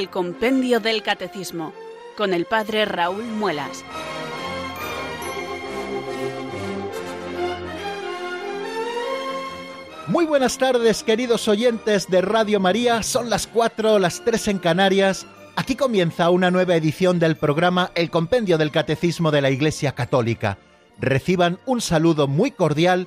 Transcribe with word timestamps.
el 0.00 0.08
Compendio 0.08 0.80
del 0.80 1.02
Catecismo 1.02 1.74
con 2.16 2.32
el 2.32 2.46
Padre 2.46 2.86
Raúl 2.86 3.22
Muelas. 3.22 3.84
Muy 10.06 10.24
buenas 10.24 10.56
tardes, 10.56 11.02
queridos 11.02 11.48
oyentes 11.48 12.08
de 12.08 12.22
Radio 12.22 12.60
María. 12.60 13.02
Son 13.02 13.28
las 13.28 13.46
4, 13.46 13.98
las 13.98 14.24
3 14.24 14.48
en 14.48 14.58
Canarias. 14.58 15.26
Aquí 15.54 15.76
comienza 15.76 16.30
una 16.30 16.50
nueva 16.50 16.76
edición 16.76 17.18
del 17.18 17.36
programa 17.36 17.90
El 17.94 18.08
Compendio 18.08 18.56
del 18.56 18.70
Catecismo 18.70 19.30
de 19.30 19.42
la 19.42 19.50
Iglesia 19.50 19.92
Católica. 19.92 20.56
Reciban 20.98 21.58
un 21.66 21.82
saludo 21.82 22.26
muy 22.26 22.52
cordial 22.52 23.06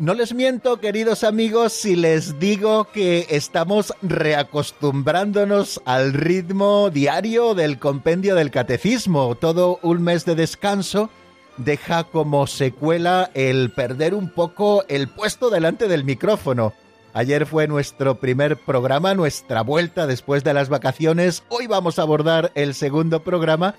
No 0.00 0.14
les 0.14 0.32
miento, 0.32 0.80
queridos 0.80 1.24
amigos, 1.24 1.74
si 1.74 1.94
les 1.94 2.38
digo 2.38 2.86
que 2.86 3.26
estamos 3.28 3.92
reacostumbrándonos 4.00 5.82
al 5.84 6.14
ritmo 6.14 6.88
diario 6.88 7.54
del 7.54 7.78
compendio 7.78 8.34
del 8.34 8.50
catecismo. 8.50 9.34
Todo 9.34 9.78
un 9.82 10.02
mes 10.02 10.24
de 10.24 10.36
descanso 10.36 11.10
deja 11.58 12.04
como 12.04 12.46
secuela 12.46 13.30
el 13.34 13.72
perder 13.72 14.14
un 14.14 14.30
poco 14.30 14.86
el 14.88 15.06
puesto 15.06 15.50
delante 15.50 15.86
del 15.86 16.04
micrófono. 16.04 16.72
Ayer 17.12 17.44
fue 17.44 17.68
nuestro 17.68 18.14
primer 18.14 18.56
programa, 18.56 19.12
nuestra 19.12 19.60
vuelta 19.60 20.06
después 20.06 20.42
de 20.44 20.54
las 20.54 20.70
vacaciones. 20.70 21.42
Hoy 21.50 21.66
vamos 21.66 21.98
a 21.98 22.02
abordar 22.02 22.52
el 22.54 22.72
segundo 22.72 23.22
programa 23.22 23.74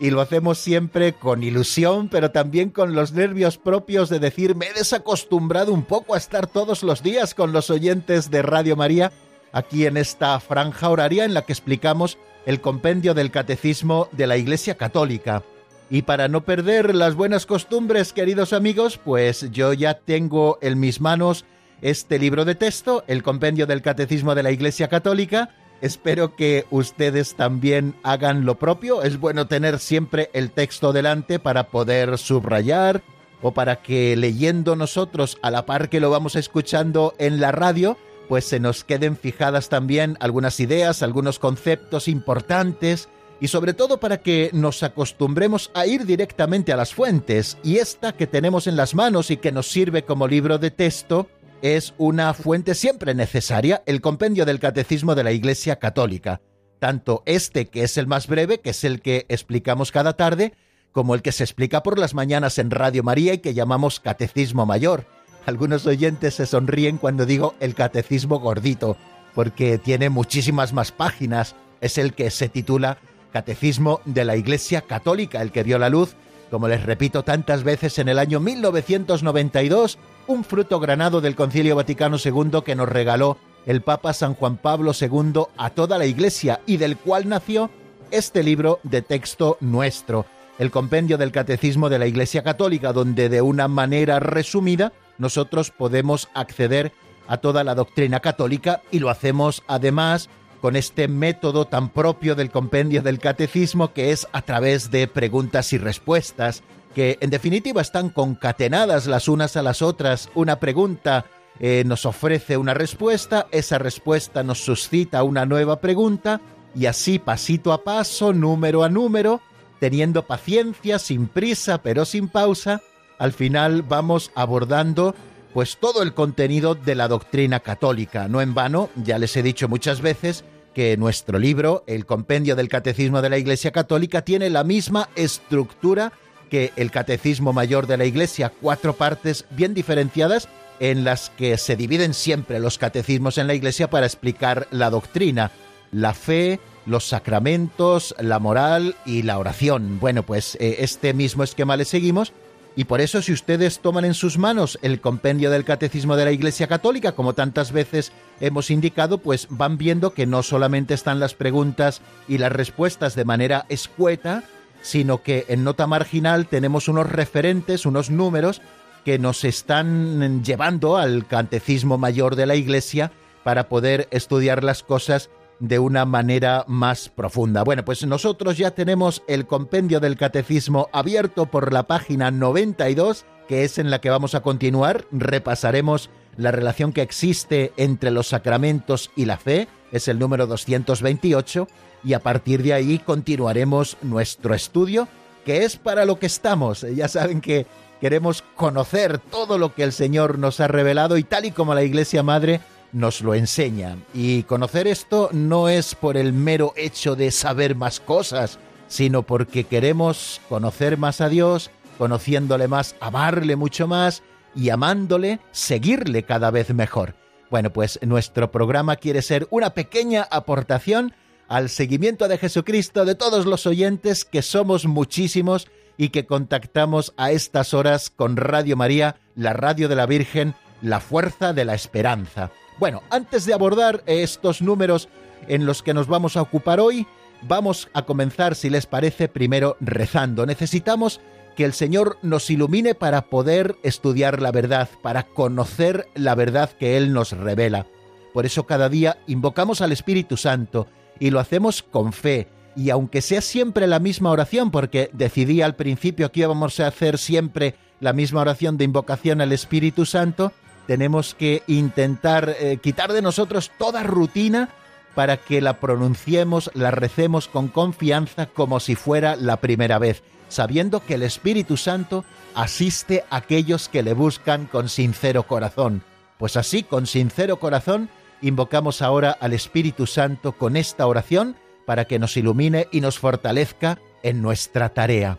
y 0.00 0.10
lo 0.10 0.20
hacemos 0.20 0.58
siempre 0.58 1.12
con 1.12 1.42
ilusión, 1.42 2.08
pero 2.08 2.30
también 2.30 2.70
con 2.70 2.94
los 2.94 3.12
nervios 3.12 3.58
propios 3.58 4.08
de 4.08 4.18
decir, 4.18 4.56
me 4.56 4.66
he 4.66 4.72
desacostumbrado 4.72 5.72
un 5.72 5.84
poco 5.84 6.14
a 6.14 6.18
estar 6.18 6.46
todos 6.46 6.82
los 6.82 7.02
días 7.02 7.34
con 7.34 7.52
los 7.52 7.70
oyentes 7.70 8.30
de 8.30 8.42
Radio 8.42 8.76
María, 8.76 9.12
aquí 9.52 9.86
en 9.86 9.96
esta 9.96 10.38
franja 10.40 10.90
horaria 10.90 11.24
en 11.24 11.32
la 11.32 11.42
que 11.42 11.52
explicamos 11.52 12.18
el 12.44 12.60
compendio 12.60 13.14
del 13.14 13.30
catecismo 13.30 14.08
de 14.12 14.26
la 14.26 14.36
Iglesia 14.36 14.76
Católica. 14.76 15.42
Y 15.90 16.02
para 16.02 16.28
no 16.28 16.44
perder 16.44 16.94
las 16.94 17.14
buenas 17.14 17.46
costumbres, 17.46 18.12
queridos 18.12 18.52
amigos, 18.52 18.98
pues 18.98 19.50
yo 19.52 19.72
ya 19.72 19.94
tengo 19.94 20.58
en 20.60 20.80
mis 20.80 21.00
manos 21.00 21.44
este 21.82 22.18
libro 22.18 22.44
de 22.44 22.54
texto, 22.54 23.04
el 23.06 23.22
compendio 23.22 23.66
del 23.66 23.82
catecismo 23.82 24.34
de 24.34 24.42
la 24.42 24.50
Iglesia 24.50 24.88
Católica, 24.88 25.50
Espero 25.84 26.34
que 26.34 26.64
ustedes 26.70 27.34
también 27.34 27.94
hagan 28.02 28.46
lo 28.46 28.54
propio. 28.54 29.02
Es 29.02 29.20
bueno 29.20 29.48
tener 29.48 29.78
siempre 29.78 30.30
el 30.32 30.50
texto 30.50 30.94
delante 30.94 31.38
para 31.38 31.68
poder 31.68 32.16
subrayar 32.16 33.02
o 33.42 33.52
para 33.52 33.82
que 33.82 34.16
leyendo 34.16 34.76
nosotros 34.76 35.36
a 35.42 35.50
la 35.50 35.66
par 35.66 35.90
que 35.90 36.00
lo 36.00 36.08
vamos 36.08 36.36
escuchando 36.36 37.12
en 37.18 37.38
la 37.38 37.52
radio, 37.52 37.98
pues 38.30 38.46
se 38.46 38.60
nos 38.60 38.82
queden 38.82 39.18
fijadas 39.18 39.68
también 39.68 40.16
algunas 40.20 40.58
ideas, 40.58 41.02
algunos 41.02 41.38
conceptos 41.38 42.08
importantes 42.08 43.10
y 43.38 43.48
sobre 43.48 43.74
todo 43.74 44.00
para 44.00 44.22
que 44.22 44.48
nos 44.54 44.82
acostumbremos 44.82 45.70
a 45.74 45.86
ir 45.86 46.06
directamente 46.06 46.72
a 46.72 46.78
las 46.78 46.94
fuentes 46.94 47.58
y 47.62 47.76
esta 47.76 48.14
que 48.14 48.26
tenemos 48.26 48.66
en 48.68 48.76
las 48.76 48.94
manos 48.94 49.30
y 49.30 49.36
que 49.36 49.52
nos 49.52 49.66
sirve 49.66 50.02
como 50.06 50.28
libro 50.28 50.56
de 50.56 50.70
texto 50.70 51.28
es 51.64 51.94
una 51.96 52.34
fuente 52.34 52.74
siempre 52.74 53.14
necesaria, 53.14 53.82
el 53.86 54.02
compendio 54.02 54.44
del 54.44 54.60
Catecismo 54.60 55.14
de 55.14 55.24
la 55.24 55.32
Iglesia 55.32 55.76
Católica, 55.78 56.42
tanto 56.78 57.22
este 57.24 57.68
que 57.68 57.84
es 57.84 57.96
el 57.96 58.06
más 58.06 58.26
breve, 58.26 58.60
que 58.60 58.68
es 58.68 58.84
el 58.84 59.00
que 59.00 59.24
explicamos 59.30 59.90
cada 59.90 60.12
tarde, 60.12 60.52
como 60.92 61.14
el 61.14 61.22
que 61.22 61.32
se 61.32 61.42
explica 61.42 61.82
por 61.82 61.98
las 61.98 62.12
mañanas 62.12 62.58
en 62.58 62.70
Radio 62.70 63.02
María 63.02 63.32
y 63.32 63.38
que 63.38 63.54
llamamos 63.54 63.98
Catecismo 63.98 64.66
Mayor. 64.66 65.06
Algunos 65.46 65.86
oyentes 65.86 66.34
se 66.34 66.44
sonríen 66.44 66.98
cuando 66.98 67.24
digo 67.24 67.54
el 67.60 67.74
Catecismo 67.74 68.40
Gordito, 68.40 68.98
porque 69.34 69.78
tiene 69.78 70.10
muchísimas 70.10 70.74
más 70.74 70.92
páginas. 70.92 71.56
Es 71.80 71.96
el 71.96 72.12
que 72.12 72.30
se 72.30 72.50
titula 72.50 72.98
Catecismo 73.32 74.02
de 74.04 74.26
la 74.26 74.36
Iglesia 74.36 74.82
Católica, 74.82 75.40
el 75.40 75.50
que 75.50 75.62
vio 75.62 75.78
la 75.78 75.88
luz, 75.88 76.14
como 76.54 76.68
les 76.68 76.84
repito 76.84 77.24
tantas 77.24 77.64
veces, 77.64 77.98
en 77.98 78.08
el 78.08 78.16
año 78.16 78.38
1992 78.38 79.98
un 80.28 80.44
fruto 80.44 80.78
granado 80.78 81.20
del 81.20 81.34
Concilio 81.34 81.74
Vaticano 81.74 82.16
II 82.24 82.62
que 82.64 82.76
nos 82.76 82.88
regaló 82.88 83.38
el 83.66 83.82
Papa 83.82 84.12
San 84.12 84.34
Juan 84.34 84.56
Pablo 84.58 84.92
II 84.92 85.46
a 85.56 85.70
toda 85.70 85.98
la 85.98 86.06
Iglesia 86.06 86.60
y 86.64 86.76
del 86.76 86.96
cual 86.96 87.28
nació 87.28 87.70
este 88.12 88.44
libro 88.44 88.78
de 88.84 89.02
texto 89.02 89.56
nuestro, 89.58 90.26
el 90.60 90.70
Compendio 90.70 91.18
del 91.18 91.32
Catecismo 91.32 91.88
de 91.88 91.98
la 91.98 92.06
Iglesia 92.06 92.44
Católica, 92.44 92.92
donde 92.92 93.28
de 93.28 93.42
una 93.42 93.66
manera 93.66 94.20
resumida 94.20 94.92
nosotros 95.18 95.72
podemos 95.72 96.28
acceder 96.34 96.92
a 97.26 97.38
toda 97.38 97.64
la 97.64 97.74
doctrina 97.74 98.20
católica 98.20 98.80
y 98.92 99.00
lo 99.00 99.10
hacemos 99.10 99.64
además 99.66 100.30
con 100.64 100.76
este 100.76 101.08
método 101.08 101.66
tan 101.66 101.90
propio 101.90 102.34
del 102.34 102.50
compendio 102.50 103.02
del 103.02 103.18
catecismo 103.18 103.92
que 103.92 104.12
es 104.12 104.26
a 104.32 104.40
través 104.40 104.90
de 104.90 105.06
preguntas 105.06 105.74
y 105.74 105.76
respuestas, 105.76 106.62
que 106.94 107.18
en 107.20 107.28
definitiva 107.28 107.82
están 107.82 108.08
concatenadas 108.08 109.06
las 109.06 109.28
unas 109.28 109.58
a 109.58 109.62
las 109.62 109.82
otras. 109.82 110.30
Una 110.34 110.60
pregunta 110.60 111.26
eh, 111.60 111.82
nos 111.84 112.06
ofrece 112.06 112.56
una 112.56 112.72
respuesta, 112.72 113.46
esa 113.50 113.76
respuesta 113.76 114.42
nos 114.42 114.64
suscita 114.64 115.22
una 115.22 115.44
nueva 115.44 115.82
pregunta 115.82 116.40
y 116.74 116.86
así 116.86 117.18
pasito 117.18 117.70
a 117.70 117.84
paso, 117.84 118.32
número 118.32 118.84
a 118.84 118.88
número, 118.88 119.42
teniendo 119.80 120.26
paciencia, 120.26 120.98
sin 120.98 121.26
prisa, 121.28 121.82
pero 121.82 122.06
sin 122.06 122.28
pausa, 122.28 122.80
al 123.18 123.34
final 123.34 123.82
vamos 123.82 124.30
abordando 124.34 125.14
pues 125.52 125.76
todo 125.76 126.02
el 126.02 126.14
contenido 126.14 126.74
de 126.74 126.94
la 126.94 127.06
doctrina 127.06 127.60
católica. 127.60 128.28
No 128.28 128.40
en 128.40 128.54
vano, 128.54 128.88
ya 128.96 129.18
les 129.18 129.36
he 129.36 129.42
dicho 129.42 129.68
muchas 129.68 130.00
veces 130.00 130.42
que 130.74 130.96
nuestro 130.96 131.38
libro, 131.38 131.84
el 131.86 132.04
Compendio 132.04 132.56
del 132.56 132.68
Catecismo 132.68 133.22
de 133.22 133.30
la 133.30 133.38
Iglesia 133.38 133.70
Católica, 133.70 134.22
tiene 134.22 134.50
la 134.50 134.64
misma 134.64 135.08
estructura 135.16 136.12
que 136.50 136.72
el 136.76 136.90
Catecismo 136.90 137.52
Mayor 137.52 137.86
de 137.86 137.96
la 137.96 138.04
Iglesia, 138.04 138.52
cuatro 138.60 138.94
partes 138.94 139.46
bien 139.50 139.72
diferenciadas 139.74 140.48
en 140.80 141.04
las 141.04 141.30
que 141.30 141.56
se 141.56 141.76
dividen 141.76 142.14
siempre 142.14 142.58
los 142.58 142.78
catecismos 142.78 143.38
en 143.38 143.46
la 143.46 143.54
Iglesia 143.54 143.88
para 143.88 144.06
explicar 144.06 144.66
la 144.70 144.90
doctrina, 144.90 145.52
la 145.92 146.14
fe, 146.14 146.60
los 146.86 147.04
sacramentos, 147.04 148.14
la 148.18 148.38
moral 148.38 148.96
y 149.06 149.22
la 149.22 149.38
oración. 149.38 149.98
Bueno, 150.00 150.24
pues 150.24 150.56
eh, 150.60 150.76
este 150.80 151.14
mismo 151.14 151.44
esquema 151.44 151.76
le 151.76 151.84
seguimos 151.84 152.32
y 152.76 152.84
por 152.84 153.00
eso 153.00 153.22
si 153.22 153.32
ustedes 153.32 153.78
toman 153.78 154.04
en 154.04 154.14
sus 154.14 154.36
manos 154.36 154.78
el 154.82 155.00
compendio 155.00 155.50
del 155.50 155.64
Catecismo 155.64 156.16
de 156.16 156.24
la 156.24 156.32
Iglesia 156.32 156.66
Católica, 156.66 157.12
como 157.12 157.34
tantas 157.34 157.70
veces 157.70 158.12
hemos 158.40 158.70
indicado, 158.70 159.18
pues 159.18 159.46
van 159.48 159.78
viendo 159.78 160.12
que 160.12 160.26
no 160.26 160.42
solamente 160.42 160.94
están 160.94 161.20
las 161.20 161.34
preguntas 161.34 162.00
y 162.26 162.38
las 162.38 162.50
respuestas 162.50 163.14
de 163.14 163.24
manera 163.24 163.64
escueta, 163.68 164.42
sino 164.82 165.22
que 165.22 165.46
en 165.48 165.62
nota 165.62 165.86
marginal 165.86 166.46
tenemos 166.46 166.88
unos 166.88 167.08
referentes, 167.08 167.86
unos 167.86 168.10
números 168.10 168.60
que 169.04 169.18
nos 169.18 169.44
están 169.44 170.42
llevando 170.42 170.96
al 170.96 171.26
catecismo 171.26 171.96
mayor 171.96 172.34
de 172.34 172.46
la 172.46 172.56
Iglesia 172.56 173.12
para 173.44 173.68
poder 173.68 174.08
estudiar 174.10 174.64
las 174.64 174.82
cosas 174.82 175.30
de 175.68 175.78
una 175.78 176.04
manera 176.04 176.64
más 176.68 177.08
profunda. 177.08 177.64
Bueno, 177.64 177.84
pues 177.84 178.06
nosotros 178.06 178.58
ya 178.58 178.72
tenemos 178.72 179.22
el 179.28 179.46
compendio 179.46 180.00
del 180.00 180.16
catecismo 180.16 180.88
abierto 180.92 181.46
por 181.46 181.72
la 181.72 181.84
página 181.84 182.30
92, 182.30 183.24
que 183.48 183.64
es 183.64 183.78
en 183.78 183.90
la 183.90 184.00
que 184.00 184.10
vamos 184.10 184.34
a 184.34 184.40
continuar. 184.40 185.04
Repasaremos 185.10 186.10
la 186.36 186.50
relación 186.50 186.92
que 186.92 187.02
existe 187.02 187.72
entre 187.76 188.10
los 188.10 188.28
sacramentos 188.28 189.10
y 189.16 189.24
la 189.24 189.36
fe, 189.36 189.68
es 189.92 190.08
el 190.08 190.18
número 190.18 190.46
228, 190.46 191.68
y 192.04 192.12
a 192.12 192.20
partir 192.20 192.62
de 192.62 192.74
ahí 192.74 192.98
continuaremos 192.98 193.96
nuestro 194.02 194.54
estudio, 194.54 195.08
que 195.44 195.64
es 195.64 195.76
para 195.76 196.04
lo 196.04 196.18
que 196.18 196.26
estamos. 196.26 196.82
Ya 196.94 197.08
saben 197.08 197.40
que 197.40 197.66
queremos 198.00 198.42
conocer 198.56 199.18
todo 199.18 199.56
lo 199.56 199.74
que 199.74 199.84
el 199.84 199.92
Señor 199.92 200.38
nos 200.38 200.60
ha 200.60 200.68
revelado 200.68 201.16
y 201.16 201.24
tal 201.24 201.46
y 201.46 201.52
como 201.52 201.74
la 201.74 201.84
Iglesia 201.84 202.22
Madre 202.22 202.60
nos 202.94 203.20
lo 203.20 203.34
enseña. 203.34 203.98
Y 204.14 204.44
conocer 204.44 204.86
esto 204.86 205.28
no 205.32 205.68
es 205.68 205.94
por 205.94 206.16
el 206.16 206.32
mero 206.32 206.72
hecho 206.76 207.16
de 207.16 207.30
saber 207.30 207.74
más 207.74 208.00
cosas, 208.00 208.58
sino 208.88 209.22
porque 209.22 209.64
queremos 209.64 210.40
conocer 210.48 210.96
más 210.96 211.20
a 211.20 211.28
Dios, 211.28 211.70
conociéndole 211.98 212.68
más, 212.68 212.96
amarle 213.00 213.56
mucho 213.56 213.86
más 213.86 214.22
y 214.54 214.70
amándole, 214.70 215.40
seguirle 215.50 216.22
cada 216.22 216.50
vez 216.50 216.72
mejor. 216.72 217.14
Bueno, 217.50 217.72
pues 217.72 217.98
nuestro 218.02 218.50
programa 218.50 218.96
quiere 218.96 219.20
ser 219.20 219.46
una 219.50 219.70
pequeña 219.70 220.26
aportación 220.30 221.12
al 221.48 221.68
seguimiento 221.68 222.28
de 222.28 222.38
Jesucristo 222.38 223.04
de 223.04 223.14
todos 223.14 223.46
los 223.46 223.66
oyentes, 223.66 224.24
que 224.24 224.42
somos 224.42 224.86
muchísimos 224.86 225.68
y 225.96 226.08
que 226.08 226.26
contactamos 226.26 227.12
a 227.16 227.30
estas 227.32 227.74
horas 227.74 228.10
con 228.10 228.36
Radio 228.36 228.76
María, 228.76 229.16
la 229.36 229.52
radio 229.52 229.88
de 229.88 229.96
la 229.96 230.06
Virgen, 230.06 230.54
la 230.82 231.00
fuerza 231.00 231.52
de 231.52 231.64
la 231.64 231.74
esperanza. 231.74 232.50
Bueno, 232.78 233.02
antes 233.10 233.46
de 233.46 233.54
abordar 233.54 234.02
estos 234.06 234.60
números 234.60 235.08
en 235.46 235.64
los 235.66 235.82
que 235.82 235.94
nos 235.94 236.08
vamos 236.08 236.36
a 236.36 236.42
ocupar 236.42 236.80
hoy, 236.80 237.06
vamos 237.42 237.88
a 237.92 238.02
comenzar, 238.02 238.54
si 238.54 238.68
les 238.68 238.86
parece, 238.86 239.28
primero 239.28 239.76
rezando. 239.80 240.44
Necesitamos 240.44 241.20
que 241.54 241.64
el 241.64 241.72
Señor 241.72 242.18
nos 242.22 242.50
ilumine 242.50 242.94
para 242.94 243.22
poder 243.26 243.76
estudiar 243.82 244.42
la 244.42 244.50
verdad, 244.50 244.88
para 245.02 245.22
conocer 245.22 246.08
la 246.14 246.34
verdad 246.34 246.70
que 246.70 246.96
Él 246.96 247.12
nos 247.12 247.30
revela. 247.32 247.86
Por 248.32 248.46
eso 248.46 248.66
cada 248.66 248.88
día 248.88 249.18
invocamos 249.28 249.80
al 249.80 249.92
Espíritu 249.92 250.36
Santo 250.36 250.88
y 251.20 251.30
lo 251.30 251.38
hacemos 251.38 251.84
con 251.84 252.12
fe. 252.12 252.48
Y 252.74 252.90
aunque 252.90 253.22
sea 253.22 253.40
siempre 253.40 253.86
la 253.86 254.00
misma 254.00 254.32
oración, 254.32 254.72
porque 254.72 255.10
decidí 255.12 255.62
al 255.62 255.76
principio 255.76 256.32
que 256.32 256.40
íbamos 256.40 256.80
a 256.80 256.88
hacer 256.88 257.18
siempre 257.18 257.76
la 258.00 258.12
misma 258.12 258.40
oración 258.40 258.76
de 258.76 258.84
invocación 258.84 259.40
al 259.40 259.52
Espíritu 259.52 260.04
Santo, 260.06 260.52
tenemos 260.86 261.34
que 261.34 261.62
intentar 261.66 262.56
eh, 262.58 262.78
quitar 262.78 263.12
de 263.12 263.22
nosotros 263.22 263.70
toda 263.78 264.02
rutina 264.02 264.68
para 265.14 265.36
que 265.36 265.60
la 265.60 265.80
pronunciemos, 265.80 266.70
la 266.74 266.90
recemos 266.90 267.48
con 267.48 267.68
confianza 267.68 268.46
como 268.46 268.80
si 268.80 268.94
fuera 268.94 269.36
la 269.36 269.58
primera 269.58 269.98
vez, 269.98 270.22
sabiendo 270.48 271.00
que 271.00 271.14
el 271.14 271.22
Espíritu 271.22 271.76
Santo 271.76 272.24
asiste 272.54 273.24
a 273.30 273.36
aquellos 273.36 273.88
que 273.88 274.02
le 274.02 274.12
buscan 274.12 274.66
con 274.66 274.88
sincero 274.88 275.44
corazón. 275.44 276.02
Pues 276.38 276.56
así, 276.56 276.82
con 276.82 277.06
sincero 277.06 277.58
corazón, 277.58 278.08
invocamos 278.42 279.02
ahora 279.02 279.36
al 279.40 279.52
Espíritu 279.52 280.06
Santo 280.06 280.52
con 280.52 280.76
esta 280.76 281.06
oración 281.06 281.56
para 281.86 282.06
que 282.06 282.18
nos 282.18 282.36
ilumine 282.36 282.88
y 282.90 283.00
nos 283.00 283.18
fortalezca 283.18 283.98
en 284.22 284.42
nuestra 284.42 284.88
tarea. 284.88 285.38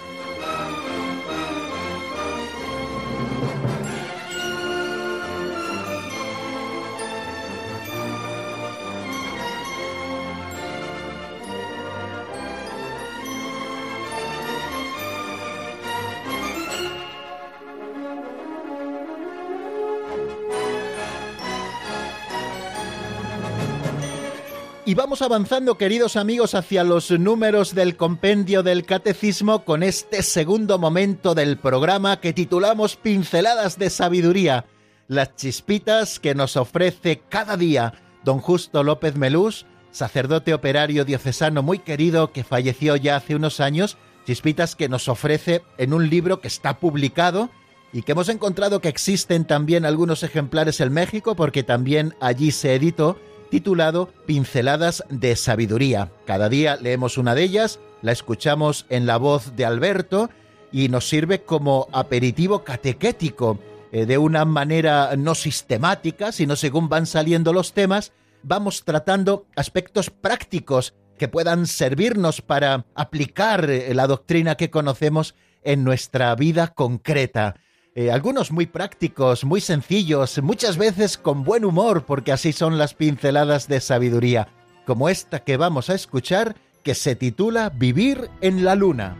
Y 24.91 24.93
vamos 24.93 25.21
avanzando, 25.21 25.77
queridos 25.77 26.17
amigos, 26.17 26.53
hacia 26.53 26.83
los 26.83 27.11
números 27.11 27.73
del 27.73 27.95
compendio 27.95 28.61
del 28.61 28.85
catecismo 28.85 29.63
con 29.63 29.83
este 29.83 30.21
segundo 30.21 30.79
momento 30.79 31.33
del 31.33 31.57
programa 31.57 32.19
que 32.19 32.33
titulamos 32.33 32.97
Pinceladas 32.97 33.79
de 33.79 33.89
Sabiduría, 33.89 34.65
las 35.07 35.33
chispitas 35.37 36.19
que 36.19 36.35
nos 36.35 36.57
ofrece 36.57 37.21
cada 37.29 37.55
día 37.55 37.93
don 38.25 38.39
Justo 38.39 38.83
López 38.83 39.15
Melús, 39.15 39.65
sacerdote 39.91 40.53
operario 40.53 41.05
diocesano 41.05 41.63
muy 41.63 41.79
querido 41.79 42.33
que 42.33 42.43
falleció 42.43 42.97
ya 42.97 43.15
hace 43.15 43.33
unos 43.33 43.61
años, 43.61 43.95
chispitas 44.27 44.75
que 44.75 44.89
nos 44.89 45.07
ofrece 45.07 45.61
en 45.77 45.93
un 45.93 46.09
libro 46.09 46.41
que 46.41 46.49
está 46.49 46.79
publicado 46.79 47.49
y 47.93 48.01
que 48.01 48.11
hemos 48.11 48.27
encontrado 48.27 48.81
que 48.81 48.89
existen 48.89 49.45
también 49.45 49.85
algunos 49.85 50.21
ejemplares 50.23 50.81
en 50.81 50.91
México 50.91 51.37
porque 51.37 51.63
también 51.63 52.13
allí 52.19 52.51
se 52.51 52.75
editó 52.75 53.17
titulado 53.51 54.07
Pinceladas 54.25 55.03
de 55.09 55.35
Sabiduría. 55.35 56.09
Cada 56.25 56.49
día 56.49 56.77
leemos 56.77 57.19
una 57.19 57.35
de 57.35 57.43
ellas, 57.43 57.79
la 58.01 58.13
escuchamos 58.13 58.85
en 58.89 59.05
la 59.05 59.17
voz 59.17 59.55
de 59.57 59.65
Alberto 59.65 60.29
y 60.71 60.87
nos 60.87 61.07
sirve 61.07 61.43
como 61.43 61.87
aperitivo 61.91 62.63
catequético, 62.63 63.59
eh, 63.91 64.05
de 64.05 64.17
una 64.17 64.45
manera 64.45 65.15
no 65.17 65.35
sistemática, 65.35 66.31
sino 66.31 66.55
según 66.55 66.87
van 66.87 67.05
saliendo 67.05 67.51
los 67.51 67.73
temas, 67.73 68.13
vamos 68.41 68.85
tratando 68.85 69.45
aspectos 69.57 70.09
prácticos 70.09 70.93
que 71.19 71.27
puedan 71.27 71.67
servirnos 71.67 72.41
para 72.41 72.85
aplicar 72.95 73.69
eh, 73.69 73.93
la 73.93 74.07
doctrina 74.07 74.55
que 74.55 74.71
conocemos 74.71 75.35
en 75.61 75.83
nuestra 75.83 76.33
vida 76.35 76.67
concreta. 76.67 77.57
Eh, 77.93 78.09
algunos 78.09 78.53
muy 78.53 78.67
prácticos, 78.67 79.43
muy 79.43 79.59
sencillos, 79.59 80.41
muchas 80.41 80.77
veces 80.77 81.17
con 81.17 81.43
buen 81.43 81.65
humor, 81.65 82.05
porque 82.05 82.31
así 82.31 82.53
son 82.53 82.77
las 82.77 82.93
pinceladas 82.93 83.67
de 83.67 83.81
sabiduría, 83.81 84.47
como 84.85 85.09
esta 85.09 85.39
que 85.39 85.57
vamos 85.57 85.89
a 85.89 85.95
escuchar, 85.95 86.55
que 86.83 86.95
se 86.95 87.17
titula 87.17 87.69
Vivir 87.69 88.29
en 88.39 88.63
la 88.63 88.75
Luna. 88.75 89.17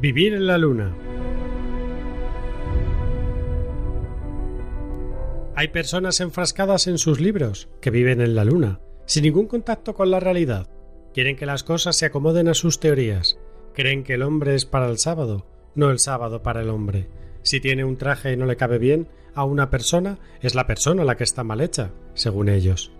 Vivir 0.00 0.34
en 0.34 0.46
la 0.46 0.58
Luna. 0.58 0.94
Hay 5.58 5.68
personas 5.68 6.20
enfrascadas 6.20 6.86
en 6.86 6.98
sus 6.98 7.18
libros, 7.18 7.70
que 7.80 7.88
viven 7.88 8.20
en 8.20 8.34
la 8.34 8.44
luna, 8.44 8.78
sin 9.06 9.22
ningún 9.22 9.46
contacto 9.46 9.94
con 9.94 10.10
la 10.10 10.20
realidad. 10.20 10.68
Quieren 11.14 11.34
que 11.34 11.46
las 11.46 11.64
cosas 11.64 11.96
se 11.96 12.04
acomoden 12.04 12.48
a 12.48 12.54
sus 12.54 12.78
teorías. 12.78 13.38
Creen 13.72 14.04
que 14.04 14.12
el 14.12 14.22
hombre 14.22 14.54
es 14.54 14.66
para 14.66 14.86
el 14.90 14.98
sábado, 14.98 15.46
no 15.74 15.90
el 15.90 15.98
sábado 15.98 16.42
para 16.42 16.60
el 16.60 16.68
hombre. 16.68 17.08
Si 17.40 17.58
tiene 17.58 17.86
un 17.86 17.96
traje 17.96 18.34
y 18.34 18.36
no 18.36 18.44
le 18.44 18.56
cabe 18.56 18.76
bien 18.76 19.08
a 19.34 19.44
una 19.44 19.70
persona, 19.70 20.18
es 20.42 20.54
la 20.54 20.66
persona 20.66 21.04
la 21.04 21.16
que 21.16 21.24
está 21.24 21.42
mal 21.42 21.62
hecha, 21.62 21.90
según 22.12 22.50
ellos. 22.50 22.92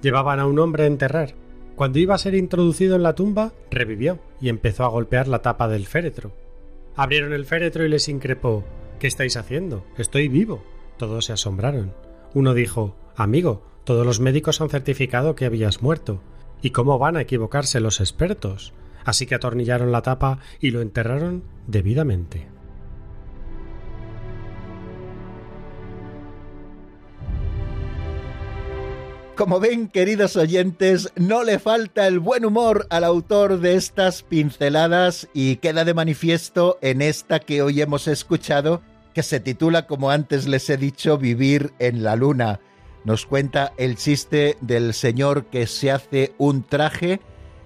Llevaban 0.00 0.38
a 0.38 0.46
un 0.46 0.60
hombre 0.60 0.84
a 0.84 0.86
enterrar. 0.86 1.34
Cuando 1.74 1.98
iba 1.98 2.14
a 2.14 2.18
ser 2.18 2.36
introducido 2.36 2.94
en 2.94 3.02
la 3.02 3.16
tumba, 3.16 3.52
revivió 3.68 4.20
y 4.40 4.48
empezó 4.48 4.84
a 4.84 4.90
golpear 4.90 5.26
la 5.26 5.42
tapa 5.42 5.66
del 5.66 5.86
féretro. 5.86 6.30
Abrieron 6.94 7.32
el 7.32 7.46
féretro 7.46 7.84
y 7.84 7.88
les 7.88 8.08
increpó 8.08 8.64
¿Qué 9.00 9.08
estáis 9.08 9.36
haciendo? 9.36 9.84
Estoy 9.98 10.28
vivo. 10.28 10.62
Todos 10.96 11.26
se 11.26 11.32
asombraron. 11.32 11.92
Uno 12.34 12.54
dijo 12.54 12.96
Amigo, 13.16 13.62
todos 13.84 14.04
los 14.04 14.20
médicos 14.20 14.60
han 14.60 14.70
certificado 14.70 15.34
que 15.34 15.46
habías 15.46 15.82
muerto. 15.82 16.20
¿Y 16.62 16.70
cómo 16.70 16.98
van 16.98 17.16
a 17.16 17.22
equivocarse 17.22 17.80
los 17.80 18.00
expertos? 18.00 18.72
Así 19.04 19.26
que 19.26 19.34
atornillaron 19.34 19.92
la 19.92 20.02
tapa 20.02 20.40
y 20.60 20.70
lo 20.70 20.80
enterraron 20.80 21.44
debidamente. 21.66 22.48
Como 29.36 29.60
ven, 29.60 29.88
queridos 29.88 30.34
oyentes, 30.36 31.12
no 31.14 31.44
le 31.44 31.58
falta 31.58 32.06
el 32.06 32.20
buen 32.20 32.46
humor 32.46 32.86
al 32.88 33.04
autor 33.04 33.60
de 33.60 33.74
estas 33.74 34.22
pinceladas 34.22 35.28
y 35.34 35.56
queda 35.56 35.84
de 35.84 35.92
manifiesto 35.92 36.78
en 36.80 37.02
esta 37.02 37.38
que 37.38 37.60
hoy 37.60 37.82
hemos 37.82 38.08
escuchado 38.08 38.80
que 39.16 39.22
se 39.22 39.40
titula, 39.40 39.86
como 39.86 40.10
antes 40.10 40.46
les 40.46 40.68
he 40.68 40.76
dicho, 40.76 41.16
Vivir 41.16 41.72
en 41.78 42.02
la 42.02 42.16
Luna. 42.16 42.60
Nos 43.02 43.24
cuenta 43.24 43.72
el 43.78 43.96
chiste 43.96 44.58
del 44.60 44.92
señor 44.92 45.46
que 45.46 45.66
se 45.66 45.90
hace 45.90 46.34
un 46.36 46.62
traje 46.62 47.20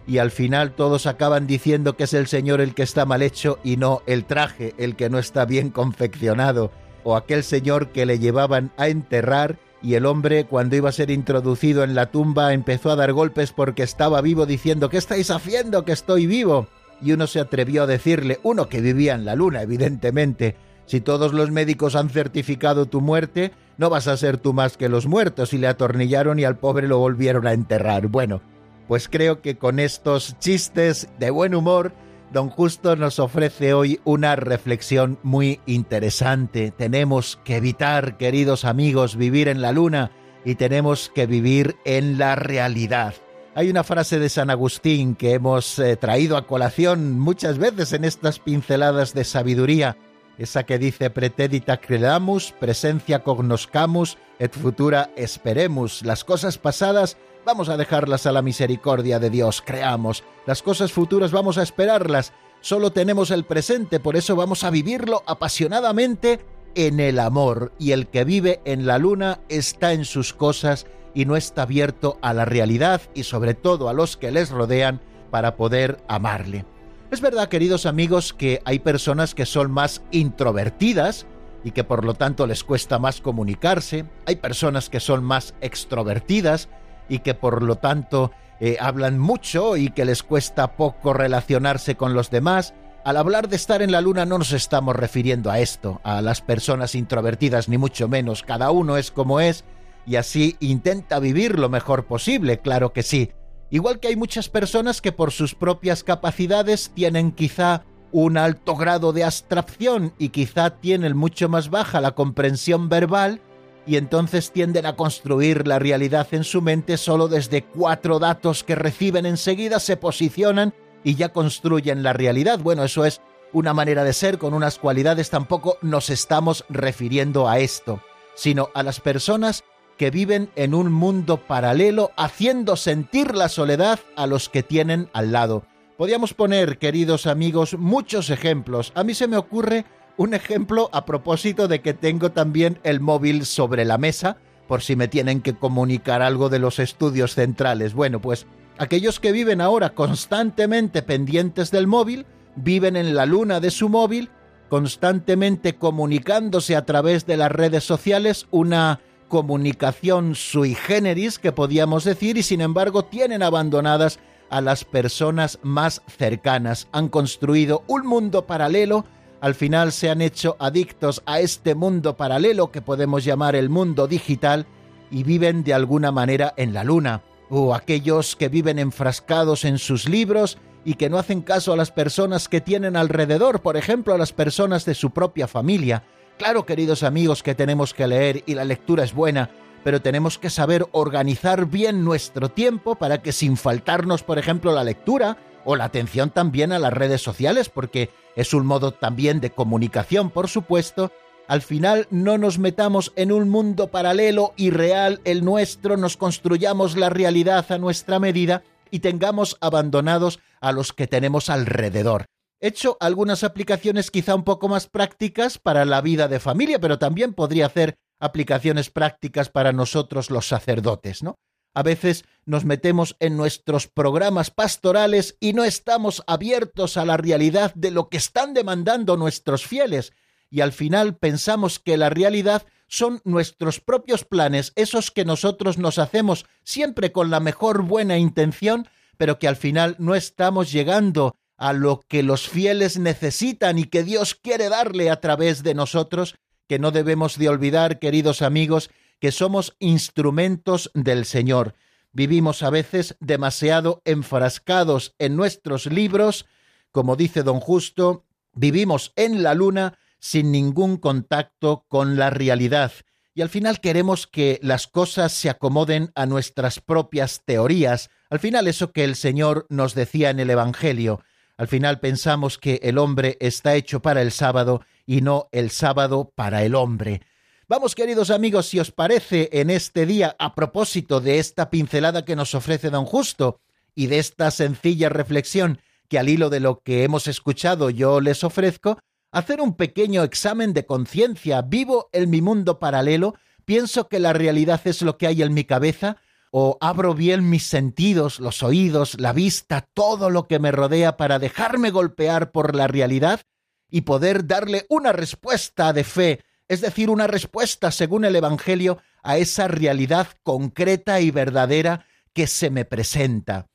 y 0.07 0.19
al 0.19 0.31
final 0.31 0.77
todos 0.77 1.09
acaban 1.09 1.49
diciendo 1.49 1.97
que 1.97 2.05
es 2.05 2.15
el 2.15 2.29
señor 2.29 2.61
el 2.61 2.73
que 2.73 2.85
está 2.85 3.05
mal 3.05 3.21
hecho 3.21 3.59
y 3.65 3.79
no 3.79 4.03
el 4.07 4.27
traje 4.27 4.75
el 4.79 4.95
que 4.95 5.11
no 5.11 5.19
está 5.19 5.45
bien 5.45 5.71
confeccionado. 5.71 6.71
O 7.03 7.17
aquel 7.17 7.43
señor 7.43 7.89
que 7.89 8.07
le 8.07 8.21
llevaban 8.21 8.71
a 8.77 8.87
enterrar 8.87 9.59
y 9.83 9.95
el 9.95 10.07
hombre 10.07 10.45
cuando 10.45 10.77
iba 10.77 10.91
a 10.91 10.93
ser 10.93 11.11
introducido 11.11 11.83
en 11.83 11.97
la 11.97 12.13
tumba 12.13 12.53
empezó 12.53 12.93
a 12.93 12.97
dar 12.97 13.13
golpes 13.13 13.51
porque 13.51 13.83
estaba 13.83 14.21
vivo 14.21 14.47
diciendo 14.47 14.89
¿qué 14.89 14.99
estáis 14.99 15.33
haciendo? 15.33 15.85
que 15.85 15.91
estoy 15.91 16.29
vivo? 16.29 16.69
Y 17.03 17.11
uno 17.11 17.27
se 17.27 17.41
atrevió 17.41 17.83
a 17.83 17.87
decirle, 17.89 18.39
uno 18.45 18.69
que 18.69 18.81
vivía 18.81 19.15
en 19.15 19.25
la 19.25 19.35
luna, 19.35 19.63
evidentemente, 19.63 20.55
si 20.91 21.01
todos 21.01 21.33
los 21.33 21.53
médicos 21.53 21.95
han 21.95 22.11
certificado 22.11 22.87
tu 22.87 23.01
muerte, 23.01 23.53
no 23.79 23.91
vas 23.91 24.09
a 24.09 24.17
ser 24.17 24.39
tú 24.39 24.53
más 24.53 24.77
que 24.77 24.89
los 24.89 25.07
muertos. 25.07 25.53
Y 25.53 25.59
le 25.59 25.69
atornillaron 25.69 26.41
y 26.41 26.45
al 26.45 26.59
pobre 26.59 26.89
lo 26.89 26.99
volvieron 26.99 27.47
a 27.47 27.53
enterrar. 27.53 28.09
Bueno, 28.09 28.43
pues 28.89 29.09
creo 29.09 29.41
que 29.41 29.57
con 29.57 29.79
estos 29.79 30.37
chistes 30.41 31.09
de 31.21 31.31
buen 31.31 31.55
humor, 31.55 31.93
don 32.33 32.49
Justo 32.51 32.97
nos 32.97 33.21
ofrece 33.21 33.73
hoy 33.73 34.01
una 34.03 34.35
reflexión 34.35 35.17
muy 35.23 35.61
interesante. 35.65 36.73
Tenemos 36.77 37.39
que 37.45 37.59
evitar, 37.59 38.17
queridos 38.17 38.65
amigos, 38.65 39.15
vivir 39.15 39.47
en 39.47 39.63
la 39.63 39.71
luna 39.71 40.11
y 40.45 40.57
tenemos 40.57 41.09
que 41.15 41.27
vivir 41.27 41.77
en 41.85 42.19
la 42.19 42.35
realidad. 42.35 43.15
Hay 43.55 43.71
una 43.71 43.85
frase 43.85 44.19
de 44.19 44.29
San 44.29 44.51
Agustín 44.51 45.15
que 45.15 45.35
hemos 45.35 45.79
eh, 45.79 45.95
traído 45.95 46.37
a 46.37 46.49
colación 46.49 47.21
muchas 47.21 47.59
veces 47.59 47.93
en 47.93 48.05
estas 48.05 48.41
pinceladas 48.41 49.15
de 49.15 49.23
sabiduría, 49.23 49.97
esa 50.41 50.65
que 50.65 50.79
dice 50.79 51.11
pretedita 51.11 51.81
credamus, 51.81 52.53
presencia 52.59 53.23
cognoscamus, 53.23 54.17
et 54.39 54.55
futura 54.57 55.11
esperemus. 55.15 56.03
Las 56.03 56.25
cosas 56.25 56.57
pasadas 56.57 57.19
vamos 57.45 57.69
a 57.69 57.77
dejarlas 57.77 58.25
a 58.25 58.33
la 58.33 58.41
misericordia 58.41 59.19
de 59.19 59.29
Dios, 59.29 59.63
creamos. 59.65 60.25
Las 60.47 60.63
cosas 60.63 60.93
futuras 60.93 61.31
vamos 61.31 61.59
a 61.59 61.63
esperarlas. 61.63 62.33
Solo 62.63 62.91
tenemos 62.91 63.31
el 63.31 63.45
presente, 63.45 64.01
por 64.01 64.17
eso 64.17 64.35
vamos 64.35 64.65
a 64.65 64.71
vivirlo 64.71 65.23
apasionadamente 65.27 66.41
en 66.75 67.01
el 67.01 67.19
amor. 67.19 67.73
Y 67.79 67.93
el 67.93 68.07
que 68.07 68.25
vive 68.25 68.63
en 68.65 68.87
la 68.87 68.97
luna 68.97 69.41
está 69.51 69.93
en 69.93 70.07
sus 70.07 70.33
cosas 70.33 70.87
y 71.15 71.27
no 71.27 71.37
está 71.37 71.63
abierto 71.63 72.19
a 72.23 72.33
la 72.33 72.47
realidad 72.47 73.03
y 73.13 73.25
sobre 73.25 73.53
todo 73.53 73.91
a 73.91 73.93
los 73.93 74.17
que 74.17 74.31
les 74.31 74.49
rodean 74.49 75.03
para 75.31 75.57
poder 75.57 75.99
amarle. 76.09 76.65
Es 77.11 77.21
verdad, 77.21 77.49
queridos 77.49 77.87
amigos, 77.87 78.33
que 78.33 78.63
hay 78.65 78.79
personas 78.79 79.35
que 79.35 79.45
son 79.45 79.73
más 79.73 80.01
introvertidas 80.13 81.27
y 81.65 81.73
que 81.73 81.83
por 81.83 82.05
lo 82.05 82.15
tanto 82.15 82.47
les 82.47 82.63
cuesta 82.63 83.01
más 83.01 83.21
comunicarse, 83.21 84.05
hay 84.27 84.37
personas 84.37 84.89
que 84.89 85.01
son 85.01 85.25
más 85.25 85.55
extrovertidas 85.61 86.69
y 87.09 87.19
que 87.19 87.35
por 87.35 87.65
lo 87.65 87.75
tanto 87.77 88.31
eh, 88.61 88.77
hablan 88.79 89.19
mucho 89.19 89.77
y 89.77 89.91
que 89.91 90.05
les 90.05 90.23
cuesta 90.23 90.77
poco 90.77 91.13
relacionarse 91.13 91.97
con 91.97 92.15
los 92.15 92.31
demás. 92.31 92.75
Al 93.05 93.17
hablar 93.17 93.49
de 93.49 93.57
estar 93.57 93.83
en 93.83 93.91
la 93.91 94.01
luna 94.01 94.25
no 94.25 94.39
nos 94.39 94.53
estamos 94.53 94.95
refiriendo 94.95 95.51
a 95.51 95.59
esto, 95.59 96.01
a 96.05 96.23
las 96.23 96.41
personas 96.41 96.95
introvertidas 96.95 97.69
ni 97.69 97.77
mucho 97.77 98.07
menos, 98.07 98.45
cada 98.45 98.71
uno 98.71 98.97
es 98.97 99.11
como 99.11 99.41
es 99.41 99.65
y 100.07 100.15
así 100.15 100.57
intenta 100.61 101.19
vivir 101.19 101.59
lo 101.59 101.69
mejor 101.69 102.05
posible, 102.05 102.61
claro 102.61 102.93
que 102.93 103.03
sí. 103.03 103.33
Igual 103.71 104.01
que 104.01 104.09
hay 104.09 104.17
muchas 104.17 104.49
personas 104.49 105.01
que 105.01 105.13
por 105.13 105.31
sus 105.31 105.55
propias 105.55 106.03
capacidades 106.03 106.91
tienen 106.95 107.33
quizá 107.33 107.85
un 108.13 108.37
alto 108.37 108.75
grado 108.75 109.13
de 109.13 109.23
abstracción 109.23 110.13
y 110.19 110.31
quizá 110.31 110.71
tienen 110.71 111.17
mucho 111.17 111.49
más 111.49 111.71
baja 111.71 112.01
la 112.01 112.13
comprensión 112.13 112.89
verbal 112.89 113.41
y 113.87 113.97
entonces 113.97 114.51
tienden 114.51 114.87
a 114.87 114.97
construir 114.97 115.67
la 115.67 115.79
realidad 115.79 116.27
en 116.33 116.45
su 116.45 116.63
mente 116.63 116.97
solo 116.97 117.29
desde 117.29 117.63
cuatro 117.63 118.19
datos 118.19 118.65
que 118.65 118.75
reciben 118.75 119.27
enseguida, 119.27 119.79
se 119.81 119.97
posicionan 119.97 120.75
y 121.05 121.15
ya 121.15 121.31
construyen 121.31 122.03
la 122.03 122.13
realidad. 122.13 122.59
Bueno, 122.59 122.85
eso 122.85 123.05
es 123.05 123.21
una 123.53 123.73
manera 123.73 124.05
de 124.05 124.13
ser 124.13 124.39
con 124.39 124.55
unas 124.55 124.79
cualidades, 124.79 125.31
tampoco 125.31 125.79
nos 125.81 126.11
estamos 126.11 126.65
refiriendo 126.69 127.49
a 127.49 127.59
esto, 127.59 128.03
sino 128.35 128.69
a 128.75 128.83
las 128.83 129.01
personas 129.01 129.65
que 130.01 130.11
viven 130.11 130.49
en 130.57 130.73
un 130.73 130.91
mundo 130.91 131.47
paralelo 131.47 132.11
haciendo 132.17 132.77
sentir 132.77 133.35
la 133.35 133.51
soledad 133.51 134.01
a 134.17 134.27
los 134.27 134.49
que 134.49 134.63
tienen 134.63 135.11
al 135.13 135.31
lado. 135.31 135.65
Podríamos 135.99 136.33
poner, 136.33 136.79
queridos 136.79 137.27
amigos, 137.27 137.77
muchos 137.77 138.31
ejemplos. 138.31 138.93
A 138.95 139.05
mí 139.05 139.13
se 139.13 139.29
me 139.29 139.37
ocurre 139.37 139.85
un 140.17 140.33
ejemplo 140.33 140.89
a 140.95 141.05
propósito 141.05 141.69
de 141.69 141.83
que 141.83 141.93
tengo 141.93 142.33
también 142.33 142.79
el 142.83 143.01
móvil 143.01 143.45
sobre 143.45 143.85
la 143.85 143.99
mesa, 143.99 144.39
por 144.69 144.81
si 144.81 144.97
me 144.97 145.07
tienen 145.07 145.43
que 145.43 145.53
comunicar 145.53 146.23
algo 146.23 146.49
de 146.49 146.61
los 146.61 146.79
estudios 146.79 147.35
centrales. 147.35 147.93
Bueno, 147.93 148.23
pues 148.23 148.47
aquellos 148.79 149.21
que 149.21 149.33
viven 149.33 149.61
ahora 149.61 149.91
constantemente 149.91 151.03
pendientes 151.03 151.71
del 151.71 151.87
móvil, 151.87 152.25
viven 152.57 152.97
en 152.97 153.15
la 153.15 153.27
luna 153.27 153.61
de 153.61 153.71
su 153.71 153.91
móvil, 153.91 154.31
constantemente 154.71 155.75
comunicándose 155.75 156.75
a 156.75 156.87
través 156.87 157.27
de 157.27 157.37
las 157.37 157.53
redes 157.53 157.85
sociales, 157.85 158.47
una 158.51 159.01
comunicación 159.31 160.35
sui 160.35 160.75
generis, 160.75 161.39
que 161.39 161.53
podíamos 161.53 162.05
decir, 162.05 162.37
y 162.37 162.43
sin 162.43 162.61
embargo 162.61 163.07
tienen 163.07 163.43
abandonadas 163.43 164.19
a 164.51 164.61
las 164.61 164.85
personas 164.85 165.59
más 165.63 166.03
cercanas. 166.07 166.89
Han 166.93 167.09
construido 167.09 167.83
un 167.87 168.07
mundo 168.07 168.45
paralelo, 168.45 169.07
al 169.41 169.55
final 169.55 169.93
se 169.93 170.11
han 170.11 170.21
hecho 170.21 170.57
adictos 170.59 171.23
a 171.25 171.41
este 171.41 171.75
mundo 171.75 172.19
paralelo 172.19 172.71
que 172.71 172.83
podemos 172.83 173.25
llamar 173.25 173.57
el 173.57 173.71
mundo 173.71 174.07
digital 174.07 174.67
y 175.11 175.23
viven 175.23 175.65
de 175.65 175.73
alguna 175.73 176.13
manera 176.13 176.53
en 176.59 176.75
la 176.75 176.85
luna. 176.85 177.23
O 177.49 177.75
aquellos 177.75 178.37
que 178.37 178.49
viven 178.49 178.79
enfrascados 178.79 179.65
en 179.65 179.79
sus 179.79 180.09
libros 180.09 180.59
y 180.85 180.95
que 180.95 181.09
no 181.09 181.19
hacen 181.19 181.41
caso 181.43 181.73
a 181.73 181.77
las 181.77 181.91
personas 181.91 182.49
que 182.49 182.61
tienen 182.61 182.97
alrededor, 182.97 183.61
por 183.61 183.77
ejemplo 183.77 184.15
a 184.15 184.19
las 184.19 184.33
personas 184.33 184.85
de 184.85 184.95
su 184.95 185.11
propia 185.11 185.47
familia. 185.47 186.05
Claro, 186.41 186.65
queridos 186.65 187.03
amigos, 187.03 187.43
que 187.43 187.55
tenemos 187.55 187.93
que 187.93 188.07
leer 188.07 188.45
y 188.47 188.55
la 188.55 188.65
lectura 188.65 189.05
es 189.05 189.13
buena, 189.13 189.51
pero 189.85 190.01
tenemos 190.01 190.39
que 190.39 190.49
saber 190.49 190.87
organizar 190.93 191.67
bien 191.67 192.03
nuestro 192.03 192.49
tiempo 192.49 192.95
para 192.95 193.21
que 193.21 193.33
sin 193.33 193.59
faltarnos, 193.59 194.23
por 194.23 194.39
ejemplo, 194.39 194.73
la 194.73 194.83
lectura 194.83 195.37
o 195.67 195.77
la 195.77 195.85
atención 195.85 196.31
también 196.31 196.73
a 196.73 196.79
las 196.79 196.95
redes 196.95 197.21
sociales, 197.21 197.69
porque 197.69 198.09
es 198.37 198.55
un 198.55 198.65
modo 198.65 198.93
también 198.93 199.41
de 199.41 199.51
comunicación, 199.51 200.31
por 200.31 200.49
supuesto, 200.49 201.13
al 201.47 201.61
final 201.61 202.07
no 202.11 202.39
nos 202.39 202.59
metamos 202.59 203.13
en 203.17 203.33
un 203.33 203.51
mundo 203.51 203.89
paralelo 203.89 204.55
y 204.57 204.71
real 204.71 205.21
el 205.25 205.45
nuestro, 205.45 205.99
nos 205.99 206.17
construyamos 206.17 206.97
la 206.97 207.11
realidad 207.11 207.71
a 207.71 207.77
nuestra 207.77 208.19
medida 208.19 208.63
y 208.91 209.01
tengamos 209.01 209.59
abandonados 209.61 210.41
a 210.63 210.73
los 210.73 210.95
que 210.95 211.07
tenemos 211.07 211.51
alrededor. 211.51 212.29
He 212.61 212.69
hecho 212.69 212.99
algunas 213.01 213.43
aplicaciones 213.43 214.11
quizá 214.11 214.35
un 214.35 214.45
poco 214.45 214.69
más 214.69 214.87
prácticas 214.87 215.59
para 215.59 215.87
la 215.87 216.03
vida 216.03 216.29
de 216.29 216.41
familia, 216.41 216.79
pero 216.79 216.99
también 216.99 217.33
podría 217.33 217.67
hacer 217.67 217.99
aplicaciones 218.19 218.91
prácticas 218.91 219.49
para 219.49 219.73
nosotros 219.73 220.31
los 220.31 220.47
sacerdotes, 220.47 221.23
¿no? 221.23 221.39
A 221.73 221.83
veces 221.83 222.25
nos 222.45 222.65
metemos 222.65 223.17
en 223.21 223.37
nuestros 223.37 223.87
programas 223.87 224.51
pastorales 224.51 225.37
y 225.41 225.53
no 225.55 225.65
estamos 225.65 226.23
abiertos 226.27 226.97
a 226.97 227.05
la 227.07 227.17
realidad 227.17 227.73
de 227.75 227.93
lo 227.93 228.09
que 228.09 228.19
están 228.19 228.53
demandando 228.53 229.17
nuestros 229.17 229.67
fieles, 229.67 230.13
y 230.51 230.61
al 230.61 230.73
final 230.73 231.17
pensamos 231.17 231.79
que 231.79 231.97
la 231.97 232.11
realidad 232.11 232.67
son 232.89 233.21
nuestros 233.25 233.81
propios 233.81 234.25
planes, 234.25 234.73
esos 234.75 235.13
que 235.13 235.25
nosotros 235.25 235.79
nos 235.79 235.99
hacemos 235.99 236.45
siempre 236.65 237.13
con 237.13 237.31
la 237.31 237.39
mejor 237.39 237.83
buena 237.83 238.19
intención, 238.19 238.89
pero 239.17 239.39
que 239.39 239.47
al 239.47 239.57
final 239.57 239.95
no 239.99 240.17
estamos 240.17 240.73
llegando 240.73 241.37
a 241.61 241.75
lo 241.75 242.01
que 242.09 242.23
los 242.23 242.49
fieles 242.49 242.99
necesitan 242.99 243.79
y 243.79 243.85
que 243.85 244.03
Dios 244.03 244.35
quiere 244.35 244.71
darle 244.71 245.11
a 245.11 245.21
través 245.21 245.63
de 245.63 245.75
nosotros, 245.75 246.37
que 246.67 246.79
no 246.79 246.91
debemos 246.91 247.37
de 247.37 247.51
olvidar, 247.51 247.99
queridos 247.99 248.41
amigos, 248.41 248.91
que 249.21 249.31
somos 249.31 249.77
instrumentos 249.79 250.91
del 250.95 251.27
Señor. 251.27 251.75
Vivimos 252.13 252.63
a 252.63 252.71
veces 252.71 253.15
demasiado 253.21 254.01
enfrascados 254.07 255.15
en 255.19 255.37
nuestros 255.37 255.85
libros, 255.85 256.47
como 256.93 257.15
dice 257.15 257.43
don 257.43 257.61
Justo, 257.61 258.25
vivimos 258.55 259.13
en 259.17 259.43
la 259.43 259.53
luna 259.53 259.99
sin 260.19 260.53
ningún 260.53 260.97
contacto 260.97 261.85
con 261.89 262.17
la 262.17 262.31
realidad. 262.31 262.93
Y 263.35 263.43
al 263.43 263.51
final 263.51 263.81
queremos 263.81 264.27
que 264.27 264.59
las 264.63 264.87
cosas 264.87 265.33
se 265.33 265.51
acomoden 265.51 266.11
a 266.15 266.25
nuestras 266.25 266.81
propias 266.81 267.43
teorías. 267.45 268.09
Al 268.31 268.39
final 268.39 268.67
eso 268.67 268.93
que 268.93 269.05
el 269.05 269.15
Señor 269.15 269.67
nos 269.69 269.95
decía 269.95 270.31
en 270.31 270.41
el 270.41 270.49
Evangelio, 270.49 271.21
al 271.61 271.69
final 271.69 272.01
pensamos 272.01 272.57
que 272.57 272.81
el 272.83 272.97
hombre 272.97 273.37
está 273.39 273.75
hecho 273.75 274.01
para 274.01 274.23
el 274.23 274.33
sábado 274.33 274.81
y 275.05 275.21
no 275.21 275.51
el 275.53 275.69
sábado 275.69 276.33
para 276.35 276.65
el 276.65 276.75
hombre. 276.75 277.21
Vamos, 277.69 277.95
queridos 277.95 278.31
amigos, 278.31 278.65
si 278.65 278.81
os 278.81 278.93
parece, 278.93 279.51
en 279.53 279.69
este 279.69 280.07
día, 280.07 280.35
a 280.39 280.55
propósito 280.55 281.21
de 281.21 281.39
esta 281.39 281.69
pincelada 281.69 282.25
que 282.25 282.35
nos 282.35 282.55
ofrece 282.55 282.89
don 282.89 283.05
Justo 283.05 283.61
y 283.95 284.07
de 284.07 284.21
esta 284.21 284.51
sencilla 284.51 285.11
reflexión 285.11 285.81
que 286.09 286.19
al 286.19 286.31
hilo 286.31 286.49
de 286.49 286.61
lo 286.61 286.81
que 286.81 287.05
hemos 287.05 287.27
escuchado 287.27 287.91
yo 287.91 288.23
les 288.23 288.43
ofrezco, 288.43 288.99
hacer 289.31 289.61
un 289.61 289.77
pequeño 289.77 290.23
examen 290.23 290.73
de 290.73 290.87
conciencia. 290.87 291.61
¿Vivo 291.61 292.09
en 292.15 292.31
mi 292.31 292.41
mundo 292.41 292.79
paralelo? 292.79 293.35
¿Pienso 293.67 294.09
que 294.09 294.19
la 294.19 294.33
realidad 294.33 294.81
es 294.87 295.03
lo 295.03 295.19
que 295.19 295.27
hay 295.27 295.43
en 295.43 295.53
mi 295.53 295.65
cabeza? 295.65 296.17
O 296.51 296.77
abro 296.81 297.15
bien 297.15 297.49
mis 297.49 297.65
sentidos, 297.65 298.41
los 298.41 298.63
oídos, 298.63 299.21
la 299.21 299.33
vista, 299.33 299.89
todo 299.95 300.31
lo 300.31 300.49
que 300.49 300.59
me 300.59 300.73
rodea 300.73 301.17
para 301.17 301.39
dejarme 301.39 301.91
golpear 301.91 302.51
por 302.51 302.75
la 302.75 302.89
realidad 302.89 303.43
y 303.89 304.03
poder 304.03 304.47
darle 304.47 304.87
una 304.89 305.13
respuesta 305.13 305.93
de 305.93 306.05
fe, 306.05 306.41
es 306.69 306.81
decir, 306.81 307.11
una 307.11 307.27
respuesta 307.27 307.91
según 307.91 308.25
el 308.25 308.37
Evangelio 308.37 308.99
a 309.23 309.39
esa 309.39 309.69
realidad 309.69 310.29
concreta 310.43 311.21
y 311.21 311.31
verdadera 311.31 312.07
que 312.33 312.47
se 312.47 312.71
me 312.71 312.85
presenta. 312.85 313.67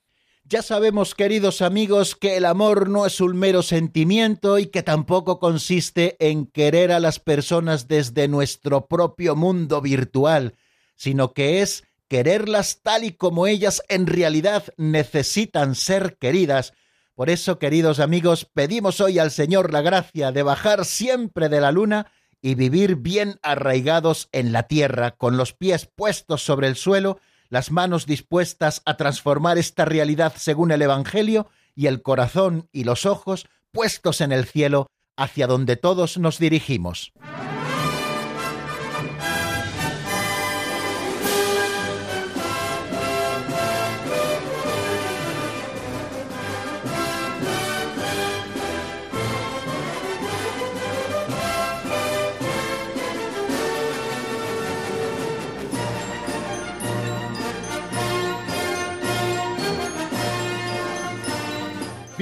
Ya 0.47 0.61
sabemos, 0.61 1.15
queridos 1.15 1.63
amigos, 1.63 2.15
que 2.15 2.37
el 2.37 2.45
amor 2.45 2.87
no 2.87 3.07
es 3.07 3.19
un 3.19 3.35
mero 3.35 3.63
sentimiento 3.63 4.59
y 4.59 4.67
que 4.67 4.83
tampoco 4.83 5.39
consiste 5.39 6.15
en 6.19 6.45
querer 6.45 6.91
a 6.91 6.99
las 6.99 7.19
personas 7.19 7.87
desde 7.87 8.27
nuestro 8.27 8.85
propio 8.85 9.35
mundo 9.35 9.81
virtual, 9.81 10.53
sino 10.95 11.33
que 11.33 11.63
es 11.63 11.83
quererlas 12.07 12.81
tal 12.81 13.03
y 13.03 13.11
como 13.11 13.47
ellas 13.47 13.81
en 13.89 14.07
realidad 14.07 14.63
necesitan 14.77 15.75
ser 15.75 16.17
queridas. 16.17 16.73
Por 17.15 17.29
eso, 17.29 17.59
queridos 17.59 17.99
amigos, 17.99 18.45
pedimos 18.45 18.99
hoy 19.01 19.19
al 19.19 19.31
Señor 19.31 19.71
la 19.71 19.81
gracia 19.81 20.31
de 20.31 20.43
bajar 20.43 20.85
siempre 20.85 21.49
de 21.49 21.61
la 21.61 21.71
luna 21.71 22.11
y 22.41 22.55
vivir 22.55 22.97
bien 22.97 23.39
arraigados 23.41 24.29
en 24.31 24.51
la 24.51 24.63
tierra, 24.63 25.11
con 25.11 25.37
los 25.37 25.53
pies 25.53 25.87
puestos 25.87 26.43
sobre 26.43 26.67
el 26.67 26.75
suelo, 26.75 27.19
las 27.49 27.71
manos 27.71 28.05
dispuestas 28.05 28.81
a 28.85 28.97
transformar 28.97 29.57
esta 29.57 29.85
realidad 29.85 30.33
según 30.37 30.71
el 30.71 30.81
Evangelio 30.81 31.47
y 31.73 31.87
el 31.87 32.01
corazón 32.01 32.69
y 32.71 32.83
los 32.83 33.05
ojos 33.05 33.47
puestos 33.71 34.21
en 34.21 34.31
el 34.31 34.45
cielo 34.45 34.87
hacia 35.17 35.47
donde 35.47 35.75
todos 35.75 36.17
nos 36.17 36.37
dirigimos. 36.37 37.13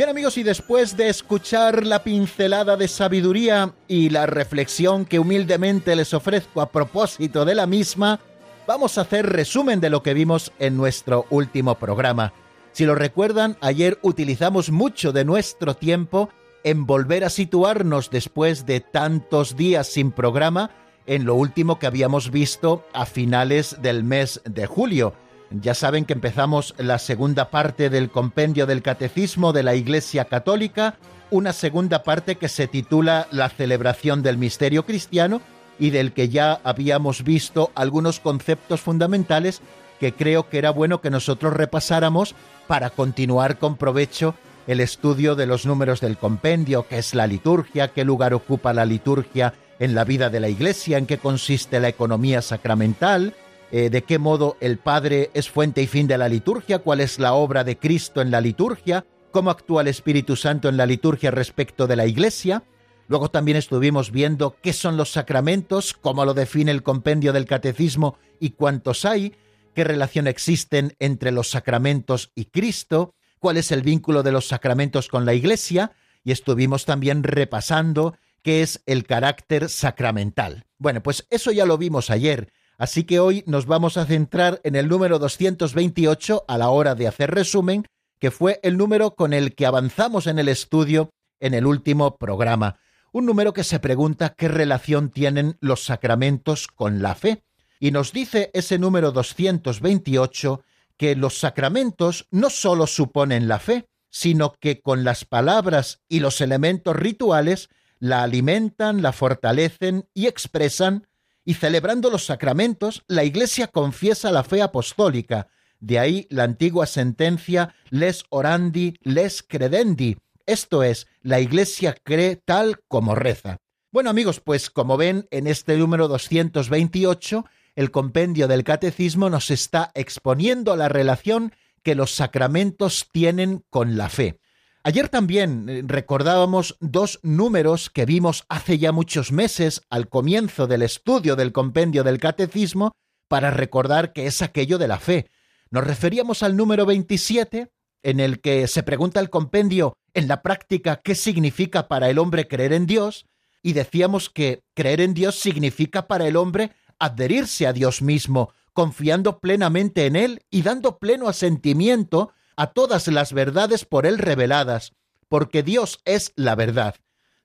Bien 0.03 0.17
amigos, 0.17 0.37
y 0.37 0.43
después 0.43 0.97
de 0.97 1.07
escuchar 1.07 1.85
la 1.85 2.03
pincelada 2.03 2.75
de 2.75 2.89
sabiduría 2.89 3.73
y 3.87 4.09
la 4.09 4.25
reflexión 4.25 5.05
que 5.05 5.17
humildemente 5.17 5.95
les 5.95 6.13
ofrezco 6.13 6.59
a 6.59 6.73
propósito 6.73 7.45
de 7.45 7.55
la 7.55 7.67
misma, 7.67 8.19
vamos 8.67 8.97
a 8.97 9.01
hacer 9.01 9.25
resumen 9.25 9.79
de 9.79 9.89
lo 9.89 10.03
que 10.03 10.13
vimos 10.13 10.51
en 10.59 10.75
nuestro 10.75 11.25
último 11.29 11.75
programa. 11.75 12.33
Si 12.73 12.85
lo 12.85 12.95
recuerdan, 12.95 13.55
ayer 13.61 13.97
utilizamos 14.01 14.71
mucho 14.71 15.13
de 15.13 15.23
nuestro 15.23 15.73
tiempo 15.73 16.27
en 16.65 16.85
volver 16.85 17.23
a 17.23 17.29
situarnos 17.29 18.09
después 18.09 18.65
de 18.65 18.81
tantos 18.81 19.55
días 19.55 19.87
sin 19.87 20.11
programa 20.11 20.71
en 21.05 21.23
lo 21.23 21.35
último 21.35 21.79
que 21.79 21.87
habíamos 21.87 22.29
visto 22.29 22.85
a 22.91 23.05
finales 23.05 23.77
del 23.81 24.03
mes 24.03 24.41
de 24.43 24.65
julio. 24.67 25.13
Ya 25.61 25.75
saben 25.75 26.05
que 26.05 26.13
empezamos 26.13 26.73
la 26.79 26.97
segunda 26.97 27.51
parte 27.51 27.91
del 27.91 28.09
compendio 28.09 28.65
del 28.65 28.81
Catecismo 28.81 29.53
de 29.53 29.61
la 29.61 29.75
Iglesia 29.75 30.25
Católica, 30.25 30.95
una 31.29 31.53
segunda 31.53 32.03
parte 32.03 32.37
que 32.37 32.49
se 32.49 32.67
titula 32.67 33.27
La 33.29 33.49
celebración 33.49 34.23
del 34.23 34.39
misterio 34.39 34.83
cristiano 34.83 35.41
y 35.77 35.91
del 35.91 36.11
que 36.11 36.29
ya 36.29 36.59
habíamos 36.63 37.23
visto 37.23 37.71
algunos 37.75 38.19
conceptos 38.19 38.81
fundamentales 38.81 39.61
que 39.99 40.13
creo 40.13 40.49
que 40.49 40.57
era 40.57 40.71
bueno 40.71 41.01
que 41.01 41.11
nosotros 41.11 41.53
repasáramos 41.53 42.33
para 42.65 42.89
continuar 42.89 43.59
con 43.59 43.77
provecho 43.77 44.33
el 44.65 44.79
estudio 44.79 45.35
de 45.35 45.45
los 45.45 45.67
números 45.67 46.01
del 46.01 46.17
compendio, 46.17 46.87
qué 46.87 46.97
es 46.97 47.13
la 47.13 47.27
liturgia, 47.27 47.89
qué 47.89 48.03
lugar 48.03 48.33
ocupa 48.33 48.73
la 48.73 48.85
liturgia 48.85 49.53
en 49.79 49.93
la 49.93 50.03
vida 50.03 50.29
de 50.31 50.39
la 50.39 50.49
Iglesia, 50.49 50.97
en 50.97 51.05
qué 51.05 51.19
consiste 51.19 51.79
la 51.79 51.89
economía 51.89 52.41
sacramental, 52.41 53.35
eh, 53.75 53.89
de 53.89 54.03
qué 54.03 54.19
modo 54.19 54.55
el 54.61 54.77
Padre 54.77 55.31
es 55.33 55.49
fuente 55.49 55.81
y 55.81 55.87
fin 55.87 56.05
de 56.05 56.19
la 56.19 56.29
liturgia, 56.29 56.77
cuál 56.77 56.99
es 56.99 57.17
la 57.17 57.33
obra 57.33 57.63
de 57.63 57.79
Cristo 57.79 58.21
en 58.21 58.29
la 58.29 58.39
liturgia, 58.39 59.03
cómo 59.31 59.49
actúa 59.49 59.81
el 59.81 59.87
Espíritu 59.87 60.35
Santo 60.35 60.69
en 60.69 60.77
la 60.77 60.85
liturgia 60.85 61.31
respecto 61.31 61.87
de 61.87 61.95
la 61.95 62.05
Iglesia. 62.05 62.61
Luego 63.07 63.31
también 63.31 63.57
estuvimos 63.57 64.11
viendo 64.11 64.57
qué 64.61 64.73
son 64.73 64.95
los 64.95 65.11
sacramentos, 65.11 65.95
cómo 65.95 66.23
lo 66.23 66.35
define 66.35 66.69
el 66.69 66.83
compendio 66.83 67.33
del 67.33 67.47
catecismo 67.47 68.19
y 68.39 68.51
cuántos 68.51 69.05
hay, 69.05 69.33
qué 69.73 69.83
relación 69.83 70.27
existen 70.27 70.95
entre 70.99 71.31
los 71.31 71.49
sacramentos 71.49 72.31
y 72.35 72.45
Cristo, 72.45 73.15
cuál 73.39 73.57
es 73.57 73.71
el 73.71 73.81
vínculo 73.81 74.21
de 74.21 74.33
los 74.33 74.47
sacramentos 74.47 75.07
con 75.07 75.25
la 75.25 75.33
Iglesia, 75.33 75.93
y 76.23 76.31
estuvimos 76.31 76.85
también 76.85 77.23
repasando 77.23 78.15
qué 78.43 78.61
es 78.61 78.83
el 78.85 79.07
carácter 79.07 79.67
sacramental. 79.67 80.67
Bueno, 80.77 81.01
pues 81.01 81.25
eso 81.31 81.51
ya 81.51 81.65
lo 81.65 81.79
vimos 81.79 82.11
ayer, 82.11 82.53
Así 82.83 83.05
que 83.05 83.21
hoy 83.21 83.45
nos 83.47 83.65
vamos 83.65 83.95
a 83.95 84.05
centrar 84.05 84.59
en 84.65 84.75
el 84.75 84.89
número 84.89 85.17
228 85.17 86.43
a 86.49 86.57
la 86.57 86.67
hora 86.67 86.95
de 86.95 87.07
hacer 87.07 87.31
resumen, 87.31 87.87
que 88.19 88.29
fue 88.29 88.59
el 88.61 88.75
número 88.75 89.15
con 89.15 89.31
el 89.31 89.55
que 89.55 89.65
avanzamos 89.65 90.27
en 90.27 90.37
el 90.37 90.49
estudio 90.49 91.09
en 91.39 91.53
el 91.53 91.65
último 91.65 92.17
programa. 92.17 92.81
Un 93.13 93.25
número 93.25 93.53
que 93.53 93.63
se 93.63 93.79
pregunta 93.79 94.35
qué 94.37 94.49
relación 94.49 95.11
tienen 95.11 95.55
los 95.61 95.85
sacramentos 95.85 96.67
con 96.67 97.01
la 97.01 97.15
fe. 97.15 97.45
Y 97.79 97.91
nos 97.91 98.11
dice 98.11 98.51
ese 98.53 98.77
número 98.77 99.13
228 99.13 100.61
que 100.97 101.15
los 101.15 101.39
sacramentos 101.39 102.27
no 102.31 102.49
sólo 102.49 102.85
suponen 102.85 103.47
la 103.47 103.59
fe, 103.59 103.87
sino 104.09 104.51
que 104.59 104.81
con 104.81 105.05
las 105.05 105.23
palabras 105.23 106.01
y 106.09 106.19
los 106.19 106.41
elementos 106.41 106.97
rituales 106.97 107.69
la 107.99 108.23
alimentan, 108.23 109.01
la 109.01 109.13
fortalecen 109.13 110.09
y 110.13 110.27
expresan 110.27 111.07
y 111.45 111.55
celebrando 111.55 112.09
los 112.09 112.25
sacramentos, 112.25 113.03
la 113.07 113.23
Iglesia 113.23 113.67
confiesa 113.67 114.31
la 114.31 114.43
fe 114.43 114.61
apostólica. 114.61 115.47
De 115.79 115.99
ahí 115.99 116.27
la 116.29 116.43
antigua 116.43 116.85
sentencia 116.85 117.75
les 117.89 118.23
orandi, 118.29 118.95
les 119.01 119.43
credendi. 119.43 120.17
Esto 120.45 120.83
es, 120.83 121.07
la 121.21 121.39
Iglesia 121.39 121.95
cree 122.03 122.35
tal 122.37 122.81
como 122.87 123.15
reza. 123.15 123.57
Bueno 123.91 124.09
amigos, 124.09 124.39
pues 124.39 124.69
como 124.69 124.97
ven 124.97 125.27
en 125.31 125.47
este 125.47 125.77
número 125.77 126.07
228, 126.07 127.45
el 127.75 127.91
compendio 127.91 128.47
del 128.47 128.63
catecismo 128.63 129.29
nos 129.29 129.51
está 129.51 129.91
exponiendo 129.93 130.75
la 130.75 130.89
relación 130.89 131.53
que 131.83 131.95
los 131.95 132.15
sacramentos 132.15 133.09
tienen 133.11 133.63
con 133.69 133.97
la 133.97 134.09
fe. 134.09 134.39
Ayer 134.85 135.07
también 135.07 135.69
eh, 135.69 135.81
recordábamos 135.85 136.75
dos 136.81 137.21
números 137.23 137.89
que 137.89 138.05
vimos 138.05 138.43
hace 138.49 138.77
ya 138.77 138.91
muchos 138.91 139.31
meses 139.31 139.81
al 139.89 140.09
comienzo 140.09 140.67
del 140.67 140.81
estudio 140.81 141.37
del 141.37 141.53
compendio 141.53 142.03
del 142.03 142.19
catecismo 142.19 142.91
para 143.29 143.49
recordar 143.49 144.11
que 144.11 144.27
es 144.27 144.41
aquello 144.41 144.77
de 144.77 144.89
la 144.89 144.99
fe. 144.99 145.29
Nos 145.71 145.87
referíamos 145.87 146.43
al 146.43 146.57
número 146.57 146.85
27, 146.85 147.71
en 148.03 148.19
el 148.19 148.41
que 148.41 148.67
se 148.67 148.83
pregunta 148.83 149.21
el 149.21 149.29
compendio 149.29 149.93
en 150.13 150.27
la 150.27 150.41
práctica 150.41 150.99
qué 151.01 151.15
significa 151.15 151.87
para 151.87 152.09
el 152.09 152.19
hombre 152.19 152.49
creer 152.49 152.73
en 152.73 152.85
Dios, 152.85 153.25
y 153.61 153.71
decíamos 153.71 154.29
que 154.29 154.63
creer 154.73 154.99
en 154.99 155.13
Dios 155.13 155.39
significa 155.39 156.07
para 156.07 156.27
el 156.27 156.35
hombre 156.35 156.73
adherirse 156.99 157.65
a 157.67 157.73
Dios 157.73 158.01
mismo, 158.01 158.53
confiando 158.73 159.39
plenamente 159.39 160.05
en 160.05 160.17
Él 160.17 160.41
y 160.51 160.61
dando 160.61 160.99
pleno 160.99 161.29
asentimiento 161.29 162.33
a 162.57 162.67
todas 162.67 163.07
las 163.07 163.33
verdades 163.33 163.85
por 163.85 164.05
él 164.05 164.17
reveladas, 164.17 164.93
porque 165.27 165.63
Dios 165.63 165.99
es 166.05 166.33
la 166.35 166.55
verdad. 166.55 166.95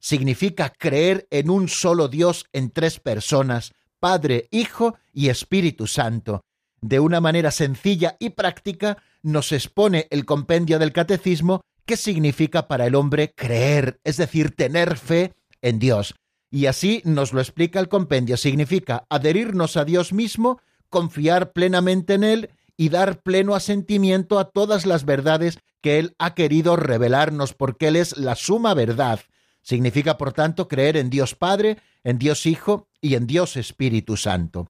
Significa 0.01 0.71
creer 0.71 1.27
en 1.31 1.51
un 1.51 1.69
solo 1.69 2.09
Dios 2.09 2.47
en 2.53 2.71
tres 2.71 3.01
personas, 3.01 3.73
Padre, 3.99 4.49
Hijo 4.51 4.97
y 5.13 5.29
Espíritu 5.29 5.87
Santo. 5.87 6.43
De 6.81 7.01
una 7.01 7.21
manera 7.21 7.51
sencilla 7.51 8.17
y 8.21 8.31
práctica 8.31 8.99
nos 9.23 9.53
expone 9.53 10.07
el 10.11 10.25
compendio 10.25 10.79
del 10.79 10.93
catecismo 10.93 11.63
qué 11.85 11.97
significa 11.97 12.69
para 12.69 12.87
el 12.87 12.95
hombre 12.95 13.33
creer, 13.35 14.01
es 14.05 14.19
decir, 14.19 14.55
tener 14.55 14.97
fe 14.97 15.33
en 15.63 15.79
Dios. 15.79 16.15
Y 16.51 16.67
así 16.67 17.03
nos 17.05 17.33
lo 17.33 17.41
explica 17.41 17.81
el 17.81 17.89
compendio. 17.89 18.37
Significa 18.37 19.07
adherirnos 19.09 19.77
a 19.77 19.85
Dios 19.85 20.13
mismo, 20.13 20.61
confiar 20.91 21.53
plenamente 21.53 22.15
en 22.15 22.25
Él 22.25 22.51
y 22.79 22.89
dar 22.89 23.23
pleno 23.23 23.55
asentimiento 23.55 24.39
a 24.39 24.51
todas 24.51 24.87
las 24.87 25.05
verdades 25.05 25.59
que 25.83 25.99
Él 25.99 26.15
ha 26.19 26.35
querido 26.35 26.77
revelarnos, 26.77 27.53
porque 27.53 27.89
Él 27.89 27.97
es 27.97 28.17
la 28.17 28.37
suma 28.37 28.73
verdad. 28.73 29.21
Significa, 29.61 30.17
por 30.17 30.33
tanto, 30.33 30.69
creer 30.69 30.97
en 30.97 31.11
Dios 31.11 31.35
Padre, 31.35 31.79
en 32.05 32.19
Dios 32.19 32.47
Hijo 32.47 32.89
y 33.01 33.17
en 33.17 33.27
Dios 33.27 33.57
Espíritu 33.57 34.17
Santo. 34.17 34.69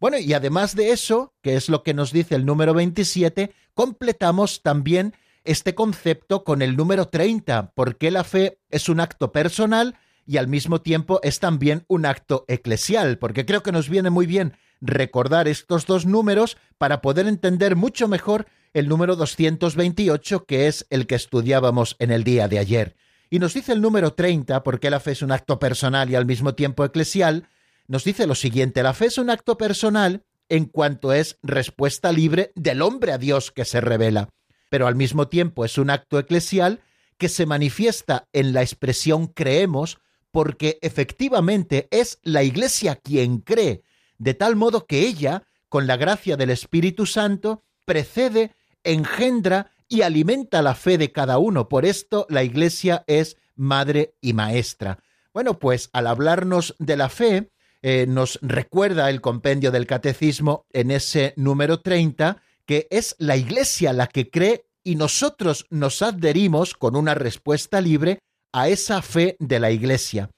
Bueno, 0.00 0.18
y 0.18 0.32
además 0.32 0.74
de 0.74 0.90
eso, 0.90 1.34
que 1.42 1.54
es 1.54 1.68
lo 1.68 1.82
que 1.82 1.92
nos 1.92 2.12
dice 2.12 2.34
el 2.34 2.46
número 2.46 2.72
27, 2.72 3.52
completamos 3.74 4.62
también 4.62 5.14
este 5.44 5.74
concepto 5.74 6.44
con 6.44 6.62
el 6.62 6.76
número 6.76 7.08
30, 7.08 7.72
porque 7.74 8.10
la 8.10 8.24
fe 8.24 8.58
es 8.70 8.88
un 8.88 9.00
acto 9.00 9.32
personal 9.32 9.98
y 10.24 10.38
al 10.38 10.48
mismo 10.48 10.80
tiempo 10.80 11.20
es 11.22 11.40
también 11.40 11.84
un 11.88 12.06
acto 12.06 12.46
eclesial, 12.48 13.18
porque 13.18 13.44
creo 13.44 13.62
que 13.62 13.72
nos 13.72 13.90
viene 13.90 14.08
muy 14.08 14.26
bien 14.26 14.54
recordar 14.80 15.48
estos 15.48 15.86
dos 15.86 16.06
números 16.06 16.56
para 16.78 17.00
poder 17.00 17.26
entender 17.26 17.76
mucho 17.76 18.08
mejor 18.08 18.46
el 18.72 18.88
número 18.88 19.16
228, 19.16 20.44
que 20.44 20.66
es 20.68 20.86
el 20.90 21.06
que 21.06 21.16
estudiábamos 21.16 21.96
en 21.98 22.10
el 22.10 22.24
día 22.24 22.48
de 22.48 22.58
ayer. 22.58 22.96
Y 23.28 23.38
nos 23.38 23.54
dice 23.54 23.72
el 23.72 23.80
número 23.80 24.14
30, 24.14 24.62
porque 24.62 24.90
la 24.90 25.00
fe 25.00 25.12
es 25.12 25.22
un 25.22 25.32
acto 25.32 25.58
personal 25.58 26.10
y 26.10 26.14
al 26.14 26.26
mismo 26.26 26.54
tiempo 26.54 26.84
eclesial, 26.84 27.48
nos 27.86 28.04
dice 28.04 28.26
lo 28.26 28.34
siguiente, 28.34 28.82
la 28.82 28.94
fe 28.94 29.06
es 29.06 29.18
un 29.18 29.30
acto 29.30 29.56
personal 29.56 30.24
en 30.48 30.64
cuanto 30.64 31.12
es 31.12 31.38
respuesta 31.42 32.12
libre 32.12 32.52
del 32.54 32.82
hombre 32.82 33.12
a 33.12 33.18
Dios 33.18 33.52
que 33.52 33.64
se 33.64 33.80
revela, 33.80 34.30
pero 34.68 34.86
al 34.86 34.96
mismo 34.96 35.28
tiempo 35.28 35.64
es 35.64 35.78
un 35.78 35.90
acto 35.90 36.18
eclesial 36.18 36.80
que 37.18 37.28
se 37.28 37.46
manifiesta 37.46 38.28
en 38.32 38.52
la 38.52 38.62
expresión 38.62 39.26
creemos 39.28 39.98
porque 40.32 40.78
efectivamente 40.82 41.88
es 41.90 42.18
la 42.22 42.42
Iglesia 42.42 42.96
quien 42.96 43.38
cree, 43.38 43.82
de 44.20 44.34
tal 44.34 44.54
modo 44.54 44.86
que 44.86 45.00
ella, 45.00 45.44
con 45.68 45.86
la 45.86 45.96
gracia 45.96 46.36
del 46.36 46.50
Espíritu 46.50 47.06
Santo, 47.06 47.64
precede, 47.86 48.54
engendra 48.84 49.72
y 49.88 50.02
alimenta 50.02 50.62
la 50.62 50.74
fe 50.74 50.98
de 50.98 51.10
cada 51.10 51.38
uno. 51.38 51.68
Por 51.68 51.86
esto 51.86 52.26
la 52.28 52.44
Iglesia 52.44 53.02
es 53.06 53.38
madre 53.56 54.14
y 54.20 54.34
maestra. 54.34 54.98
Bueno, 55.32 55.58
pues 55.58 55.88
al 55.92 56.06
hablarnos 56.06 56.76
de 56.78 56.96
la 56.96 57.08
fe, 57.08 57.50
eh, 57.82 58.04
nos 58.06 58.38
recuerda 58.42 59.08
el 59.08 59.22
compendio 59.22 59.70
del 59.70 59.86
Catecismo 59.86 60.66
en 60.70 60.90
ese 60.90 61.32
número 61.36 61.80
30 61.80 62.42
que 62.66 62.86
es 62.90 63.16
la 63.18 63.36
Iglesia 63.36 63.92
la 63.94 64.06
que 64.06 64.30
cree 64.30 64.66
y 64.84 64.96
nosotros 64.96 65.66
nos 65.70 66.02
adherimos 66.02 66.74
con 66.74 66.94
una 66.94 67.14
respuesta 67.14 67.80
libre 67.80 68.20
a 68.52 68.68
esa 68.68 69.00
fe 69.02 69.36
de 69.40 69.58
la 69.60 69.70
Iglesia. 69.70 70.30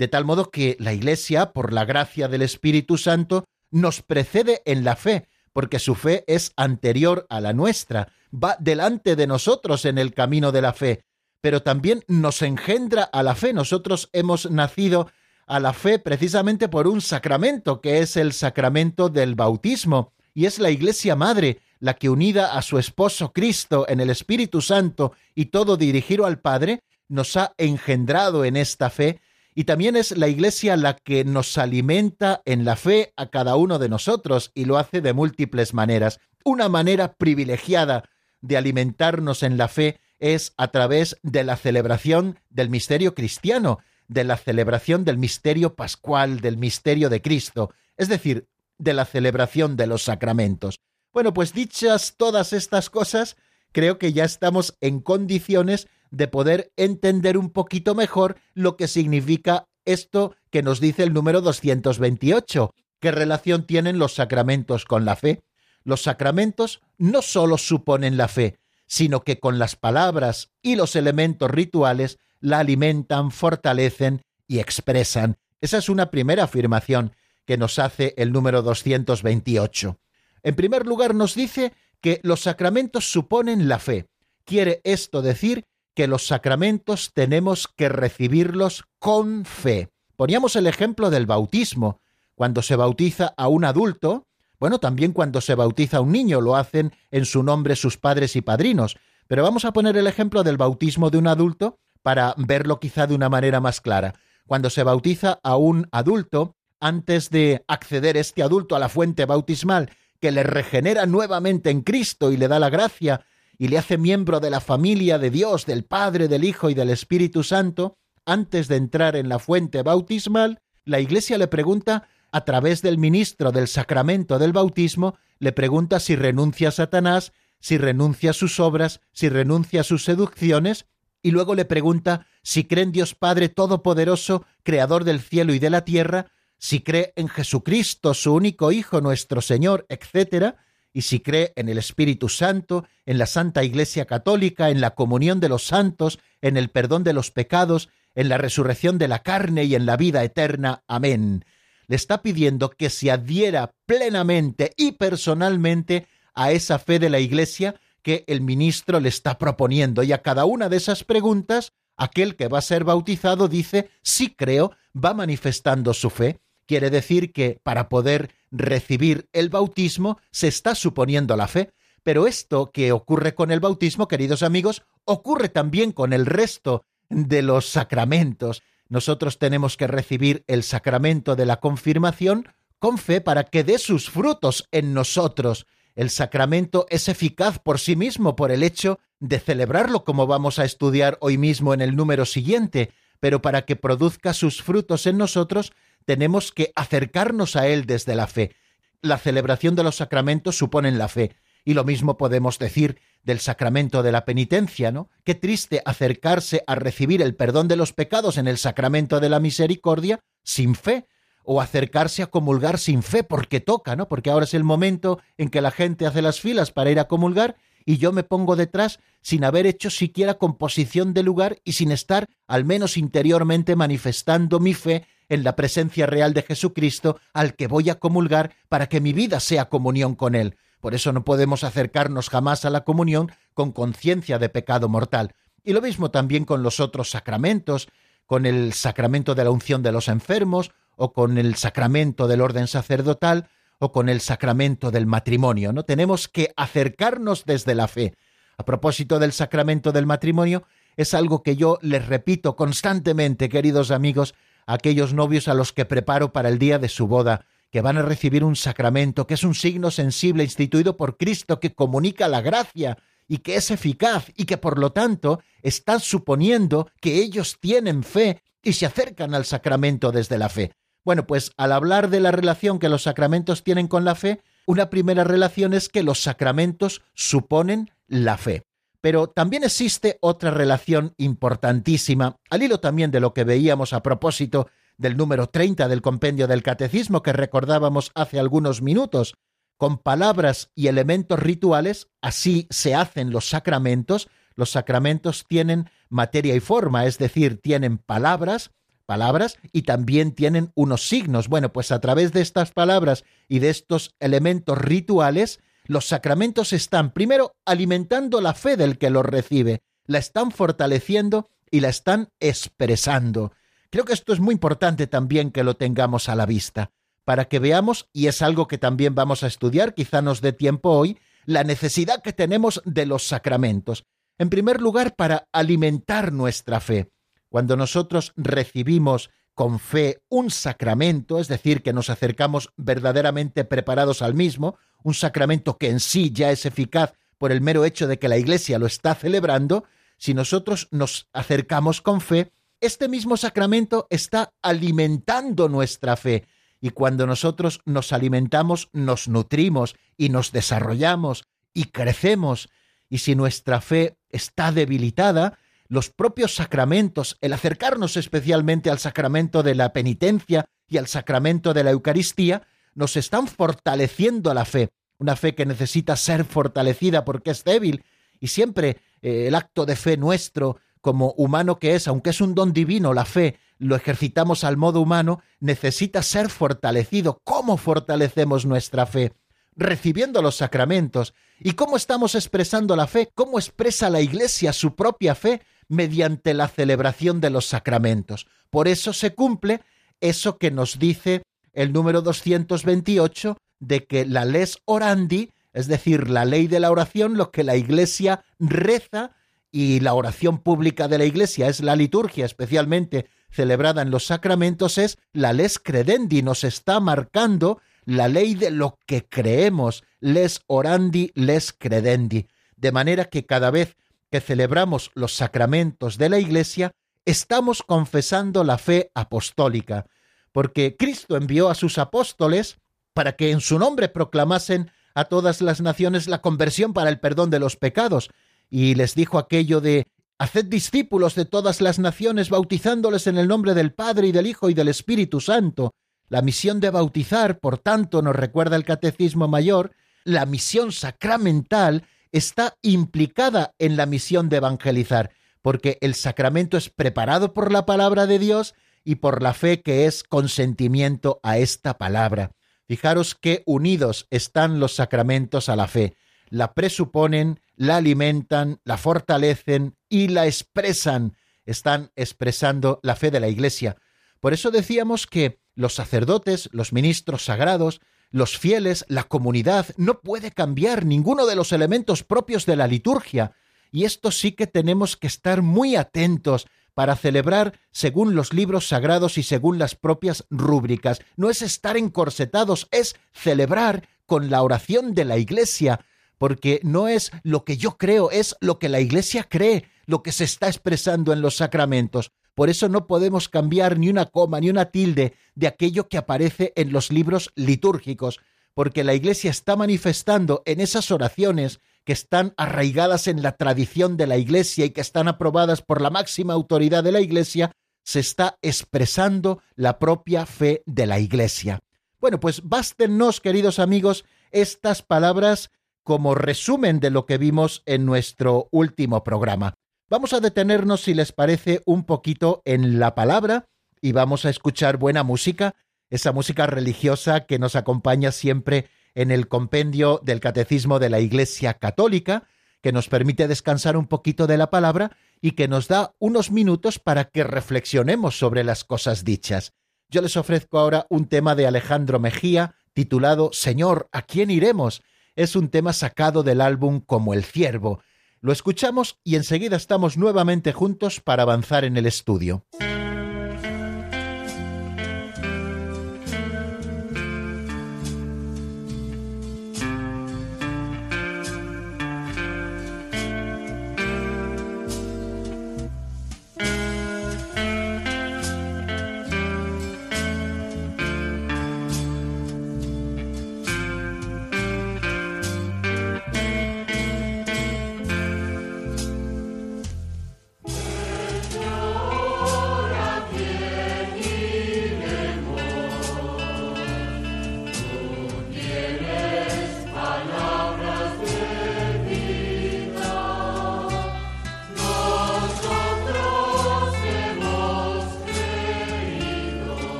De 0.00 0.08
tal 0.08 0.24
modo 0.24 0.50
que 0.50 0.78
la 0.80 0.94
Iglesia, 0.94 1.52
por 1.52 1.74
la 1.74 1.84
gracia 1.84 2.26
del 2.26 2.40
Espíritu 2.40 2.96
Santo, 2.96 3.44
nos 3.70 4.00
precede 4.00 4.62
en 4.64 4.82
la 4.82 4.96
fe, 4.96 5.28
porque 5.52 5.78
su 5.78 5.94
fe 5.94 6.24
es 6.26 6.54
anterior 6.56 7.26
a 7.28 7.38
la 7.42 7.52
nuestra, 7.52 8.10
va 8.32 8.56
delante 8.58 9.14
de 9.14 9.26
nosotros 9.26 9.84
en 9.84 9.98
el 9.98 10.14
camino 10.14 10.52
de 10.52 10.62
la 10.62 10.72
fe, 10.72 11.02
pero 11.42 11.62
también 11.62 12.02
nos 12.08 12.40
engendra 12.40 13.02
a 13.02 13.22
la 13.22 13.34
fe. 13.34 13.52
Nosotros 13.52 14.08
hemos 14.14 14.50
nacido 14.50 15.10
a 15.46 15.60
la 15.60 15.74
fe 15.74 15.98
precisamente 15.98 16.70
por 16.70 16.88
un 16.88 17.02
sacramento, 17.02 17.82
que 17.82 17.98
es 17.98 18.16
el 18.16 18.32
sacramento 18.32 19.10
del 19.10 19.34
bautismo, 19.34 20.14
y 20.32 20.46
es 20.46 20.58
la 20.58 20.70
Iglesia 20.70 21.14
Madre 21.14 21.60
la 21.78 21.92
que 21.92 22.08
unida 22.08 22.56
a 22.56 22.62
su 22.62 22.78
esposo 22.78 23.34
Cristo 23.34 23.84
en 23.86 24.00
el 24.00 24.08
Espíritu 24.08 24.62
Santo 24.62 25.12
y 25.34 25.46
todo 25.46 25.76
dirigido 25.76 26.24
al 26.24 26.38
Padre, 26.40 26.84
nos 27.08 27.36
ha 27.36 27.52
engendrado 27.58 28.46
en 28.46 28.56
esta 28.56 28.88
fe, 28.88 29.20
y 29.60 29.64
también 29.64 29.94
es 29.94 30.16
la 30.16 30.26
Iglesia 30.26 30.74
la 30.78 30.96
que 30.96 31.22
nos 31.22 31.58
alimenta 31.58 32.40
en 32.46 32.64
la 32.64 32.76
fe 32.76 33.12
a 33.16 33.26
cada 33.26 33.56
uno 33.56 33.78
de 33.78 33.90
nosotros, 33.90 34.52
y 34.54 34.64
lo 34.64 34.78
hace 34.78 35.02
de 35.02 35.12
múltiples 35.12 35.74
maneras. 35.74 36.18
Una 36.46 36.70
manera 36.70 37.12
privilegiada 37.12 38.08
de 38.40 38.56
alimentarnos 38.56 39.42
en 39.42 39.58
la 39.58 39.68
fe 39.68 40.00
es 40.18 40.54
a 40.56 40.68
través 40.68 41.18
de 41.22 41.44
la 41.44 41.58
celebración 41.58 42.40
del 42.48 42.70
misterio 42.70 43.14
cristiano, 43.14 43.80
de 44.08 44.24
la 44.24 44.38
celebración 44.38 45.04
del 45.04 45.18
misterio 45.18 45.74
pascual, 45.74 46.40
del 46.40 46.56
misterio 46.56 47.10
de 47.10 47.20
Cristo, 47.20 47.70
es 47.98 48.08
decir, 48.08 48.48
de 48.78 48.94
la 48.94 49.04
celebración 49.04 49.76
de 49.76 49.88
los 49.88 50.04
sacramentos. 50.04 50.80
Bueno, 51.12 51.34
pues 51.34 51.52
dichas 51.52 52.14
todas 52.16 52.54
estas 52.54 52.88
cosas, 52.88 53.36
creo 53.72 53.98
que 53.98 54.14
ya 54.14 54.24
estamos 54.24 54.78
en 54.80 55.00
condiciones 55.00 55.86
de 56.10 56.28
poder 56.28 56.72
entender 56.76 57.38
un 57.38 57.50
poquito 57.50 57.94
mejor 57.94 58.36
lo 58.54 58.76
que 58.76 58.88
significa 58.88 59.68
esto 59.84 60.34
que 60.50 60.62
nos 60.62 60.80
dice 60.80 61.02
el 61.02 61.12
número 61.12 61.40
228. 61.40 62.74
¿Qué 63.00 63.10
relación 63.10 63.66
tienen 63.66 63.98
los 63.98 64.14
sacramentos 64.14 64.84
con 64.84 65.04
la 65.04 65.16
fe? 65.16 65.42
Los 65.84 66.02
sacramentos 66.02 66.82
no 66.98 67.22
solo 67.22 67.56
suponen 67.56 68.16
la 68.16 68.28
fe, 68.28 68.58
sino 68.86 69.22
que 69.22 69.38
con 69.38 69.58
las 69.58 69.76
palabras 69.76 70.50
y 70.62 70.76
los 70.76 70.96
elementos 70.96 71.50
rituales 71.50 72.18
la 72.40 72.58
alimentan, 72.58 73.30
fortalecen 73.30 74.22
y 74.46 74.58
expresan. 74.58 75.38
Esa 75.60 75.78
es 75.78 75.88
una 75.88 76.10
primera 76.10 76.44
afirmación 76.44 77.14
que 77.46 77.56
nos 77.56 77.78
hace 77.78 78.14
el 78.16 78.32
número 78.32 78.62
228. 78.62 79.98
En 80.42 80.54
primer 80.54 80.86
lugar, 80.86 81.14
nos 81.14 81.34
dice 81.34 81.72
que 82.00 82.20
los 82.22 82.40
sacramentos 82.40 83.10
suponen 83.10 83.68
la 83.68 83.78
fe. 83.78 84.06
Quiere 84.44 84.80
esto 84.84 85.22
decir 85.22 85.66
que 85.94 86.06
los 86.06 86.26
sacramentos 86.26 87.12
tenemos 87.12 87.68
que 87.68 87.88
recibirlos 87.88 88.84
con 88.98 89.44
fe. 89.44 89.90
Poníamos 90.16 90.56
el 90.56 90.66
ejemplo 90.66 91.10
del 91.10 91.26
bautismo. 91.26 92.00
Cuando 92.34 92.62
se 92.62 92.76
bautiza 92.76 93.34
a 93.36 93.48
un 93.48 93.64
adulto, 93.64 94.26
bueno, 94.58 94.78
también 94.78 95.12
cuando 95.12 95.40
se 95.40 95.54
bautiza 95.54 95.98
a 95.98 96.00
un 96.00 96.12
niño 96.12 96.40
lo 96.40 96.56
hacen 96.56 96.92
en 97.10 97.24
su 97.24 97.42
nombre 97.42 97.76
sus 97.76 97.96
padres 97.96 98.36
y 98.36 98.42
padrinos, 98.42 98.96
pero 99.26 99.42
vamos 99.42 99.64
a 99.64 99.72
poner 99.72 99.96
el 99.96 100.06
ejemplo 100.06 100.42
del 100.42 100.56
bautismo 100.56 101.10
de 101.10 101.18
un 101.18 101.26
adulto 101.26 101.78
para 102.02 102.34
verlo 102.36 102.80
quizá 102.80 103.06
de 103.06 103.14
una 103.14 103.28
manera 103.28 103.60
más 103.60 103.80
clara. 103.80 104.14
Cuando 104.46 104.70
se 104.70 104.82
bautiza 104.82 105.38
a 105.42 105.56
un 105.56 105.86
adulto, 105.92 106.56
antes 106.80 107.30
de 107.30 107.64
acceder 107.68 108.16
este 108.16 108.42
adulto 108.42 108.74
a 108.74 108.78
la 108.78 108.88
fuente 108.88 109.24
bautismal 109.26 109.90
que 110.20 110.30
le 110.30 110.42
regenera 110.42 111.06
nuevamente 111.06 111.70
en 111.70 111.82
Cristo 111.82 112.32
y 112.32 112.36
le 112.36 112.48
da 112.48 112.58
la 112.58 112.70
gracia 112.70 113.24
y 113.60 113.68
le 113.68 113.76
hace 113.76 113.98
miembro 113.98 114.40
de 114.40 114.48
la 114.48 114.62
familia 114.62 115.18
de 115.18 115.28
Dios, 115.28 115.66
del 115.66 115.84
Padre, 115.84 116.28
del 116.28 116.44
Hijo 116.44 116.70
y 116.70 116.74
del 116.74 116.88
Espíritu 116.88 117.42
Santo, 117.42 117.98
antes 118.24 118.68
de 118.68 118.76
entrar 118.76 119.16
en 119.16 119.28
la 119.28 119.38
fuente 119.38 119.82
bautismal, 119.82 120.62
la 120.86 120.98
Iglesia 120.98 121.36
le 121.36 121.46
pregunta, 121.46 122.08
a 122.32 122.46
través 122.46 122.80
del 122.80 122.96
ministro 122.96 123.52
del 123.52 123.68
sacramento 123.68 124.38
del 124.38 124.54
bautismo, 124.54 125.18
le 125.38 125.52
pregunta 125.52 126.00
si 126.00 126.16
renuncia 126.16 126.68
a 126.68 126.72
Satanás, 126.72 127.34
si 127.60 127.76
renuncia 127.76 128.30
a 128.30 128.32
sus 128.32 128.60
obras, 128.60 129.02
si 129.12 129.28
renuncia 129.28 129.82
a 129.82 129.84
sus 129.84 130.04
seducciones, 130.04 130.86
y 131.22 131.30
luego 131.30 131.54
le 131.54 131.66
pregunta 131.66 132.26
si 132.42 132.64
cree 132.64 132.84
en 132.84 132.92
Dios 132.92 133.14
Padre 133.14 133.50
Todopoderoso, 133.50 134.46
Creador 134.62 135.04
del 135.04 135.20
cielo 135.20 135.52
y 135.52 135.58
de 135.58 135.68
la 135.68 135.84
tierra, 135.84 136.32
si 136.56 136.80
cree 136.80 137.12
en 137.14 137.28
Jesucristo, 137.28 138.14
su 138.14 138.32
único 138.32 138.72
Hijo, 138.72 139.02
nuestro 139.02 139.42
Señor, 139.42 139.84
etc., 139.90 140.54
y 140.92 141.02
si 141.02 141.20
cree 141.20 141.52
en 141.56 141.68
el 141.68 141.78
Espíritu 141.78 142.28
Santo, 142.28 142.84
en 143.06 143.18
la 143.18 143.26
Santa 143.26 143.64
Iglesia 143.64 144.06
Católica, 144.06 144.70
en 144.70 144.80
la 144.80 144.90
comunión 144.94 145.40
de 145.40 145.48
los 145.48 145.66
santos, 145.66 146.18
en 146.40 146.56
el 146.56 146.70
perdón 146.70 147.04
de 147.04 147.12
los 147.12 147.30
pecados, 147.30 147.88
en 148.14 148.28
la 148.28 148.38
resurrección 148.38 148.98
de 148.98 149.08
la 149.08 149.20
carne 149.22 149.64
y 149.64 149.74
en 149.74 149.86
la 149.86 149.96
vida 149.96 150.24
eterna. 150.24 150.82
Amén. 150.88 151.44
Le 151.86 151.96
está 151.96 152.22
pidiendo 152.22 152.70
que 152.70 152.90
se 152.90 153.10
adhiera 153.10 153.72
plenamente 153.86 154.72
y 154.76 154.92
personalmente 154.92 156.06
a 156.34 156.52
esa 156.52 156.78
fe 156.78 156.98
de 156.98 157.10
la 157.10 157.20
Iglesia 157.20 157.74
que 158.02 158.24
el 158.26 158.40
ministro 158.40 159.00
le 159.00 159.08
está 159.08 159.38
proponiendo. 159.38 160.02
Y 160.02 160.12
a 160.12 160.22
cada 160.22 160.44
una 160.44 160.68
de 160.68 160.76
esas 160.76 161.04
preguntas, 161.04 161.72
aquel 161.96 162.36
que 162.36 162.48
va 162.48 162.58
a 162.58 162.62
ser 162.62 162.84
bautizado 162.84 163.48
dice, 163.48 163.90
sí 164.02 164.34
creo, 164.36 164.72
va 164.94 165.14
manifestando 165.14 165.94
su 165.94 166.10
fe. 166.10 166.40
Quiere 166.66 166.90
decir 166.90 167.32
que 167.32 167.60
para 167.62 167.88
poder 167.88 168.30
recibir 168.50 169.28
el 169.32 169.48
bautismo 169.48 170.18
se 170.30 170.48
está 170.48 170.74
suponiendo 170.74 171.36
la 171.36 171.48
fe. 171.48 171.72
Pero 172.02 172.26
esto 172.26 172.70
que 172.72 172.92
ocurre 172.92 173.34
con 173.34 173.50
el 173.50 173.60
bautismo, 173.60 174.08
queridos 174.08 174.42
amigos, 174.42 174.82
ocurre 175.04 175.48
también 175.48 175.92
con 175.92 176.12
el 176.12 176.26
resto 176.26 176.84
de 177.08 177.42
los 177.42 177.66
sacramentos. 177.66 178.62
Nosotros 178.88 179.38
tenemos 179.38 179.76
que 179.76 179.86
recibir 179.86 180.44
el 180.46 180.62
sacramento 180.62 181.36
de 181.36 181.46
la 181.46 181.60
confirmación 181.60 182.48
con 182.78 182.98
fe 182.98 183.20
para 183.20 183.44
que 183.44 183.62
dé 183.64 183.78
sus 183.78 184.08
frutos 184.10 184.66
en 184.72 184.94
nosotros. 184.94 185.66
El 185.94 186.10
sacramento 186.10 186.86
es 186.88 187.08
eficaz 187.08 187.58
por 187.58 187.78
sí 187.78 187.94
mismo 187.94 188.36
por 188.36 188.50
el 188.50 188.62
hecho 188.62 188.98
de 189.18 189.38
celebrarlo 189.38 190.04
como 190.04 190.26
vamos 190.26 190.58
a 190.58 190.64
estudiar 190.64 191.18
hoy 191.20 191.36
mismo 191.36 191.74
en 191.74 191.82
el 191.82 191.94
número 191.94 192.24
siguiente, 192.24 192.90
pero 193.20 193.42
para 193.42 193.62
que 193.62 193.76
produzca 193.76 194.34
sus 194.34 194.62
frutos 194.62 195.06
en 195.06 195.18
nosotros 195.18 195.72
tenemos 196.04 196.52
que 196.52 196.72
acercarnos 196.74 197.56
a 197.56 197.68
Él 197.68 197.86
desde 197.86 198.14
la 198.14 198.26
fe. 198.26 198.56
La 199.02 199.18
celebración 199.18 199.76
de 199.76 199.84
los 199.84 199.96
sacramentos 199.96 200.58
supone 200.58 200.90
la 200.90 201.08
fe, 201.08 201.36
y 201.64 201.74
lo 201.74 201.84
mismo 201.84 202.16
podemos 202.16 202.58
decir 202.58 202.98
del 203.22 203.38
sacramento 203.38 204.02
de 204.02 204.12
la 204.12 204.24
penitencia, 204.24 204.90
¿no? 204.90 205.10
Qué 205.24 205.34
triste 205.34 205.82
acercarse 205.84 206.64
a 206.66 206.74
recibir 206.74 207.22
el 207.22 207.34
perdón 207.34 207.68
de 207.68 207.76
los 207.76 207.92
pecados 207.92 208.38
en 208.38 208.48
el 208.48 208.58
sacramento 208.58 209.20
de 209.20 209.28
la 209.28 209.40
misericordia 209.40 210.20
sin 210.42 210.74
fe, 210.74 211.06
o 211.42 211.60
acercarse 211.60 212.22
a 212.22 212.26
comulgar 212.26 212.78
sin 212.78 213.02
fe 213.02 213.24
porque 213.24 213.60
toca, 213.60 213.96
¿no? 213.96 214.08
Porque 214.08 214.30
ahora 214.30 214.44
es 214.44 214.54
el 214.54 214.64
momento 214.64 215.20
en 215.38 215.48
que 215.48 215.60
la 215.60 215.70
gente 215.70 216.06
hace 216.06 216.22
las 216.22 216.40
filas 216.40 216.70
para 216.70 216.90
ir 216.90 217.00
a 217.00 217.08
comulgar 217.08 217.56
y 217.84 217.98
yo 217.98 218.12
me 218.12 218.22
pongo 218.22 218.56
detrás 218.56 219.00
sin 219.22 219.44
haber 219.44 219.66
hecho 219.66 219.90
siquiera 219.90 220.34
composición 220.34 221.14
de 221.14 221.22
lugar 221.22 221.58
y 221.64 221.72
sin 221.72 221.92
estar, 221.92 222.28
al 222.46 222.64
menos 222.64 222.96
interiormente, 222.96 223.76
manifestando 223.76 224.60
mi 224.60 224.74
fe 224.74 225.06
en 225.28 225.44
la 225.44 225.56
presencia 225.56 226.06
real 226.06 226.34
de 226.34 226.42
Jesucristo 226.42 227.18
al 227.32 227.54
que 227.54 227.66
voy 227.66 227.90
a 227.90 227.98
comulgar 227.98 228.54
para 228.68 228.88
que 228.88 229.00
mi 229.00 229.12
vida 229.12 229.40
sea 229.40 229.68
comunión 229.68 230.14
con 230.14 230.34
Él. 230.34 230.56
Por 230.80 230.94
eso 230.94 231.12
no 231.12 231.24
podemos 231.24 231.62
acercarnos 231.64 232.30
jamás 232.30 232.64
a 232.64 232.70
la 232.70 232.84
comunión 232.84 233.30
con 233.54 233.72
conciencia 233.72 234.38
de 234.38 234.48
pecado 234.48 234.88
mortal. 234.88 235.34
Y 235.62 235.72
lo 235.72 235.82
mismo 235.82 236.10
también 236.10 236.44
con 236.44 236.62
los 236.62 236.80
otros 236.80 237.10
sacramentos, 237.10 237.88
con 238.26 238.46
el 238.46 238.72
sacramento 238.72 239.34
de 239.34 239.44
la 239.44 239.50
unción 239.50 239.82
de 239.82 239.92
los 239.92 240.08
enfermos, 240.08 240.72
o 241.02 241.14
con 241.14 241.38
el 241.38 241.54
sacramento 241.54 242.28
del 242.28 242.42
orden 242.42 242.66
sacerdotal, 242.66 243.48
o 243.80 243.90
con 243.90 244.08
el 244.08 244.20
sacramento 244.20 244.90
del 244.90 245.06
matrimonio. 245.06 245.72
No 245.72 245.84
tenemos 245.84 246.28
que 246.28 246.52
acercarnos 246.56 247.44
desde 247.46 247.74
la 247.74 247.88
fe. 247.88 248.14
A 248.58 248.64
propósito 248.64 249.18
del 249.18 249.32
sacramento 249.32 249.90
del 249.90 250.06
matrimonio, 250.06 250.64
es 250.96 251.14
algo 251.14 251.42
que 251.42 251.56
yo 251.56 251.78
les 251.80 252.06
repito 252.06 252.56
constantemente, 252.56 253.48
queridos 253.48 253.90
amigos, 253.90 254.34
aquellos 254.66 255.14
novios 255.14 255.48
a 255.48 255.54
los 255.54 255.72
que 255.72 255.86
preparo 255.86 256.32
para 256.32 256.50
el 256.50 256.58
día 256.58 256.78
de 256.78 256.90
su 256.90 257.06
boda, 257.06 257.46
que 257.70 257.80
van 257.80 257.96
a 257.96 258.02
recibir 258.02 258.44
un 258.44 258.54
sacramento 258.54 259.26
que 259.26 259.34
es 259.34 259.44
un 259.44 259.54
signo 259.54 259.90
sensible 259.90 260.44
instituido 260.44 260.98
por 260.98 261.16
Cristo 261.16 261.58
que 261.58 261.72
comunica 261.72 262.28
la 262.28 262.42
gracia 262.42 262.98
y 263.26 263.38
que 263.38 263.56
es 263.56 263.70
eficaz 263.70 264.30
y 264.36 264.44
que 264.44 264.58
por 264.58 264.78
lo 264.78 264.92
tanto 264.92 265.40
están 265.62 266.00
suponiendo 266.00 266.90
que 267.00 267.14
ellos 267.14 267.56
tienen 267.60 268.02
fe 268.02 268.42
y 268.62 268.74
se 268.74 268.84
acercan 268.84 269.34
al 269.34 269.46
sacramento 269.46 270.12
desde 270.12 270.36
la 270.36 270.50
fe. 270.50 270.72
Bueno, 271.04 271.26
pues 271.26 271.52
al 271.56 271.72
hablar 271.72 272.10
de 272.10 272.20
la 272.20 272.30
relación 272.30 272.78
que 272.78 272.88
los 272.88 273.02
sacramentos 273.02 273.64
tienen 273.64 273.88
con 273.88 274.04
la 274.04 274.14
fe, 274.14 274.42
una 274.66 274.90
primera 274.90 275.24
relación 275.24 275.72
es 275.72 275.88
que 275.88 276.02
los 276.02 276.22
sacramentos 276.22 277.02
suponen 277.14 277.90
la 278.06 278.36
fe. 278.36 278.62
Pero 279.00 279.28
también 279.28 279.64
existe 279.64 280.18
otra 280.20 280.50
relación 280.50 281.14
importantísima, 281.16 282.36
al 282.50 282.62
hilo 282.62 282.80
también 282.80 283.10
de 283.10 283.20
lo 283.20 283.32
que 283.32 283.44
veíamos 283.44 283.92
a 283.94 284.02
propósito 284.02 284.68
del 284.98 285.16
número 285.16 285.46
30 285.48 285.88
del 285.88 286.02
compendio 286.02 286.46
del 286.46 286.62
Catecismo 286.62 287.22
que 287.22 287.32
recordábamos 287.32 288.10
hace 288.14 288.38
algunos 288.38 288.82
minutos, 288.82 289.34
con 289.78 289.96
palabras 289.96 290.70
y 290.74 290.88
elementos 290.88 291.38
rituales, 291.38 292.08
así 292.20 292.66
se 292.68 292.94
hacen 292.94 293.30
los 293.30 293.48
sacramentos. 293.48 294.28
Los 294.54 294.72
sacramentos 294.72 295.46
tienen 295.48 295.88
materia 296.10 296.54
y 296.54 296.60
forma, 296.60 297.06
es 297.06 297.16
decir, 297.16 297.58
tienen 297.62 297.96
palabras, 297.96 298.72
palabras 299.10 299.58
y 299.72 299.82
también 299.82 300.30
tienen 300.30 300.70
unos 300.76 301.08
signos. 301.08 301.48
Bueno, 301.48 301.72
pues 301.72 301.90
a 301.90 302.00
través 302.00 302.32
de 302.32 302.42
estas 302.42 302.70
palabras 302.70 303.24
y 303.48 303.58
de 303.58 303.68
estos 303.68 304.14
elementos 304.20 304.78
rituales, 304.78 305.58
los 305.84 306.06
sacramentos 306.06 306.72
están 306.72 307.10
primero 307.10 307.56
alimentando 307.64 308.40
la 308.40 308.54
fe 308.54 308.76
del 308.76 308.98
que 308.98 309.10
los 309.10 309.26
recibe, 309.26 309.82
la 310.06 310.18
están 310.18 310.52
fortaleciendo 310.52 311.48
y 311.72 311.80
la 311.80 311.88
están 311.88 312.28
expresando. 312.38 313.50
Creo 313.90 314.04
que 314.04 314.12
esto 314.12 314.32
es 314.32 314.38
muy 314.38 314.52
importante 314.52 315.08
también 315.08 315.50
que 315.50 315.64
lo 315.64 315.74
tengamos 315.74 316.28
a 316.28 316.36
la 316.36 316.46
vista, 316.46 316.92
para 317.24 317.46
que 317.46 317.58
veamos, 317.58 318.08
y 318.12 318.28
es 318.28 318.42
algo 318.42 318.68
que 318.68 318.78
también 318.78 319.16
vamos 319.16 319.42
a 319.42 319.48
estudiar, 319.48 319.92
quizá 319.92 320.22
nos 320.22 320.40
dé 320.40 320.52
tiempo 320.52 320.90
hoy, 320.90 321.18
la 321.46 321.64
necesidad 321.64 322.22
que 322.22 322.32
tenemos 322.32 322.80
de 322.84 323.06
los 323.06 323.26
sacramentos. 323.26 324.04
En 324.38 324.50
primer 324.50 324.80
lugar, 324.80 325.16
para 325.16 325.48
alimentar 325.50 326.32
nuestra 326.32 326.78
fe. 326.78 327.10
Cuando 327.50 327.76
nosotros 327.76 328.32
recibimos 328.36 329.30
con 329.54 329.78
fe 329.78 330.22
un 330.30 330.50
sacramento, 330.50 331.38
es 331.38 331.48
decir, 331.48 331.82
que 331.82 331.92
nos 331.92 332.08
acercamos 332.08 332.72
verdaderamente 332.78 333.64
preparados 333.64 334.22
al 334.22 334.32
mismo, 334.32 334.78
un 335.02 335.12
sacramento 335.12 335.76
que 335.76 335.88
en 335.88 336.00
sí 336.00 336.30
ya 336.32 336.50
es 336.50 336.64
eficaz 336.64 337.12
por 337.36 337.52
el 337.52 337.60
mero 337.60 337.84
hecho 337.84 338.06
de 338.06 338.18
que 338.18 338.28
la 338.28 338.38
Iglesia 338.38 338.78
lo 338.78 338.86
está 338.86 339.14
celebrando, 339.14 339.84
si 340.16 340.32
nosotros 340.32 340.88
nos 340.90 341.28
acercamos 341.32 342.00
con 342.00 342.20
fe, 342.20 342.52
este 342.80 343.08
mismo 343.08 343.36
sacramento 343.36 344.06
está 344.10 344.52
alimentando 344.62 345.68
nuestra 345.68 346.16
fe. 346.16 346.46
Y 346.80 346.90
cuando 346.90 347.26
nosotros 347.26 347.80
nos 347.84 348.12
alimentamos, 348.12 348.88
nos 348.92 349.28
nutrimos 349.28 349.96
y 350.16 350.28
nos 350.28 350.52
desarrollamos 350.52 351.44
y 351.74 351.86
crecemos. 351.86 352.70
Y 353.08 353.18
si 353.18 353.34
nuestra 353.34 353.80
fe 353.80 354.16
está 354.30 354.72
debilitada, 354.72 355.58
los 355.90 356.08
propios 356.08 356.54
sacramentos, 356.54 357.36
el 357.40 357.52
acercarnos 357.52 358.16
especialmente 358.16 358.90
al 358.90 359.00
sacramento 359.00 359.64
de 359.64 359.74
la 359.74 359.92
penitencia 359.92 360.66
y 360.88 360.98
al 360.98 361.08
sacramento 361.08 361.74
de 361.74 361.82
la 361.82 361.90
Eucaristía, 361.90 362.62
nos 362.94 363.16
están 363.16 363.48
fortaleciendo 363.48 364.54
la 364.54 364.64
fe, 364.64 364.90
una 365.18 365.34
fe 365.34 365.56
que 365.56 365.66
necesita 365.66 366.14
ser 366.14 366.44
fortalecida 366.44 367.24
porque 367.24 367.50
es 367.50 367.64
débil 367.64 368.04
y 368.38 368.46
siempre 368.46 368.98
eh, 369.20 369.48
el 369.48 369.54
acto 369.56 369.84
de 369.84 369.96
fe 369.96 370.16
nuestro 370.16 370.78
como 371.00 371.32
humano 371.32 371.80
que 371.80 371.96
es, 371.96 372.06
aunque 372.06 372.30
es 372.30 372.40
un 372.40 372.54
don 372.54 372.72
divino, 372.72 373.12
la 373.12 373.24
fe, 373.24 373.58
lo 373.78 373.96
ejercitamos 373.96 374.62
al 374.62 374.76
modo 374.76 375.00
humano, 375.00 375.42
necesita 375.58 376.22
ser 376.22 376.50
fortalecido. 376.50 377.40
¿Cómo 377.42 377.76
fortalecemos 377.76 378.64
nuestra 378.64 379.06
fe? 379.06 379.32
Recibiendo 379.74 380.40
los 380.40 380.56
sacramentos. 380.56 381.34
¿Y 381.58 381.72
cómo 381.72 381.96
estamos 381.96 382.36
expresando 382.36 382.94
la 382.94 383.08
fe? 383.08 383.30
¿Cómo 383.34 383.58
expresa 383.58 384.08
la 384.08 384.20
Iglesia 384.20 384.72
su 384.72 384.94
propia 384.94 385.34
fe? 385.34 385.62
Mediante 385.90 386.54
la 386.54 386.68
celebración 386.68 387.42
de 387.42 387.50
los 387.50 387.66
sacramentos. 387.66 388.46
Por 388.70 388.88
eso 388.88 389.12
se 389.12 389.34
cumple 389.34 389.82
eso 390.20 390.56
que 390.56 390.70
nos 390.70 390.98
dice 390.98 391.42
el 391.74 391.92
número 391.92 392.22
228 392.22 393.58
de 393.80 394.06
que 394.06 394.24
la 394.24 394.44
les 394.44 394.78
orandi, 394.84 395.50
es 395.72 395.88
decir, 395.88 396.30
la 396.30 396.44
ley 396.44 396.68
de 396.68 396.80
la 396.80 396.90
oración, 396.90 397.36
lo 397.36 397.50
que 397.50 397.64
la 397.64 397.76
Iglesia 397.76 398.44
reza 398.58 399.32
y 399.72 400.00
la 400.00 400.14
oración 400.14 400.58
pública 400.58 401.08
de 401.08 401.18
la 401.18 401.24
Iglesia 401.24 401.68
es 401.68 401.80
la 401.80 401.96
liturgia, 401.96 402.46
especialmente 402.46 403.26
celebrada 403.50 404.02
en 404.02 404.10
los 404.10 404.26
sacramentos, 404.26 404.96
es 404.96 405.18
la 405.32 405.52
les 405.52 405.78
credendi, 405.78 406.42
nos 406.42 406.64
está 406.64 407.00
marcando 407.00 407.80
la 408.04 408.28
ley 408.28 408.54
de 408.54 408.70
lo 408.70 408.98
que 409.06 409.26
creemos, 409.26 410.04
les 410.20 410.60
orandi, 410.66 411.32
les 411.34 411.72
credendi. 411.72 412.48
De 412.76 412.92
manera 412.92 413.26
que 413.26 413.44
cada 413.46 413.70
vez 413.70 413.96
que 414.30 414.40
celebramos 414.40 415.10
los 415.14 415.34
sacramentos 415.34 416.18
de 416.18 416.28
la 416.28 416.38
Iglesia, 416.38 416.92
estamos 417.24 417.82
confesando 417.82 418.64
la 418.64 418.78
fe 418.78 419.10
apostólica, 419.14 420.06
porque 420.52 420.96
Cristo 420.96 421.36
envió 421.36 421.68
a 421.68 421.74
sus 421.74 421.98
apóstoles 421.98 422.78
para 423.12 423.36
que 423.36 423.50
en 423.50 423.60
su 423.60 423.78
nombre 423.78 424.08
proclamasen 424.08 424.90
a 425.14 425.24
todas 425.24 425.60
las 425.60 425.80
naciones 425.80 426.28
la 426.28 426.40
conversión 426.40 426.92
para 426.92 427.10
el 427.10 427.20
perdón 427.20 427.50
de 427.50 427.58
los 427.58 427.76
pecados, 427.76 428.30
y 428.70 428.94
les 428.94 429.14
dijo 429.14 429.38
aquello 429.38 429.80
de 429.80 430.06
Haced 430.38 430.66
discípulos 430.66 431.34
de 431.34 431.44
todas 431.44 431.82
las 431.82 431.98
naciones, 431.98 432.48
bautizándoles 432.48 433.26
en 433.26 433.36
el 433.36 433.46
nombre 433.46 433.74
del 433.74 433.92
Padre 433.92 434.28
y 434.28 434.32
del 434.32 434.46
Hijo 434.46 434.70
y 434.70 434.74
del 434.74 434.88
Espíritu 434.88 435.38
Santo. 435.38 435.92
La 436.30 436.40
misión 436.40 436.80
de 436.80 436.88
bautizar, 436.88 437.58
por 437.58 437.76
tanto, 437.76 438.22
nos 438.22 438.34
recuerda 438.34 438.76
el 438.76 438.86
Catecismo 438.86 439.48
Mayor, 439.48 439.92
la 440.24 440.46
misión 440.46 440.92
sacramental 440.92 442.04
está 442.32 442.76
implicada 442.82 443.74
en 443.78 443.96
la 443.96 444.06
misión 444.06 444.48
de 444.48 444.58
evangelizar, 444.58 445.30
porque 445.62 445.98
el 446.00 446.14
sacramento 446.14 446.76
es 446.76 446.88
preparado 446.88 447.52
por 447.52 447.72
la 447.72 447.86
palabra 447.86 448.26
de 448.26 448.38
Dios 448.38 448.74
y 449.04 449.16
por 449.16 449.42
la 449.42 449.54
fe 449.54 449.82
que 449.82 450.06
es 450.06 450.22
consentimiento 450.22 451.40
a 451.42 451.58
esta 451.58 451.98
palabra. 451.98 452.52
Fijaros 452.86 453.34
qué 453.34 453.62
unidos 453.66 454.26
están 454.30 454.80
los 454.80 454.94
sacramentos 454.94 455.68
a 455.68 455.76
la 455.76 455.86
fe. 455.86 456.16
La 456.48 456.74
presuponen, 456.74 457.60
la 457.76 457.96
alimentan, 457.96 458.80
la 458.84 458.96
fortalecen 458.96 459.96
y 460.08 460.28
la 460.28 460.46
expresan. 460.46 461.36
Están 461.64 462.10
expresando 462.16 462.98
la 463.02 463.14
fe 463.14 463.30
de 463.30 463.40
la 463.40 463.48
Iglesia. 463.48 463.96
Por 464.40 464.54
eso 464.54 464.70
decíamos 464.70 465.26
que 465.26 465.60
los 465.76 465.94
sacerdotes, 465.94 466.68
los 466.72 466.92
ministros 466.92 467.44
sagrados, 467.44 468.00
los 468.30 468.58
fieles, 468.58 469.04
la 469.08 469.24
comunidad, 469.24 469.86
no 469.96 470.20
puede 470.20 470.50
cambiar 470.50 471.04
ninguno 471.04 471.46
de 471.46 471.56
los 471.56 471.72
elementos 471.72 472.22
propios 472.22 472.66
de 472.66 472.76
la 472.76 472.86
liturgia. 472.86 473.52
Y 473.92 474.04
esto 474.04 474.30
sí 474.30 474.52
que 474.52 474.66
tenemos 474.66 475.16
que 475.16 475.26
estar 475.26 475.62
muy 475.62 475.96
atentos 475.96 476.66
para 476.94 477.16
celebrar 477.16 477.78
según 477.90 478.34
los 478.34 478.52
libros 478.52 478.88
sagrados 478.88 479.38
y 479.38 479.42
según 479.42 479.78
las 479.78 479.94
propias 479.94 480.44
rúbricas. 480.50 481.20
No 481.36 481.50
es 481.50 481.62
estar 481.62 481.96
encorsetados, 481.96 482.88
es 482.90 483.16
celebrar 483.32 484.08
con 484.26 484.50
la 484.50 484.62
oración 484.62 485.14
de 485.14 485.24
la 485.24 485.38
Iglesia, 485.38 486.04
porque 486.38 486.80
no 486.84 487.08
es 487.08 487.32
lo 487.42 487.64
que 487.64 487.76
yo 487.76 487.96
creo, 487.98 488.30
es 488.30 488.56
lo 488.60 488.78
que 488.78 488.88
la 488.88 489.00
Iglesia 489.00 489.44
cree, 489.48 489.86
lo 490.06 490.22
que 490.22 490.32
se 490.32 490.44
está 490.44 490.68
expresando 490.68 491.32
en 491.32 491.40
los 491.40 491.56
sacramentos. 491.56 492.32
Por 492.60 492.68
eso 492.68 492.90
no 492.90 493.06
podemos 493.06 493.48
cambiar 493.48 493.98
ni 493.98 494.10
una 494.10 494.26
coma 494.26 494.60
ni 494.60 494.68
una 494.68 494.90
tilde 494.90 495.32
de 495.54 495.66
aquello 495.66 496.10
que 496.10 496.18
aparece 496.18 496.74
en 496.76 496.92
los 496.92 497.10
libros 497.10 497.52
litúrgicos, 497.54 498.38
porque 498.74 499.02
la 499.02 499.14
Iglesia 499.14 499.50
está 499.50 499.76
manifestando 499.76 500.60
en 500.66 500.82
esas 500.82 501.10
oraciones 501.10 501.80
que 502.04 502.12
están 502.12 502.52
arraigadas 502.58 503.28
en 503.28 503.40
la 503.40 503.52
tradición 503.52 504.18
de 504.18 504.26
la 504.26 504.36
Iglesia 504.36 504.84
y 504.84 504.90
que 504.90 505.00
están 505.00 505.26
aprobadas 505.26 505.80
por 505.80 506.02
la 506.02 506.10
máxima 506.10 506.52
autoridad 506.52 507.02
de 507.02 507.12
la 507.12 507.22
Iglesia, 507.22 507.72
se 508.04 508.20
está 508.20 508.58
expresando 508.60 509.62
la 509.74 509.98
propia 509.98 510.44
fe 510.44 510.82
de 510.84 511.06
la 511.06 511.18
Iglesia. 511.18 511.78
Bueno, 512.20 512.40
pues 512.40 512.60
bástenos, 512.68 513.40
queridos 513.40 513.78
amigos, 513.78 514.26
estas 514.50 515.00
palabras 515.00 515.70
como 516.02 516.34
resumen 516.34 517.00
de 517.00 517.08
lo 517.08 517.24
que 517.24 517.38
vimos 517.38 517.82
en 517.86 518.04
nuestro 518.04 518.68
último 518.70 519.24
programa. 519.24 519.72
Vamos 520.10 520.32
a 520.32 520.40
detenernos, 520.40 521.02
si 521.02 521.14
les 521.14 521.30
parece, 521.30 521.82
un 521.86 522.02
poquito 522.02 522.62
en 522.64 522.98
la 522.98 523.14
palabra 523.14 523.68
y 524.02 524.10
vamos 524.10 524.44
a 524.44 524.50
escuchar 524.50 524.96
buena 524.96 525.22
música, 525.22 525.76
esa 526.08 526.32
música 526.32 526.66
religiosa 526.66 527.46
que 527.46 527.60
nos 527.60 527.76
acompaña 527.76 528.32
siempre 528.32 528.88
en 529.14 529.30
el 529.30 529.46
compendio 529.46 530.20
del 530.24 530.40
Catecismo 530.40 530.98
de 530.98 531.10
la 531.10 531.20
Iglesia 531.20 531.74
Católica, 531.74 532.48
que 532.82 532.90
nos 532.90 533.08
permite 533.08 533.46
descansar 533.46 533.96
un 533.96 534.08
poquito 534.08 534.48
de 534.48 534.58
la 534.58 534.68
palabra 534.68 535.16
y 535.40 535.52
que 535.52 535.68
nos 535.68 535.86
da 535.86 536.12
unos 536.18 536.50
minutos 536.50 536.98
para 536.98 537.26
que 537.26 537.44
reflexionemos 537.44 538.36
sobre 538.36 538.64
las 538.64 538.82
cosas 538.82 539.24
dichas. 539.24 539.74
Yo 540.08 540.22
les 540.22 540.36
ofrezco 540.36 540.80
ahora 540.80 541.06
un 541.08 541.28
tema 541.28 541.54
de 541.54 541.68
Alejandro 541.68 542.18
Mejía 542.18 542.74
titulado 542.94 543.50
Señor, 543.52 544.08
¿a 544.10 544.22
quién 544.22 544.50
iremos? 544.50 545.02
Es 545.36 545.54
un 545.54 545.68
tema 545.68 545.92
sacado 545.92 546.42
del 546.42 546.62
álbum 546.62 546.98
Como 546.98 547.32
el 547.32 547.44
Ciervo. 547.44 548.02
Lo 548.42 548.52
escuchamos 548.52 549.18
y 549.22 549.36
enseguida 549.36 549.76
estamos 549.76 550.16
nuevamente 550.16 550.72
juntos 550.72 551.20
para 551.20 551.42
avanzar 551.42 551.84
en 551.84 551.98
el 551.98 552.06
estudio. 552.06 552.64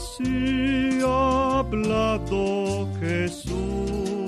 Así 0.00 0.98
ha 1.04 1.58
hablado 1.58 2.88
Jesús. 3.00 4.19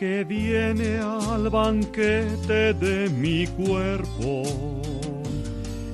Que 0.00 0.24
viene 0.24 0.98
al 0.98 1.50
banquete 1.50 2.72
de 2.72 3.10
mi 3.10 3.46
cuerpo, 3.48 4.44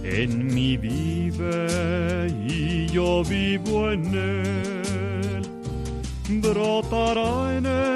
en 0.04 0.46
mí 0.54 0.76
vive 0.76 2.28
y 2.48 2.86
yo 2.86 3.24
vivo 3.24 3.90
en 3.90 4.04
él. 4.14 5.42
Brotará 6.40 7.58
en 7.58 7.66
él 7.66 7.95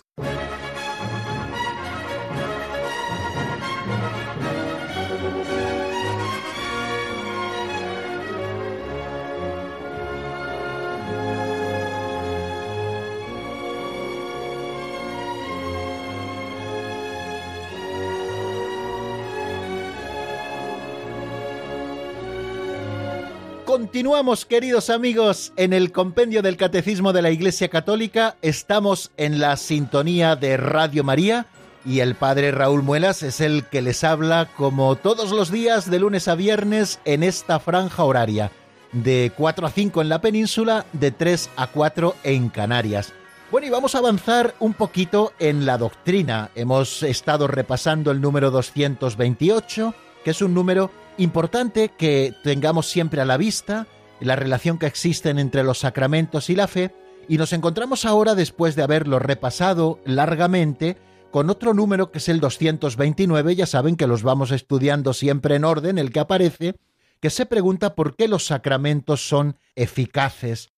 Continuamos, 23.71 24.43
queridos 24.43 24.89
amigos, 24.89 25.53
en 25.55 25.71
el 25.71 25.93
compendio 25.93 26.41
del 26.41 26.57
Catecismo 26.57 27.13
de 27.13 27.21
la 27.21 27.31
Iglesia 27.31 27.69
Católica. 27.69 28.35
Estamos 28.41 29.13
en 29.15 29.39
la 29.39 29.55
sintonía 29.55 30.35
de 30.35 30.57
Radio 30.57 31.05
María 31.05 31.45
y 31.85 32.01
el 32.01 32.15
Padre 32.15 32.51
Raúl 32.51 32.83
Muelas 32.83 33.23
es 33.23 33.39
el 33.39 33.63
que 33.63 33.81
les 33.81 34.03
habla 34.03 34.49
como 34.57 34.97
todos 34.97 35.31
los 35.31 35.51
días 35.51 35.89
de 35.89 35.99
lunes 35.99 36.27
a 36.27 36.35
viernes 36.35 36.99
en 37.05 37.23
esta 37.23 37.61
franja 37.61 38.03
horaria, 38.03 38.51
de 38.91 39.31
4 39.37 39.65
a 39.65 39.69
5 39.71 40.01
en 40.01 40.09
la 40.09 40.19
península, 40.19 40.85
de 40.91 41.11
3 41.11 41.51
a 41.55 41.67
4 41.67 42.15
en 42.23 42.49
Canarias. 42.49 43.13
Bueno, 43.51 43.67
y 43.67 43.69
vamos 43.69 43.95
a 43.95 43.99
avanzar 43.99 44.53
un 44.59 44.73
poquito 44.73 45.31
en 45.39 45.65
la 45.65 45.77
doctrina. 45.77 46.51
Hemos 46.55 47.03
estado 47.03 47.47
repasando 47.47 48.11
el 48.11 48.19
número 48.19 48.51
228, 48.51 49.95
que 50.25 50.31
es 50.31 50.41
un 50.41 50.53
número 50.53 50.91
Importante 51.21 51.89
que 51.89 52.33
tengamos 52.41 52.89
siempre 52.89 53.21
a 53.21 53.25
la 53.25 53.37
vista 53.37 53.85
la 54.21 54.35
relación 54.35 54.79
que 54.79 54.87
existen 54.87 55.37
entre 55.37 55.63
los 55.63 55.77
sacramentos 55.77 56.49
y 56.49 56.55
la 56.55 56.67
fe, 56.67 56.95
y 57.27 57.37
nos 57.37 57.53
encontramos 57.53 58.05
ahora, 58.05 58.33
después 58.33 58.75
de 58.75 58.81
haberlo 58.81 59.19
repasado 59.19 59.99
largamente, 60.03 60.97
con 61.29 61.51
otro 61.51 61.75
número 61.75 62.11
que 62.11 62.17
es 62.17 62.27
el 62.27 62.39
229, 62.39 63.55
ya 63.55 63.67
saben 63.67 63.97
que 63.97 64.07
los 64.07 64.23
vamos 64.23 64.49
estudiando 64.49 65.13
siempre 65.13 65.57
en 65.57 65.63
orden, 65.63 65.99
el 65.99 66.11
que 66.11 66.21
aparece, 66.21 66.73
que 67.19 67.29
se 67.29 67.45
pregunta 67.45 67.93
por 67.93 68.15
qué 68.15 68.27
los 68.27 68.47
sacramentos 68.47 69.21
son 69.21 69.59
eficaces. 69.75 70.71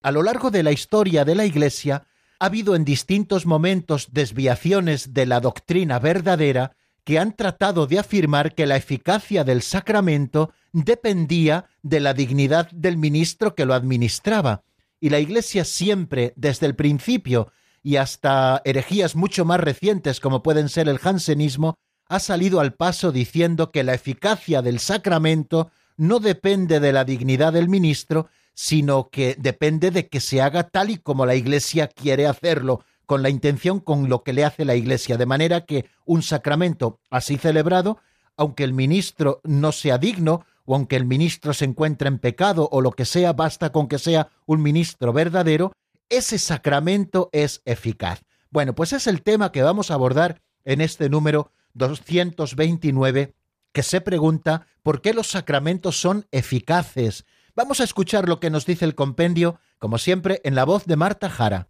A 0.00 0.12
lo 0.12 0.22
largo 0.22 0.52
de 0.52 0.62
la 0.62 0.70
historia 0.70 1.24
de 1.24 1.34
la 1.34 1.44
Iglesia 1.44 2.06
ha 2.38 2.46
habido 2.46 2.76
en 2.76 2.84
distintos 2.84 3.46
momentos 3.46 4.12
desviaciones 4.12 5.12
de 5.12 5.26
la 5.26 5.40
doctrina 5.40 5.98
verdadera 5.98 6.76
que 7.08 7.18
han 7.18 7.34
tratado 7.34 7.86
de 7.86 7.98
afirmar 7.98 8.54
que 8.54 8.66
la 8.66 8.76
eficacia 8.76 9.42
del 9.42 9.62
sacramento 9.62 10.52
dependía 10.74 11.64
de 11.80 12.00
la 12.00 12.12
dignidad 12.12 12.70
del 12.70 12.98
ministro 12.98 13.54
que 13.54 13.64
lo 13.64 13.72
administraba. 13.72 14.62
Y 15.00 15.08
la 15.08 15.18
Iglesia 15.18 15.64
siempre, 15.64 16.34
desde 16.36 16.66
el 16.66 16.74
principio 16.74 17.50
y 17.82 17.96
hasta 17.96 18.60
herejías 18.66 19.16
mucho 19.16 19.46
más 19.46 19.58
recientes 19.58 20.20
como 20.20 20.42
pueden 20.42 20.68
ser 20.68 20.86
el 20.86 20.98
jansenismo, 20.98 21.78
ha 22.10 22.18
salido 22.18 22.60
al 22.60 22.74
paso 22.74 23.10
diciendo 23.10 23.70
que 23.70 23.84
la 23.84 23.94
eficacia 23.94 24.60
del 24.60 24.78
sacramento 24.78 25.70
no 25.96 26.20
depende 26.20 26.78
de 26.78 26.92
la 26.92 27.06
dignidad 27.06 27.54
del 27.54 27.70
ministro, 27.70 28.28
sino 28.52 29.08
que 29.08 29.34
depende 29.38 29.90
de 29.90 30.08
que 30.08 30.20
se 30.20 30.42
haga 30.42 30.64
tal 30.64 30.90
y 30.90 30.98
como 30.98 31.24
la 31.24 31.36
Iglesia 31.36 31.88
quiere 31.88 32.26
hacerlo, 32.26 32.84
con 33.08 33.22
la 33.22 33.30
intención 33.30 33.80
con 33.80 34.08
lo 34.08 34.22
que 34.22 34.34
le 34.34 34.44
hace 34.44 34.64
la 34.64 34.76
Iglesia, 34.76 35.16
de 35.16 35.26
manera 35.26 35.64
que 35.64 35.86
un 36.04 36.22
sacramento 36.22 37.00
así 37.10 37.38
celebrado 37.38 37.98
aunque 38.38 38.64
el 38.64 38.72
ministro 38.72 39.40
no 39.44 39.72
sea 39.72 39.98
digno, 39.98 40.46
o 40.64 40.74
aunque 40.74 40.96
el 40.96 41.04
ministro 41.04 41.52
se 41.52 41.64
encuentre 41.64 42.08
en 42.08 42.18
pecado 42.18 42.68
o 42.70 42.80
lo 42.80 42.92
que 42.92 43.04
sea, 43.04 43.32
basta 43.32 43.72
con 43.72 43.88
que 43.88 43.98
sea 43.98 44.28
un 44.46 44.62
ministro 44.62 45.12
verdadero, 45.12 45.72
ese 46.08 46.38
sacramento 46.38 47.30
es 47.32 47.62
eficaz. 47.64 48.22
Bueno, 48.50 48.74
pues 48.74 48.92
es 48.92 49.06
el 49.06 49.22
tema 49.22 49.50
que 49.50 49.62
vamos 49.62 49.90
a 49.90 49.94
abordar 49.94 50.40
en 50.64 50.80
este 50.80 51.08
número 51.08 51.50
229 51.74 53.34
que 53.72 53.82
se 53.82 54.00
pregunta 54.00 54.66
por 54.82 55.00
qué 55.02 55.14
los 55.14 55.28
sacramentos 55.28 56.00
son 56.00 56.26
eficaces. 56.30 57.24
Vamos 57.56 57.80
a 57.80 57.84
escuchar 57.84 58.28
lo 58.28 58.38
que 58.38 58.50
nos 58.50 58.66
dice 58.66 58.84
el 58.84 58.94
compendio, 58.94 59.58
como 59.78 59.98
siempre, 59.98 60.40
en 60.44 60.54
la 60.54 60.64
voz 60.64 60.84
de 60.84 60.96
Marta 60.96 61.28
Jara. 61.28 61.68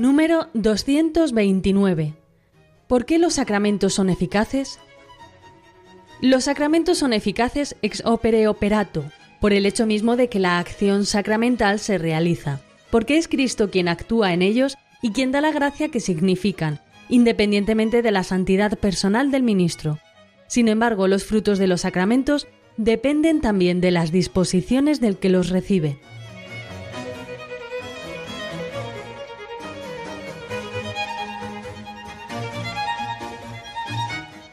Número 0.00 0.48
229. 0.54 2.14
¿Por 2.86 3.04
qué 3.04 3.18
los 3.18 3.34
sacramentos 3.34 3.92
son 3.92 4.08
eficaces? 4.08 4.78
Los 6.22 6.44
sacramentos 6.44 6.96
son 6.96 7.12
eficaces 7.12 7.76
ex 7.82 8.02
opere 8.06 8.48
operato, 8.48 9.04
por 9.42 9.52
el 9.52 9.66
hecho 9.66 9.84
mismo 9.84 10.16
de 10.16 10.30
que 10.30 10.38
la 10.38 10.58
acción 10.58 11.04
sacramental 11.04 11.78
se 11.80 11.98
realiza, 11.98 12.62
porque 12.90 13.18
es 13.18 13.28
Cristo 13.28 13.70
quien 13.70 13.88
actúa 13.88 14.32
en 14.32 14.40
ellos 14.40 14.78
y 15.02 15.10
quien 15.10 15.32
da 15.32 15.42
la 15.42 15.52
gracia 15.52 15.90
que 15.90 16.00
significan, 16.00 16.80
independientemente 17.10 18.00
de 18.00 18.10
la 18.10 18.24
santidad 18.24 18.78
personal 18.78 19.30
del 19.30 19.42
ministro. 19.42 19.98
Sin 20.46 20.68
embargo, 20.68 21.08
los 21.08 21.24
frutos 21.24 21.58
de 21.58 21.66
los 21.66 21.82
sacramentos 21.82 22.48
dependen 22.78 23.42
también 23.42 23.82
de 23.82 23.90
las 23.90 24.12
disposiciones 24.12 24.98
del 25.02 25.18
que 25.18 25.28
los 25.28 25.50
recibe. 25.50 25.98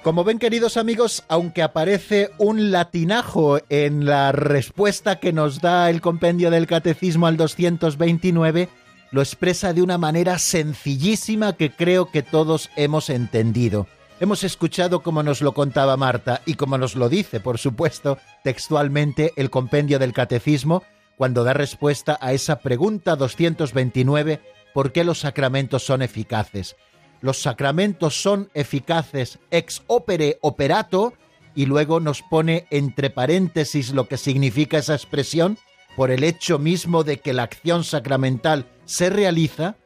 Como 0.07 0.23
ven 0.23 0.39
queridos 0.39 0.77
amigos, 0.77 1.25
aunque 1.27 1.61
aparece 1.61 2.31
un 2.37 2.71
latinajo 2.71 3.59
en 3.67 4.05
la 4.05 4.31
respuesta 4.31 5.19
que 5.19 5.33
nos 5.33 5.59
da 5.59 5.89
el 5.89 5.99
compendio 5.99 6.49
del 6.49 6.65
Catecismo 6.65 7.27
al 7.27 7.35
229, 7.35 8.69
lo 9.11 9.21
expresa 9.21 9.73
de 9.73 9.81
una 9.81 9.97
manera 9.97 10.39
sencillísima 10.39 11.57
que 11.57 11.71
creo 11.71 12.09
que 12.09 12.23
todos 12.23 12.69
hemos 12.77 13.09
entendido. 13.09 13.85
Hemos 14.21 14.45
escuchado 14.45 15.03
como 15.03 15.23
nos 15.23 15.41
lo 15.41 15.51
contaba 15.51 15.97
Marta 15.97 16.41
y 16.45 16.53
como 16.53 16.77
nos 16.77 16.95
lo 16.95 17.09
dice, 17.09 17.41
por 17.41 17.57
supuesto, 17.57 18.17
textualmente 18.45 19.33
el 19.35 19.49
compendio 19.49 19.99
del 19.99 20.13
Catecismo 20.13 20.83
cuando 21.17 21.43
da 21.43 21.51
respuesta 21.51 22.17
a 22.21 22.31
esa 22.31 22.59
pregunta 22.59 23.17
229, 23.17 24.39
¿por 24.73 24.93
qué 24.93 25.03
los 25.03 25.19
sacramentos 25.19 25.83
son 25.83 26.01
eficaces? 26.01 26.77
Los 27.21 27.41
sacramentos 27.41 28.21
son 28.21 28.49
eficaces 28.53 29.39
ex 29.51 29.83
opere 29.87 30.37
operato, 30.41 31.13
y 31.55 31.65
luego 31.65 31.99
nos 31.99 32.21
pone 32.21 32.67
entre 32.69 33.09
paréntesis 33.09 33.91
lo 33.91 34.07
que 34.07 34.17
significa 34.17 34.77
esa 34.77 34.93
expresión, 34.93 35.57
por 35.95 36.11
el 36.11 36.23
hecho 36.23 36.59
mismo 36.59 37.03
de 37.03 37.19
que 37.19 37.33
la 37.33 37.43
acción 37.43 37.83
sacramental 37.83 38.67
se 38.85 39.09
realiza, 39.09 39.77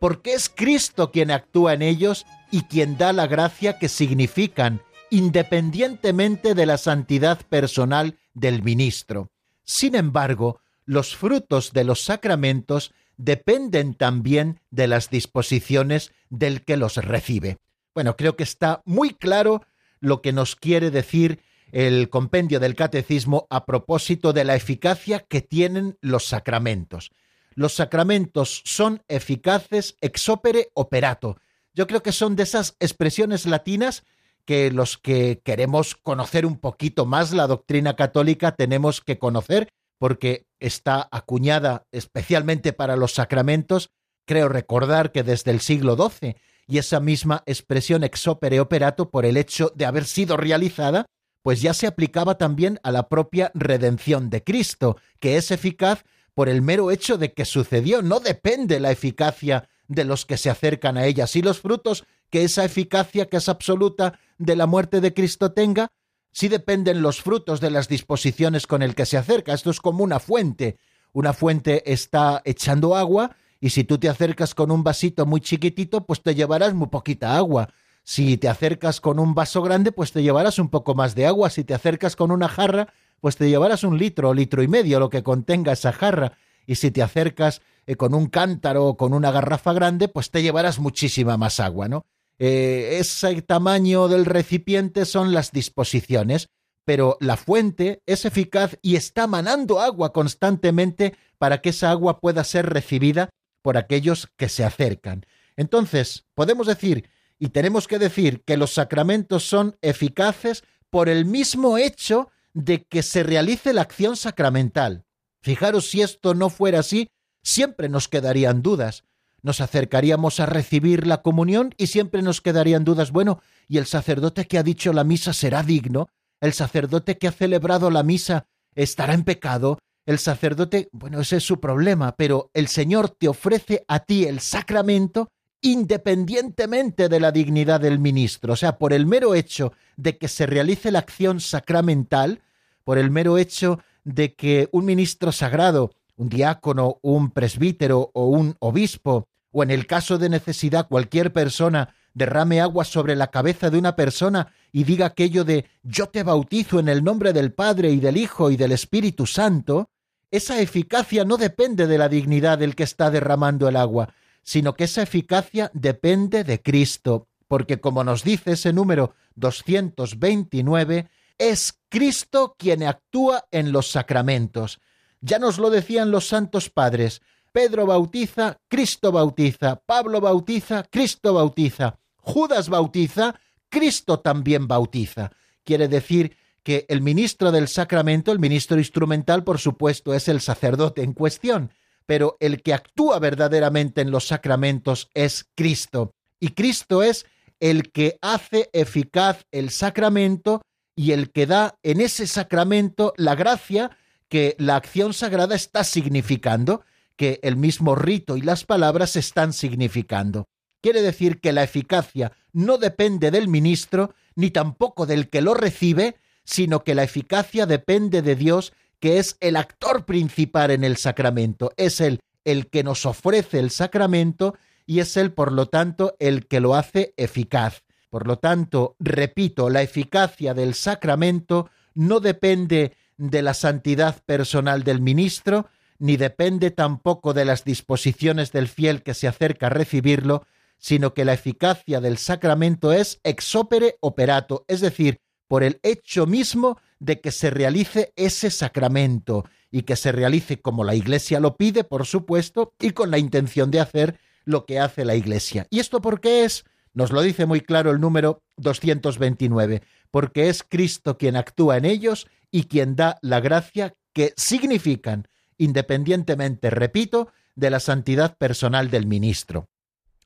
porque 0.00 0.34
es 0.34 0.48
Cristo 0.48 1.12
quien 1.12 1.30
actúa 1.30 1.74
en 1.74 1.82
ellos 1.82 2.26
y 2.50 2.62
quien 2.62 2.98
da 2.98 3.12
la 3.12 3.28
gracia 3.28 3.78
que 3.78 3.88
significan, 3.88 4.82
independientemente 5.10 6.54
de 6.54 6.66
la 6.66 6.78
santidad 6.78 7.38
personal 7.48 8.18
del 8.34 8.64
ministro. 8.64 9.30
Sin 9.62 9.94
embargo, 9.94 10.58
los 10.84 11.14
frutos 11.14 11.72
de 11.72 11.84
los 11.84 12.02
sacramentos 12.02 12.92
dependen 13.16 13.94
también 13.94 14.60
de 14.72 14.88
las 14.88 15.10
disposiciones 15.10 16.10
del 16.32 16.64
que 16.64 16.76
los 16.76 16.96
recibe. 16.96 17.58
Bueno, 17.94 18.16
creo 18.16 18.36
que 18.36 18.42
está 18.42 18.82
muy 18.86 19.10
claro 19.10 19.62
lo 20.00 20.22
que 20.22 20.32
nos 20.32 20.56
quiere 20.56 20.90
decir 20.90 21.40
el 21.72 22.08
compendio 22.08 22.58
del 22.58 22.74
catecismo 22.74 23.46
a 23.50 23.64
propósito 23.66 24.32
de 24.32 24.44
la 24.44 24.56
eficacia 24.56 25.20
que 25.20 25.42
tienen 25.42 25.96
los 26.00 26.26
sacramentos. 26.26 27.10
Los 27.54 27.74
sacramentos 27.74 28.62
son 28.64 29.02
eficaces 29.08 29.96
ex 30.00 30.28
opere 30.28 30.70
operato. 30.74 31.36
Yo 31.74 31.86
creo 31.86 32.02
que 32.02 32.12
son 32.12 32.34
de 32.34 32.44
esas 32.44 32.76
expresiones 32.80 33.46
latinas 33.46 34.04
que 34.46 34.70
los 34.70 34.96
que 34.96 35.40
queremos 35.44 35.94
conocer 35.94 36.46
un 36.46 36.58
poquito 36.58 37.06
más 37.06 37.32
la 37.32 37.46
doctrina 37.46 37.94
católica 37.94 38.56
tenemos 38.56 39.00
que 39.00 39.18
conocer 39.18 39.68
porque 39.98 40.46
está 40.60 41.08
acuñada 41.12 41.86
especialmente 41.92 42.72
para 42.72 42.96
los 42.96 43.12
sacramentos, 43.12 43.90
creo 44.24 44.48
recordar 44.48 45.12
que 45.12 45.22
desde 45.22 45.50
el 45.50 45.60
siglo 45.60 45.96
XII, 45.96 46.36
y 46.66 46.78
esa 46.78 47.00
misma 47.00 47.42
expresión 47.46 48.04
ex 48.04 48.26
opere 48.28 48.60
operato, 48.60 49.10
por 49.10 49.26
el 49.26 49.36
hecho 49.36 49.72
de 49.74 49.84
haber 49.84 50.04
sido 50.04 50.36
realizada, 50.36 51.06
pues 51.42 51.60
ya 51.60 51.74
se 51.74 51.86
aplicaba 51.86 52.38
también 52.38 52.78
a 52.82 52.92
la 52.92 53.08
propia 53.08 53.50
redención 53.54 54.30
de 54.30 54.44
Cristo, 54.44 54.96
que 55.18 55.36
es 55.36 55.50
eficaz 55.50 56.04
por 56.34 56.48
el 56.48 56.62
mero 56.62 56.90
hecho 56.90 57.18
de 57.18 57.32
que 57.32 57.44
sucedió, 57.44 58.00
no 58.00 58.20
depende 58.20 58.80
la 58.80 58.90
eficacia 58.90 59.68
de 59.88 60.04
los 60.04 60.24
que 60.24 60.38
se 60.38 60.50
acercan 60.50 60.96
a 60.96 61.04
ella, 61.04 61.26
si 61.26 61.42
los 61.42 61.60
frutos 61.60 62.04
que 62.30 62.44
esa 62.44 62.64
eficacia 62.64 63.26
que 63.26 63.36
es 63.36 63.48
absoluta 63.48 64.18
de 64.38 64.56
la 64.56 64.66
muerte 64.66 65.02
de 65.02 65.12
Cristo 65.12 65.52
tenga, 65.52 65.92
sí 66.32 66.48
dependen 66.48 67.02
los 67.02 67.20
frutos 67.20 67.60
de 67.60 67.70
las 67.70 67.88
disposiciones 67.88 68.66
con 68.66 68.82
el 68.82 68.94
que 68.94 69.04
se 69.04 69.18
acerca. 69.18 69.52
Esto 69.52 69.70
es 69.70 69.80
como 69.80 70.02
una 70.02 70.18
fuente. 70.18 70.78
Una 71.12 71.34
fuente 71.34 71.92
está 71.92 72.40
echando 72.46 72.96
agua 72.96 73.36
y 73.62 73.70
si 73.70 73.84
tú 73.84 73.96
te 73.96 74.08
acercas 74.08 74.56
con 74.56 74.72
un 74.72 74.82
vasito 74.82 75.24
muy 75.24 75.40
chiquitito, 75.40 76.04
pues 76.04 76.20
te 76.20 76.34
llevarás 76.34 76.74
muy 76.74 76.88
poquita 76.88 77.36
agua. 77.36 77.72
Si 78.02 78.36
te 78.36 78.48
acercas 78.48 79.00
con 79.00 79.20
un 79.20 79.36
vaso 79.36 79.62
grande, 79.62 79.92
pues 79.92 80.10
te 80.10 80.20
llevarás 80.20 80.58
un 80.58 80.68
poco 80.68 80.96
más 80.96 81.14
de 81.14 81.26
agua. 81.26 81.48
Si 81.48 81.62
te 81.62 81.72
acercas 81.72 82.16
con 82.16 82.32
una 82.32 82.48
jarra, 82.48 82.92
pues 83.20 83.36
te 83.36 83.48
llevarás 83.48 83.84
un 83.84 83.98
litro 83.98 84.30
o 84.30 84.34
litro 84.34 84.64
y 84.64 84.68
medio, 84.68 84.98
lo 84.98 85.10
que 85.10 85.22
contenga 85.22 85.70
esa 85.70 85.92
jarra. 85.92 86.36
Y 86.66 86.74
si 86.74 86.90
te 86.90 87.04
acercas 87.04 87.62
eh, 87.86 87.94
con 87.94 88.14
un 88.14 88.26
cántaro 88.26 88.84
o 88.84 88.96
con 88.96 89.14
una 89.14 89.30
garrafa 89.30 89.72
grande, 89.72 90.08
pues 90.08 90.32
te 90.32 90.42
llevarás 90.42 90.80
muchísima 90.80 91.36
más 91.36 91.60
agua, 91.60 91.86
¿no? 91.86 92.04
Eh, 92.40 92.96
ese 92.98 93.42
tamaño 93.42 94.08
del 94.08 94.24
recipiente 94.24 95.04
son 95.04 95.32
las 95.32 95.52
disposiciones, 95.52 96.48
pero 96.84 97.16
la 97.20 97.36
fuente 97.36 98.02
es 98.06 98.24
eficaz 98.24 98.76
y 98.82 98.96
está 98.96 99.28
manando 99.28 99.78
agua 99.78 100.12
constantemente 100.12 101.14
para 101.38 101.60
que 101.60 101.68
esa 101.68 101.92
agua 101.92 102.18
pueda 102.18 102.42
ser 102.42 102.68
recibida 102.68 103.30
por 103.62 103.76
aquellos 103.76 104.28
que 104.36 104.48
se 104.48 104.64
acercan. 104.64 105.24
Entonces, 105.56 106.26
podemos 106.34 106.66
decir, 106.66 107.08
y 107.38 107.48
tenemos 107.48 107.88
que 107.88 107.98
decir, 107.98 108.42
que 108.44 108.56
los 108.56 108.74
sacramentos 108.74 109.48
son 109.48 109.76
eficaces 109.80 110.64
por 110.90 111.08
el 111.08 111.24
mismo 111.24 111.78
hecho 111.78 112.30
de 112.52 112.84
que 112.84 113.02
se 113.02 113.22
realice 113.22 113.72
la 113.72 113.82
acción 113.82 114.16
sacramental. 114.16 115.04
Fijaros 115.40 115.90
si 115.90 116.02
esto 116.02 116.34
no 116.34 116.50
fuera 116.50 116.80
así, 116.80 117.08
siempre 117.42 117.88
nos 117.88 118.08
quedarían 118.08 118.62
dudas 118.62 119.04
nos 119.42 119.60
acercaríamos 119.60 120.40
a 120.40 120.46
recibir 120.46 121.06
la 121.06 121.22
comunión 121.22 121.74
y 121.76 121.88
siempre 121.88 122.22
nos 122.22 122.40
quedarían 122.40 122.84
dudas, 122.84 123.10
bueno, 123.10 123.42
¿y 123.68 123.78
el 123.78 123.86
sacerdote 123.86 124.46
que 124.46 124.58
ha 124.58 124.62
dicho 124.62 124.92
la 124.92 125.04
misa 125.04 125.32
será 125.32 125.62
digno? 125.62 126.08
¿El 126.40 126.52
sacerdote 126.52 127.18
que 127.18 127.28
ha 127.28 127.32
celebrado 127.32 127.90
la 127.90 128.02
misa 128.02 128.46
estará 128.74 129.14
en 129.14 129.24
pecado? 129.24 129.78
El 130.04 130.18
sacerdote, 130.18 130.88
bueno, 130.92 131.20
ese 131.20 131.36
es 131.36 131.44
su 131.44 131.60
problema, 131.60 132.16
pero 132.16 132.50
el 132.54 132.68
Señor 132.68 133.10
te 133.10 133.28
ofrece 133.28 133.84
a 133.86 134.00
ti 134.00 134.24
el 134.24 134.40
sacramento 134.40 135.28
independientemente 135.60 137.08
de 137.08 137.20
la 137.20 137.30
dignidad 137.30 137.80
del 137.80 138.00
ministro, 138.00 138.54
o 138.54 138.56
sea, 138.56 138.78
por 138.78 138.92
el 138.92 139.06
mero 139.06 139.36
hecho 139.36 139.72
de 139.96 140.18
que 140.18 140.26
se 140.26 140.46
realice 140.46 140.90
la 140.90 140.98
acción 140.98 141.38
sacramental, 141.38 142.42
por 142.82 142.98
el 142.98 143.12
mero 143.12 143.38
hecho 143.38 143.78
de 144.02 144.34
que 144.34 144.68
un 144.72 144.84
ministro 144.84 145.30
sagrado, 145.30 145.92
un 146.16 146.28
diácono, 146.28 146.98
un 147.02 147.30
presbítero 147.30 148.10
o 148.12 148.26
un 148.26 148.56
obispo 148.58 149.28
o 149.52 149.62
en 149.62 149.70
el 149.70 149.86
caso 149.86 150.18
de 150.18 150.28
necesidad 150.28 150.88
cualquier 150.88 151.32
persona 151.32 151.94
derrame 152.14 152.60
agua 152.60 152.84
sobre 152.84 153.16
la 153.16 153.30
cabeza 153.30 153.70
de 153.70 153.78
una 153.78 153.96
persona 153.96 154.52
y 154.72 154.84
diga 154.84 155.06
aquello 155.06 155.44
de 155.44 155.66
yo 155.82 156.08
te 156.08 156.22
bautizo 156.22 156.78
en 156.78 156.88
el 156.88 157.04
nombre 157.04 157.32
del 157.32 157.52
Padre 157.52 157.90
y 157.90 158.00
del 158.00 158.16
Hijo 158.16 158.50
y 158.50 158.56
del 158.56 158.72
Espíritu 158.72 159.26
Santo, 159.26 159.90
esa 160.30 160.60
eficacia 160.60 161.24
no 161.24 161.36
depende 161.36 161.86
de 161.86 161.98
la 161.98 162.08
dignidad 162.08 162.58
del 162.58 162.74
que 162.74 162.84
está 162.84 163.10
derramando 163.10 163.68
el 163.68 163.76
agua, 163.76 164.14
sino 164.42 164.74
que 164.74 164.84
esa 164.84 165.02
eficacia 165.02 165.70
depende 165.74 166.42
de 166.44 166.62
Cristo, 166.62 167.28
porque 167.48 167.80
como 167.80 168.02
nos 168.02 168.24
dice 168.24 168.52
ese 168.52 168.72
número 168.72 169.14
229, 169.34 171.08
es 171.38 171.78
Cristo 171.88 172.56
quien 172.58 172.82
actúa 172.82 173.46
en 173.50 173.72
los 173.72 173.90
sacramentos. 173.90 174.80
Ya 175.20 175.38
nos 175.38 175.58
lo 175.58 175.70
decían 175.70 176.10
los 176.10 176.26
santos 176.26 176.70
padres, 176.70 177.20
Pedro 177.52 177.84
bautiza, 177.84 178.58
Cristo 178.68 179.12
bautiza, 179.12 179.82
Pablo 179.84 180.20
bautiza, 180.20 180.84
Cristo 180.90 181.34
bautiza, 181.34 181.98
Judas 182.22 182.68
bautiza, 182.68 183.34
Cristo 183.68 184.20
también 184.20 184.68
bautiza. 184.68 185.32
Quiere 185.64 185.88
decir 185.88 186.36
que 186.62 186.86
el 186.88 187.02
ministro 187.02 187.50
del 187.50 187.68
sacramento, 187.68 188.32
el 188.32 188.38
ministro 188.38 188.78
instrumental, 188.78 189.44
por 189.44 189.58
supuesto, 189.58 190.14
es 190.14 190.28
el 190.28 190.40
sacerdote 190.40 191.02
en 191.02 191.12
cuestión, 191.12 191.72
pero 192.06 192.36
el 192.40 192.62
que 192.62 192.74
actúa 192.74 193.18
verdaderamente 193.18 194.00
en 194.00 194.10
los 194.10 194.26
sacramentos 194.26 195.10
es 195.14 195.48
Cristo. 195.54 196.14
Y 196.38 196.50
Cristo 196.50 197.02
es 197.02 197.26
el 197.60 197.90
que 197.90 198.18
hace 198.22 198.70
eficaz 198.72 199.46
el 199.50 199.70
sacramento 199.70 200.62
y 200.94 201.12
el 201.12 201.30
que 201.30 201.46
da 201.46 201.78
en 201.82 202.00
ese 202.00 202.26
sacramento 202.26 203.14
la 203.16 203.34
gracia 203.34 203.96
que 204.28 204.56
la 204.58 204.76
acción 204.76 205.12
sagrada 205.12 205.54
está 205.54 205.84
significando, 205.84 206.82
que 207.16 207.40
el 207.42 207.56
mismo 207.56 207.94
rito 207.94 208.36
y 208.36 208.40
las 208.40 208.64
palabras 208.64 209.16
están 209.16 209.52
significando. 209.52 210.46
Quiere 210.82 211.00
decir 211.00 211.40
que 211.40 211.52
la 211.52 211.62
eficacia 211.62 212.32
no 212.52 212.76
depende 212.76 213.30
del 213.30 213.48
ministro 213.48 214.14
ni 214.34 214.50
tampoco 214.50 215.06
del 215.06 215.30
que 215.30 215.40
lo 215.40 215.54
recibe, 215.54 216.16
sino 216.44 216.82
que 216.82 216.94
la 216.94 217.04
eficacia 217.04 217.66
depende 217.66 218.20
de 218.20 218.36
Dios, 218.36 218.72
que 218.98 219.18
es 219.18 219.36
el 219.40 219.56
actor 219.56 220.04
principal 220.04 220.70
en 220.70 220.84
el 220.84 220.96
sacramento, 220.96 221.72
es 221.76 222.00
él 222.00 222.20
el 222.44 222.66
que 222.68 222.82
nos 222.82 223.06
ofrece 223.06 223.58
el 223.60 223.70
sacramento 223.70 224.56
y 224.84 224.98
es 225.00 225.16
él, 225.16 225.32
por 225.32 225.52
lo 225.52 225.66
tanto, 225.66 226.16
el 226.18 226.46
que 226.46 226.60
lo 226.60 226.74
hace 226.74 227.14
eficaz. 227.16 227.84
Por 228.10 228.26
lo 228.26 228.38
tanto, 228.38 228.96
repito, 228.98 229.70
la 229.70 229.82
eficacia 229.82 230.52
del 230.52 230.74
sacramento 230.74 231.70
no 231.94 232.20
depende 232.20 232.96
de 233.16 233.42
la 233.42 233.54
santidad 233.54 234.22
personal 234.24 234.82
del 234.82 235.00
ministro, 235.00 235.68
ni 235.98 236.16
depende 236.16 236.72
tampoco 236.72 237.32
de 237.32 237.44
las 237.44 237.64
disposiciones 237.64 238.50
del 238.50 238.66
fiel 238.66 239.02
que 239.02 239.14
se 239.14 239.28
acerca 239.28 239.66
a 239.66 239.70
recibirlo, 239.70 240.44
sino 240.82 241.14
que 241.14 241.24
la 241.24 241.32
eficacia 241.32 242.00
del 242.00 242.18
sacramento 242.18 242.92
es 242.92 243.20
ex 243.22 243.54
opere 243.54 243.98
operato, 244.00 244.64
es 244.66 244.80
decir, 244.80 245.20
por 245.46 245.62
el 245.62 245.78
hecho 245.84 246.26
mismo 246.26 246.80
de 246.98 247.20
que 247.20 247.30
se 247.30 247.50
realice 247.50 248.12
ese 248.16 248.50
sacramento 248.50 249.44
y 249.70 249.82
que 249.82 249.94
se 249.94 250.10
realice 250.10 250.60
como 250.60 250.82
la 250.82 250.96
Iglesia 250.96 251.38
lo 251.38 251.56
pide, 251.56 251.84
por 251.84 252.04
supuesto, 252.04 252.74
y 252.80 252.90
con 252.90 253.12
la 253.12 253.18
intención 253.18 253.70
de 253.70 253.78
hacer 253.78 254.18
lo 254.44 254.66
que 254.66 254.80
hace 254.80 255.04
la 255.04 255.14
Iglesia. 255.14 255.68
¿Y 255.70 255.78
esto 255.78 256.00
por 256.00 256.20
qué 256.20 256.44
es? 256.44 256.64
Nos 256.94 257.12
lo 257.12 257.22
dice 257.22 257.46
muy 257.46 257.60
claro 257.60 257.92
el 257.92 258.00
número 258.00 258.42
229, 258.56 259.82
porque 260.10 260.48
es 260.48 260.64
Cristo 260.68 261.16
quien 261.16 261.36
actúa 261.36 261.76
en 261.76 261.84
ellos 261.84 262.26
y 262.50 262.64
quien 262.64 262.96
da 262.96 263.18
la 263.22 263.38
gracia 263.38 263.94
que 264.12 264.34
significan, 264.36 265.28
independientemente, 265.58 266.70
repito, 266.70 267.28
de 267.54 267.70
la 267.70 267.78
santidad 267.78 268.36
personal 268.36 268.90
del 268.90 269.06
ministro. 269.06 269.68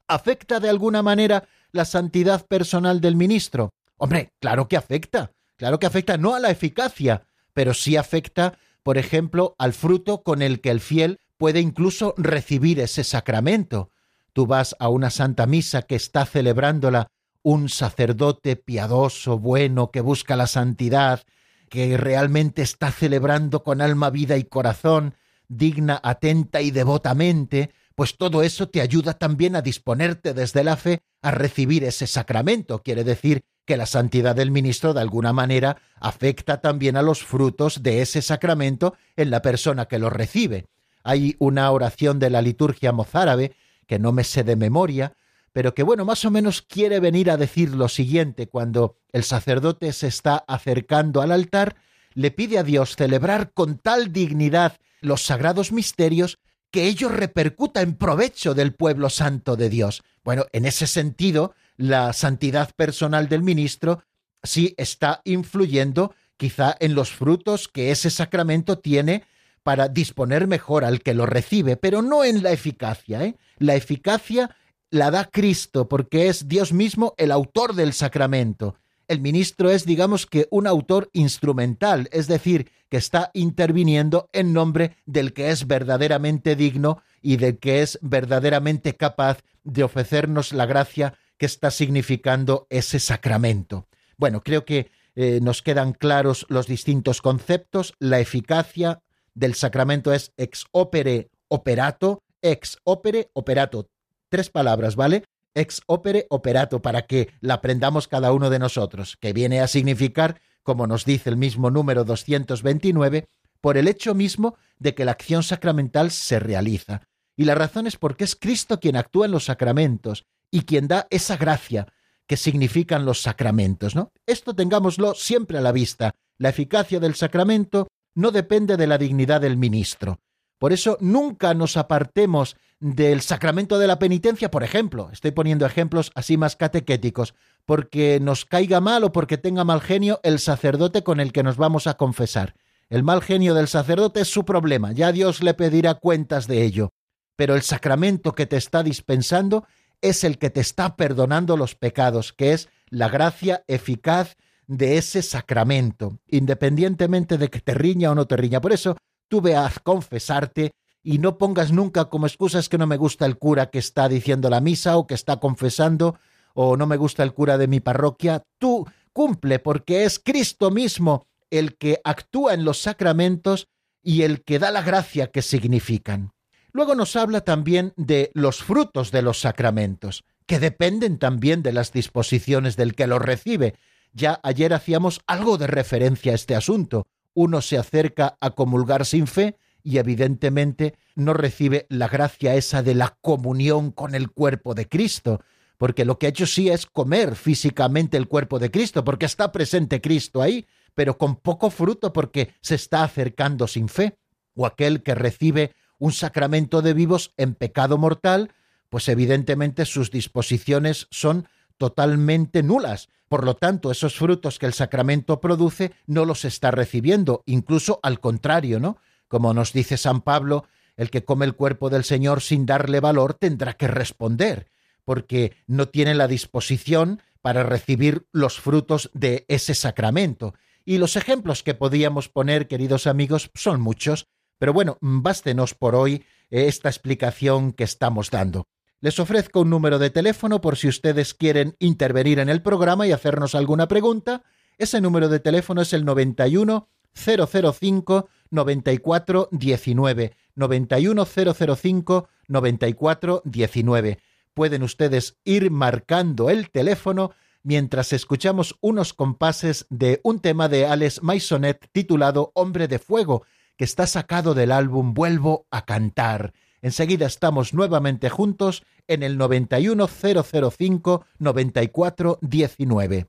¿Afecta 0.09 0.61
de 0.61 0.69
alguna 0.69 1.03
manera 1.03 1.49
la 1.73 1.85
santidad 1.85 2.47
personal 2.47 3.01
del 3.01 3.17
ministro? 3.17 3.71
Hombre, 3.97 4.33
claro 4.41 4.69
que 4.69 4.77
afecta, 4.77 5.33
claro 5.57 5.79
que 5.79 5.87
afecta 5.87 6.17
no 6.17 6.35
a 6.35 6.41
la 6.41 6.51
eficacia, 6.51 7.27
pero 7.53 7.75
sí 7.75 7.97
afecta, 7.97 8.59
por 8.83 8.99
ejemplo, 8.99 9.55
al 9.59 9.73
fruto 9.73 10.23
con 10.23 10.43
el 10.43 10.61
que 10.61 10.71
el 10.71 10.81
fiel 10.81 11.19
puede 11.39 11.61
incluso 11.61 12.15
recibir 12.17 12.81
ese 12.81 13.05
sacramento. 13.05 13.91
Tú 14.33 14.47
vas 14.47 14.77
a 14.79 14.89
una 14.89 15.11
santa 15.11 15.47
misa 15.47 15.83
que 15.83 15.97
está 15.97 16.25
celebrándola 16.27 17.09
un 17.43 17.69
sacerdote 17.69 18.57
piadoso, 18.57 19.39
bueno, 19.39 19.91
que 19.91 20.01
busca 20.01 20.37
la 20.37 20.47
santidad, 20.47 21.23
que 21.69 21.97
realmente 21.97 22.63
está 22.63 22.91
celebrando 22.91 23.63
con 23.63 23.81
alma, 23.81 24.11
vida 24.11 24.37
y 24.37 24.45
corazón, 24.45 25.15
digna, 25.49 26.01
atenta 26.03 26.61
y 26.61 26.71
devotamente, 26.71 27.73
pues 27.97 28.19
todo 28.19 28.43
eso 28.43 28.69
te 28.69 28.83
ayuda 28.83 29.15
también 29.15 29.57
a 29.57 29.63
disponerte 29.63 30.35
desde 30.35 30.63
la 30.63 30.77
fe 30.77 31.01
a 31.23 31.31
recibir 31.31 31.83
ese 31.83 32.07
sacramento. 32.07 32.83
Quiere 32.83 33.03
decir 33.03 33.43
que 33.65 33.79
la 33.79 33.87
santidad 33.87 34.37
del 34.37 34.51
ministro 34.51 34.93
de 34.93 35.01
alguna 35.01 35.33
manera 35.33 35.79
afecta 35.99 36.61
también 36.61 36.97
a 36.97 37.03
los 37.03 37.25
frutos 37.25 37.83
de 37.83 38.03
ese 38.03 38.21
sacramento 38.21 38.95
en 39.17 39.31
la 39.31 39.41
persona 39.41 39.87
que 39.87 39.99
lo 39.99 40.11
recibe. 40.11 40.67
Hay 41.03 41.37
una 41.39 41.71
oración 41.71 42.19
de 42.19 42.29
la 42.29 42.43
liturgia 42.43 42.93
mozárabe 42.93 43.57
que 43.87 43.99
no 43.99 44.13
me 44.13 44.25
sé 44.25 44.45
de 44.45 44.57
memoria, 44.57 45.15
pero 45.53 45.75
que 45.75 45.83
bueno, 45.83 46.05
más 46.05 46.25
o 46.27 46.31
menos 46.31 46.61
quiere 46.61 47.01
venir 47.01 47.31
a 47.31 47.39
decir 47.39 47.71
lo 47.75 47.89
siguiente 47.89 48.47
cuando 48.47 48.99
el 49.11 49.25
sacerdote 49.25 49.93
se 49.95 50.09
está 50.09 50.45
acercando 50.47 51.23
al 51.23 51.33
altar, 51.33 51.77
le 52.13 52.31
pide 52.31 52.59
a 52.59 52.63
Dios 52.63 52.95
celebrar 52.95 53.53
con 53.53 53.79
tal 53.79 54.13
dignidad 54.13 54.77
los 55.01 55.23
sagrados 55.23 55.73
misterios 55.73 56.39
que 56.77 56.89
ello 56.89 57.09
repercuta 57.09 57.81
en 57.81 57.95
provecho 57.95 58.53
del 58.53 58.75
pueblo 58.75 59.09
santo 59.09 59.57
de 59.57 59.71
Dios. 59.71 60.03
Bueno, 60.23 60.45
en 60.53 60.67
ese 60.67 60.87
sentido, 60.87 61.55
la 61.79 62.13
santidad 62.13 62.71
personal 62.77 63.31
del 63.31 63.43
ministro 63.43 64.03
sí 64.43 64.75
está 64.77 65.23
influyendo 65.25 66.15
quizá 66.37 66.77
en 66.79 66.95
los 66.95 67.11
frutos 67.13 67.67
que 67.67 67.93
ese 67.93 68.11
sacramento 68.11 68.79
tiene 68.79 69.25
para 69.63 69.89
disponer 69.89 70.47
mejor 70.47 70.85
al 70.85 71.01
que 71.01 71.15
lo 71.15 71.25
recibe, 71.25 71.79
pero 71.79 72.03
no 72.03 72.25
en 72.25 72.43
la 72.43 72.53
eficacia. 72.53 73.25
¿eh? 73.25 73.37
La 73.57 73.75
eficacia 73.75 74.55
la 74.91 75.11
da 75.11 75.25
Cristo 75.25 75.89
porque 75.89 76.29
es 76.29 76.47
Dios 76.47 76.75
mismo 76.75 77.15
el 77.17 77.33
autor 77.33 77.75
del 77.75 77.95
sacramento 77.95 78.77
el 79.09 79.21
ministro 79.21 79.71
es, 79.71 79.85
digamos 79.85 80.27
que, 80.27 80.47
un 80.51 80.67
autor 80.67 81.11
instrumental, 81.13 82.09
es 82.13 82.27
decir, 82.27 82.71
que 82.89 82.97
está 82.97 83.31
interviniendo 83.35 84.29
en 84.33 84.53
nombre 84.53 84.97
del 85.07 85.33
que 85.33 85.51
es 85.51 85.67
verdaderamente 85.67 86.57
digno 86.57 87.03
y 87.23 87.37
del 87.37 87.59
que 87.59 87.83
es 87.83 87.99
verdaderamente 88.03 88.95
capaz 88.95 89.39
de 89.65 89.83
ofrecernos 89.83 90.53
la 90.53 90.67
gracia 90.67 91.15
que 91.39 91.47
está 91.47 91.71
significando 91.71 92.67
ese 92.71 92.99
sacramento. 93.01 93.87
Bueno, 94.17 94.43
creo 94.43 94.65
que 94.65 94.91
eh, 95.15 95.41
nos 95.43 95.63
quedan 95.63 95.93
claros 95.93 96.47
los 96.49 96.67
distintos 96.67 97.21
conceptos. 97.21 97.95
La 97.99 98.21
eficacia 98.21 99.03
del 99.35 99.55
sacramento 99.55 100.13
es 100.13 100.33
ex 100.37 100.67
opere 100.73 101.31
operato, 101.49 102.23
ex 102.43 102.79
opere 102.85 103.31
operato. 103.33 103.89
Tres 104.29 104.51
palabras, 104.51 104.97
¿vale? 104.97 105.25
Ex 105.57 105.83
opere 105.87 106.27
operato, 106.31 106.81
para 106.81 107.03
que 107.03 107.31
la 107.41 107.55
aprendamos 107.55 108.07
cada 108.07 108.33
uno 108.33 108.51
de 108.51 108.61
nosotros, 108.61 109.17
que 109.21 109.33
viene 109.33 109.61
a 109.61 109.67
significar, 109.67 110.41
como 110.63 110.87
nos 110.87 111.05
dice 111.05 111.31
el 111.31 111.37
mismo 111.37 111.71
número 111.71 112.05
229, 112.05 113.27
por 113.61 113.77
el 113.77 113.89
hecho 113.89 114.15
mismo 114.15 114.57
de 114.79 114.95
que 114.95 115.05
la 115.05 115.13
acción 115.13 115.43
sacramental 115.43 116.13
se 116.13 116.39
realiza. 116.39 117.03
Y 117.37 117.45
la 117.45 117.55
razón 117.55 117.87
es 117.87 117.97
porque 117.97 118.25
es 118.25 118.37
Cristo 118.37 118.79
quien 118.79 118.97
actúa 118.97 119.27
en 119.27 119.33
los 119.33 119.47
sacramentos 119.47 120.25
y 120.51 120.63
quien 120.63 120.89
da 120.89 121.07
esa 121.11 121.37
gracia 121.37 121.87
que 122.27 122.37
significan 122.37 123.05
los 123.05 123.23
sacramentos, 123.23 123.95
¿no? 123.95 124.13
Esto 124.27 124.55
tengámoslo 124.55 125.15
siempre 125.15 125.59
a 125.59 125.61
la 125.61 125.73
vista. 125.73 126.15
La 126.39 126.49
eficacia 126.51 127.01
del 127.01 127.15
sacramento 127.15 127.89
no 128.15 128.31
depende 128.31 128.77
de 128.77 128.87
la 128.87 128.99
dignidad 128.99 129.41
del 129.41 129.57
ministro. 129.57 130.21
Por 130.59 130.73
eso 130.73 130.97
nunca 131.01 131.55
nos 131.55 131.77
apartemos 131.77 132.57
del 132.81 133.21
sacramento 133.23 133.79
de 133.79 133.87
la 133.87 133.99
penitencia, 133.99 134.51
por 134.51 134.63
ejemplo, 134.63 135.11
estoy 135.13 135.31
poniendo 135.31 135.67
ejemplos 135.67 136.11
así 136.15 136.37
más 136.37 136.57
catequéticos, 136.57 137.35
porque 137.65 138.21
nos 138.21 138.45
caiga 138.45 138.81
mal 138.81 139.05
o 139.05 139.13
porque 139.13 139.39
tenga 139.39 139.65
mal 139.65 139.81
genio 139.81 140.21
el 140.23 140.39
sacerdote 140.39 141.03
con 141.03 141.21
el 141.21 141.33
que 141.33 141.43
nos 141.43 141.57
vamos 141.57 141.87
a 141.87 141.95
confesar. 141.95 142.55
El 142.89 143.03
mal 143.03 143.23
genio 143.23 143.55
del 143.55 143.69
sacerdote 143.69 144.21
es 144.21 144.29
su 144.29 144.45
problema, 144.45 144.93
ya 144.93 145.13
Dios 145.13 145.43
le 145.43 145.55
pedirá 145.55 145.95
cuentas 145.95 146.47
de 146.47 146.63
ello. 146.63 146.91
Pero 147.35 147.55
el 147.55 147.63
sacramento 147.63 148.35
que 148.35 148.47
te 148.47 148.57
está 148.57 148.83
dispensando 148.83 149.67
es 150.01 150.25
el 150.25 150.39
que 150.39 150.51
te 150.51 150.61
está 150.61 150.97
perdonando 150.97 151.57
los 151.57 151.75
pecados, 151.75 152.33
que 152.33 152.53
es 152.53 152.69
la 152.89 153.09
gracia 153.09 153.65
eficaz 153.67 154.37
de 154.67 154.99
ese 154.99 155.23
sacramento, 155.23 156.19
independientemente 156.27 157.39
de 157.39 157.49
que 157.49 157.61
te 157.61 157.75
riña 157.75 158.11
o 158.11 158.15
no 158.15 158.27
te 158.27 158.37
riña. 158.37 158.61
Por 158.61 158.73
eso 158.73 158.97
tú 159.29 159.41
ve 159.41 159.57
a 159.57 159.73
confesarte 159.83 160.73
y 161.03 161.19
no 161.19 161.39
pongas 161.39 161.73
nunca 161.73 162.07
como 162.07 162.27
excusas 162.27 162.69
que 162.69 162.79
no 162.79 162.87
me 162.87 162.97
gusta 162.97 163.27
el 163.27 163.39
cura 163.39 163.71
que 163.71 163.79
está 163.79 164.09
diciendo 164.09 164.51
la 164.51 164.61
misa 164.61 164.97
o 164.97 165.07
que 165.07 165.15
está 165.15 165.37
confesando 165.37 166.19
o 166.55 166.77
no 166.77 166.87
me 166.87 166.97
gusta 166.97 167.23
el 167.23 167.33
cura 167.33 167.59
de 167.59 167.69
mi 167.69 167.81
parroquia. 167.81 168.43
Tú 168.59 168.87
cumple 169.13 169.59
porque 169.59 170.05
es 170.05 170.19
Cristo 170.19 170.71
mismo 170.71 171.27
el 171.51 171.77
que 171.77 172.01
actúa 172.03 172.55
en 172.55 172.65
los 172.65 172.81
sacramentos 172.81 173.69
y 174.03 174.23
el 174.23 174.43
que 174.43 174.59
da 174.59 174.71
la 174.71 174.83
gracia 174.83 175.29
que 175.29 175.43
significan. 175.43 176.33
Luego 176.73 176.95
nos 176.95 177.17
habla 177.17 177.43
también 177.43 177.93
de 177.97 178.31
los 178.35 178.63
frutos 178.63 179.11
de 179.11 179.23
los 179.23 179.41
sacramentos, 179.41 180.25
que 180.47 180.59
dependen 180.59 181.19
también 181.19 181.63
de 181.63 181.73
las 181.73 181.93
disposiciones 181.93 182.77
del 182.77 182.95
que 182.95 183.07
los 183.07 183.23
recibe. 183.23 183.75
Ya 184.13 184.41
ayer 184.43 184.75
hacíamos 184.75 185.21
algo 185.27 185.57
de 185.57 185.67
referencia 185.67 186.33
a 186.33 186.35
este 186.35 186.55
asunto. 186.55 187.07
Uno 187.37 187.61
se 187.61 187.77
acerca 187.77 188.39
a 188.41 188.53
comulgar 188.53 189.05
sin 189.05 189.27
fe, 189.27 189.59
y 189.83 189.99
evidentemente 189.99 190.95
no 191.15 191.35
recibe 191.35 191.87
la 191.91 192.09
gracia 192.09 192.55
esa 192.55 192.83
de 192.83 192.95
la 192.95 193.19
comunión 193.21 193.93
con 193.93 194.15
el 194.15 194.31
cuerpo 194.31 194.75
de 194.75 194.89
Cristo, 194.89 195.43
porque 195.77 196.07
lo 196.07 196.19
que 196.19 196.25
ha 196.25 196.31
hecho 196.31 196.47
sí 196.47 196.71
es 196.71 196.87
comer 196.87 197.37
físicamente 197.37 198.17
el 198.17 198.27
cuerpo 198.27 198.59
de 198.59 198.71
Cristo, 198.71 199.05
porque 199.05 199.27
está 199.27 199.53
presente 199.53 200.01
Cristo 200.01 200.41
ahí, 200.41 200.67
pero 200.95 201.19
con 201.19 201.37
poco 201.37 201.69
fruto 201.69 202.15
porque 202.15 202.55
se 202.63 202.75
está 202.75 203.05
acercando 203.05 203.69
sin 203.69 203.91
fe, 203.91 204.17
o 204.55 204.65
aquel 204.65 205.03
que 205.03 205.15
recibe 205.15 205.75
un 205.99 206.13
sacramento 206.13 206.81
de 206.81 206.95
vivos 206.95 207.35
en 207.37 207.55
pecado 207.55 207.99
mortal, 207.99 208.55
pues 208.89 209.11
evidentemente 209.11 209.85
sus 209.85 210.11
disposiciones 210.11 211.07
son 211.11 211.49
totalmente 211.79 212.63
nulas. 212.63 213.09
Por 213.29 213.45
lo 213.45 213.55
tanto, 213.55 213.91
esos 213.91 214.17
frutos 214.17 214.59
que 214.59 214.67
el 214.67 214.73
sacramento 214.73 215.41
produce 215.41 215.93
no 216.07 216.25
los 216.25 216.45
está 216.45 216.71
recibiendo, 216.71 217.43
incluso 217.47 217.99
al 218.03 218.21
contrario, 218.21 218.79
¿no? 218.79 218.99
como 219.29 219.53
nos 219.53 219.73
dice 219.73 219.97
San 219.97 220.21
Pablo 220.21 220.67
el 220.97 221.11
que 221.11 221.25
come 221.25 221.45
el 221.45 221.55
cuerpo 221.55 221.91
del 221.91 222.05
Señor 222.05 222.41
sin 222.41 222.67
darle 222.67 223.01
valor 223.01 223.35
tendrá 223.35 223.75
que 223.75 223.87
responder, 223.87 224.71
porque 225.05 225.53
no 225.67 225.89
tiene 225.89 226.15
la 226.15 226.29
disposición 226.29 227.23
para 227.43 227.63
recibir 227.63 228.27
los 228.33 228.59
frutos 228.59 229.11
de 229.13 229.45
ese 229.49 229.75
sacramento. 229.75 230.55
Y 230.85 230.99
los 230.99 231.17
ejemplos 231.17 231.63
que 231.63 231.75
podíamos 231.75 232.29
poner, 232.29 232.67
queridos 232.67 233.07
amigos, 233.07 233.51
son 233.55 233.81
muchos, 233.81 234.29
pero 234.59 234.73
bueno, 234.73 234.99
bástenos 235.01 235.75
por 235.75 235.95
hoy 235.95 236.25
esta 236.51 236.89
explicación 236.89 237.73
que 237.73 237.85
estamos 237.85 238.31
dando. 238.31 238.69
Les 239.01 239.19
ofrezco 239.21 239.61
un 239.61 239.71
número 239.71 239.99
de 239.99 240.11
teléfono 240.11 240.61
por 240.61 240.77
si 240.77 240.89
ustedes 240.89 241.35
quieren 241.35 241.77
intervenir 241.79 242.39
en 242.39 242.49
el 242.49 242.63
programa 242.63 243.07
y 243.07 243.13
hacernos 243.13 243.55
alguna 243.55 243.89
pregunta. 243.89 244.43
Ese 244.79 245.01
número 245.01 245.29
de 245.29 245.39
teléfono 245.39 245.83
es 245.83 245.93
el 245.93 246.05
91 246.05 246.89
005 247.15 248.29
94 248.51 249.49
19. 249.53 250.37
91 250.55 251.27
005 251.27 252.29
94 252.49 253.43
19. 253.45 254.19
Pueden 254.55 254.83
ustedes 254.83 255.39
ir 255.45 255.71
marcando 255.71 256.49
el 256.49 256.71
teléfono 256.71 257.33
mientras 257.63 258.15
escuchamos 258.15 258.79
unos 258.81 259.13
compases 259.13 259.87
de 259.91 260.21
un 260.23 260.41
tema 260.41 260.69
de 260.69 260.87
Alex 260.87 261.23
Maisonet 261.23 261.89
titulado 261.93 262.53
Hombre 262.55 262.89
de 262.89 262.99
Fuego, 262.99 263.45
que 263.77 263.85
está 263.85 264.07
sacado 264.07 264.55
del 264.55 264.73
álbum 264.73 265.13
Vuelvo 265.13 265.67
a 265.71 265.85
cantar. 265.85 266.55
Enseguida 266.83 267.27
estamos 267.27 267.75
nuevamente 267.75 268.29
juntos 268.29 268.85
en 269.07 269.23
el 269.23 269.39
91005 269.39 271.25
9419. 271.39 273.27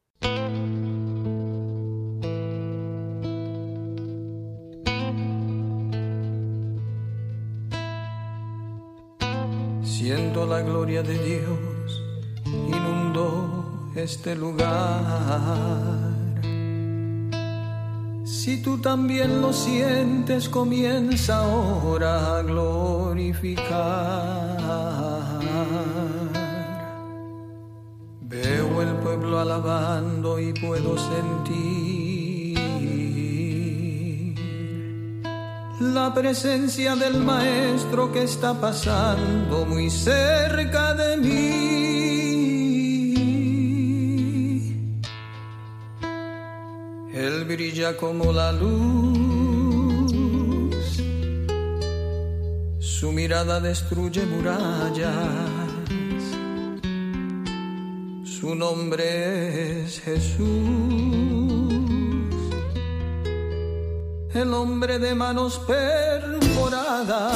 Siento 9.83 10.45
la 10.45 10.61
gloria 10.61 11.03
de 11.03 11.17
Dios 11.17 12.01
inundó 12.69 13.91
este 13.95 14.35
lugar. 14.35 16.16
Si 18.47 18.55
tú 18.61 18.77
también 18.77 19.41
lo 19.41 19.51
sientes, 19.51 20.47
comienza 20.47 21.39
ahora 21.39 22.37
a 22.37 22.43
glorificar. 22.43 23.67
Veo 28.21 28.81
el 28.81 28.95
pueblo 29.03 29.37
alabando 29.41 30.39
y 30.39 30.53
puedo 30.53 30.97
sentir 30.97 32.57
la 35.81 36.13
presencia 36.13 36.95
del 36.95 37.21
Maestro 37.21 38.13
que 38.13 38.23
está 38.23 38.53
pasando 38.53 39.65
muy 39.65 39.89
cerca 39.89 40.93
de 40.93 41.17
mí. 41.17 41.86
Él 47.17 47.45
brilla 47.45 47.97
como 47.97 48.31
la 48.31 48.51
luz, 48.51 50.05
su 52.77 53.11
mirada 53.11 53.59
destruye 53.59 54.23
murallas, 54.27 55.15
su 58.23 58.53
nombre 58.53 59.81
es 59.81 59.99
Jesús, 60.01 60.45
el 64.35 64.53
hombre 64.53 64.99
de 64.99 65.15
manos 65.15 65.59
perforadas, 65.65 67.33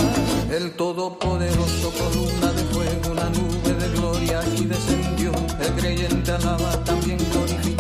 el 0.52 0.74
todopoderoso 0.74 1.92
columna 1.92 2.52
de 2.52 2.64
fuego, 2.66 3.12
una 3.14 3.30
nube 3.30 3.74
de 3.80 3.90
gloria 3.98 4.42
aquí 4.42 4.66
descendió, 4.66 5.32
el 5.60 5.72
creyente 5.74 6.32
alaba 6.32 6.72
también 6.84 7.18
glorifica, 7.32 7.71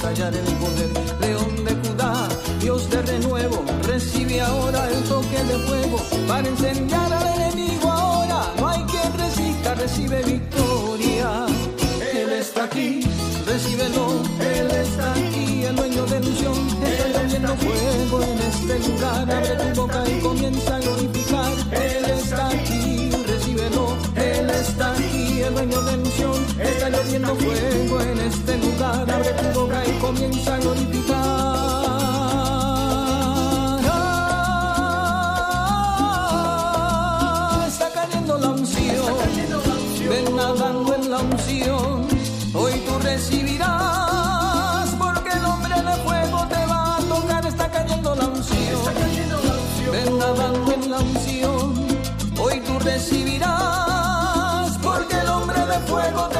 estallar 0.00 0.34
el 0.34 0.54
poder, 0.56 0.90
león 1.20 1.62
de 1.62 1.74
Judá, 1.82 2.28
Dios 2.58 2.88
de 2.88 3.02
renuevo, 3.02 3.62
recibe 3.82 4.40
ahora 4.40 4.88
el 4.88 5.02
toque 5.04 5.44
de 5.44 5.58
fuego, 5.66 5.98
para 6.26 6.48
incendiar 6.48 7.12
al 7.12 7.26
enemigo 7.36 7.92
ahora, 7.92 8.50
no 8.58 8.68
hay 8.68 8.82
quien 8.84 9.12
resista, 9.18 9.74
recibe 9.74 10.22
victoria, 10.22 11.44
Él 12.14 12.32
está 12.32 12.64
aquí, 12.64 13.06
recíbelo, 13.46 14.22
Él 14.40 14.70
está 14.70 15.12
aquí, 15.12 15.64
el 15.64 15.76
dueño 15.76 16.06
de 16.06 16.16
ilusión, 16.16 16.56
está 16.82 17.22
lloviendo 17.22 17.56
fuego 17.56 18.22
en 18.22 18.38
este 18.52 18.88
lugar, 18.88 19.30
abre 19.30 19.54
tu 19.56 19.82
boca 19.82 20.02
y 20.08 20.20
comienza 20.20 20.76
a 20.76 20.80
glorificar, 20.80 21.52
Él 21.72 22.04
está 22.18 22.48
aquí, 22.48 23.10
recíbelo, 23.26 23.96
Él 24.16 24.48
está 24.48 24.92
aquí, 24.92 24.99
el 25.50 25.54
dueño 25.54 25.82
de 25.82 25.92
ilusión, 25.94 26.34
está 26.60 26.90
lloviendo 26.90 27.34
fuego 27.36 28.00
en 28.02 28.18
este 28.20 28.58
lugar, 28.58 29.10
abre 29.10 29.30
tu 29.30 29.60
boca 29.60 29.82
y 29.86 29.92
comienza 29.98 30.54
a 30.54 30.58
glorificar. 30.58 31.16
Ah, 37.12 37.64
está 37.68 37.90
cayendo 37.92 38.38
la 38.38 38.48
unción, 38.50 39.14
ven 40.08 40.36
nadando 40.36 40.94
en 40.94 41.10
la 41.10 41.18
unción, 41.18 42.06
hoy 42.54 42.72
tú 42.86 42.98
recibirás, 43.02 44.88
porque 44.98 45.30
el 45.36 45.44
hombre 45.44 45.74
de 45.74 45.96
fuego 46.04 46.46
te 46.48 46.66
va 46.66 46.96
a 46.96 47.00
tocar, 47.00 47.46
está 47.46 47.70
cayendo 47.70 48.14
la 48.14 48.26
unción, 48.26 48.94
ven 49.92 50.18
nadando 50.18 50.72
en 50.72 50.90
la 50.90 50.98
unción, 50.98 51.86
hoy 52.38 52.60
tú 52.60 52.78
recibirás, 52.78 53.99
hombre 55.92 56.28
de 56.28 56.39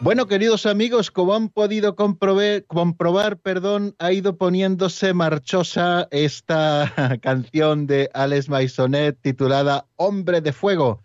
Bueno, 0.00 0.28
queridos 0.28 0.64
amigos, 0.64 1.10
como 1.10 1.34
han 1.34 1.48
podido 1.48 1.96
comprobar, 1.96 3.38
perdón, 3.38 3.96
ha 3.98 4.12
ido 4.12 4.36
poniéndose 4.36 5.12
marchosa 5.12 6.06
esta 6.12 7.18
canción 7.20 7.88
de 7.88 8.08
Alex 8.14 8.48
Maisonet 8.48 9.18
titulada 9.20 9.86
Hombre 9.96 10.40
de 10.40 10.52
Fuego. 10.52 11.02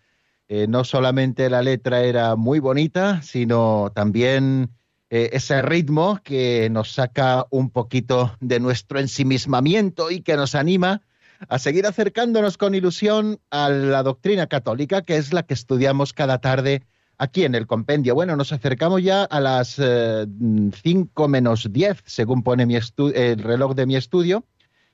Eh, 0.48 0.68
no 0.70 0.84
solamente 0.84 1.50
la 1.50 1.64
letra 1.64 2.04
era 2.04 2.36
muy 2.36 2.60
bonita, 2.60 3.24
sino 3.24 3.92
también 3.96 4.70
eh, 5.10 5.32
ese 5.34 5.64
ritmo 5.64 6.20
que 6.24 6.70
nos 6.70 6.92
saca 6.92 7.48
un 7.50 7.72
poquito 7.72 8.38
de 8.42 8.60
nuestro 8.60 9.00
ensimismamiento 9.00 10.12
y 10.12 10.22
que 10.22 10.36
nos 10.36 10.54
anima 10.54 11.02
a 11.50 11.58
seguir 11.58 11.88
acercándonos 11.88 12.60
con 12.60 12.76
ilusión 12.76 13.40
a 13.50 13.70
la 13.70 14.04
doctrina 14.04 14.46
católica, 14.46 15.02
que 15.02 15.18
es 15.18 15.34
la 15.34 15.44
que 15.44 15.56
estudiamos 15.56 16.14
cada 16.14 16.38
tarde 16.42 16.84
aquí 17.24 17.44
en 17.46 17.56
el 17.56 17.66
compendio. 17.68 18.14
Bueno, 18.16 18.36
nos 18.36 18.54
acercamos 18.54 19.02
ya 19.02 19.24
a 19.24 19.40
las 19.40 19.80
5 19.80 21.28
menos 21.28 21.72
10, 21.72 22.04
según 22.06 22.44
pone 22.44 22.66
mi 22.66 22.76
el 22.76 23.40
reloj 23.40 23.74
de 23.76 23.86
mi 23.86 23.96
estudio, 23.96 24.44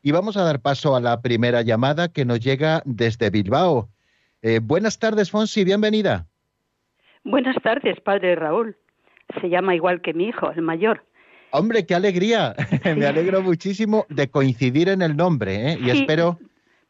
y 0.02 0.12
vamos 0.12 0.38
a 0.38 0.44
dar 0.44 0.62
paso 0.62 0.96
a 0.96 1.02
la 1.02 1.22
primera 1.22 1.62
llamada 1.62 2.08
que 2.08 2.26
nos 2.26 2.40
llega 2.40 2.82
desde 2.86 3.30
Bilbao. 3.30 3.90
Eh, 4.42 4.60
buenas 4.64 5.00
tardes, 5.00 5.32
Fonsi, 5.32 5.64
bienvenida. 5.66 6.28
Buenas 7.26 7.56
tardes, 7.62 8.00
padre 8.00 8.36
Raúl. 8.36 8.78
Se 9.42 9.50
llama 9.50 9.76
igual 9.76 10.02
que 10.02 10.14
mi 10.14 10.26
hijo, 10.30 10.52
el 10.52 10.62
mayor. 10.62 11.04
Hombre, 11.52 11.86
qué 11.86 11.96
alegría. 11.96 12.56
Me 12.96 13.06
alegro 13.06 13.42
muchísimo 13.42 14.06
de 14.10 14.30
coincidir 14.30 14.88
en 14.90 15.02
el 15.02 15.18
nombre, 15.18 15.72
¿eh? 15.74 15.78
y 15.82 15.86
Sí. 15.86 16.00
espero 16.00 16.40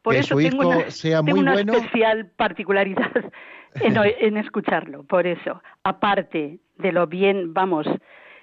Por 0.02 0.14
que 0.14 0.20
eso 0.20 0.36
su 0.36 0.42
tengo 0.42 0.62
hijo 0.62 0.68
una, 0.78 0.90
sea 0.90 1.22
tengo 1.22 1.30
muy 1.32 1.40
una 1.40 1.52
bueno. 1.52 1.72
especial 1.74 2.30
particularidad 2.36 3.10
en, 3.74 3.96
en 3.96 4.36
escucharlo. 4.36 5.04
Por 5.04 5.26
eso, 5.26 5.62
aparte 5.84 6.58
de 6.78 6.92
lo 6.92 7.06
bien, 7.06 7.52
vamos, 7.52 7.86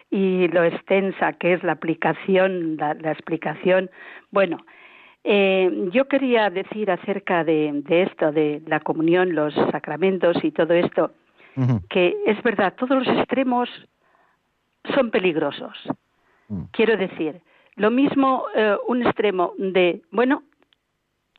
y 0.09 0.47
lo 0.49 0.63
extensa 0.63 1.33
que 1.33 1.53
es 1.53 1.63
la 1.63 1.73
aplicación, 1.73 2.77
la, 2.77 2.93
la 2.93 3.11
explicación, 3.11 3.89
bueno, 4.31 4.57
eh, 5.23 5.89
yo 5.91 6.07
quería 6.07 6.49
decir 6.49 6.89
acerca 6.89 7.43
de, 7.43 7.71
de 7.83 8.03
esto, 8.03 8.31
de 8.31 8.61
la 8.65 8.79
comunión, 8.79 9.35
los 9.35 9.53
sacramentos 9.71 10.37
y 10.41 10.51
todo 10.51 10.73
esto, 10.73 11.11
que 11.89 12.15
es 12.27 12.41
verdad, 12.43 12.75
todos 12.77 13.05
los 13.05 13.17
extremos 13.17 13.69
son 14.95 15.11
peligrosos. 15.11 15.75
Mm. 16.47 16.61
Quiero 16.71 16.95
decir, 16.95 17.41
lo 17.75 17.91
mismo 17.91 18.45
eh, 18.55 18.77
un 18.87 19.01
extremo 19.01 19.53
de, 19.57 20.01
bueno, 20.11 20.43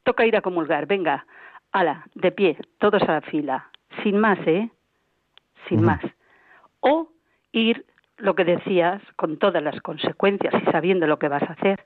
toca 0.08 0.24
ir 0.24 0.36
a 0.36 0.40
comulgar, 0.40 0.86
venga, 0.86 1.26
ala, 1.70 2.06
de 2.14 2.32
pie, 2.32 2.56
todos 2.78 3.02
a 3.02 3.12
la 3.12 3.20
fila, 3.20 3.68
sin 4.02 4.18
más, 4.18 4.38
¿eh? 4.46 4.70
Sin 5.68 5.84
más. 5.84 6.00
O 6.80 7.10
ir, 7.52 7.84
lo 8.16 8.34
que 8.34 8.46
decías, 8.46 9.02
con 9.16 9.36
todas 9.36 9.62
las 9.62 9.78
consecuencias 9.82 10.54
y 10.62 10.70
sabiendo 10.70 11.06
lo 11.06 11.18
que 11.18 11.28
vas 11.28 11.42
a 11.42 11.52
hacer 11.52 11.84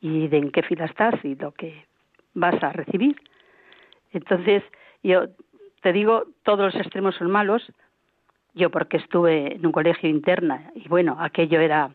y 0.00 0.26
de 0.26 0.38
en 0.38 0.50
qué 0.50 0.62
fila 0.62 0.86
estás 0.86 1.14
y 1.24 1.36
lo 1.36 1.52
que 1.52 1.86
vas 2.34 2.60
a 2.60 2.72
recibir. 2.72 3.22
Entonces, 4.10 4.64
yo 5.04 5.28
te 5.80 5.92
digo, 5.92 6.24
todos 6.42 6.74
los 6.74 6.74
extremos 6.74 7.14
son 7.14 7.30
malos. 7.30 7.62
Yo 8.52 8.70
porque 8.70 8.96
estuve 8.96 9.54
en 9.54 9.64
un 9.64 9.70
colegio 9.70 10.10
interna 10.10 10.72
y 10.74 10.88
bueno, 10.88 11.18
aquello 11.20 11.60
era 11.60 11.92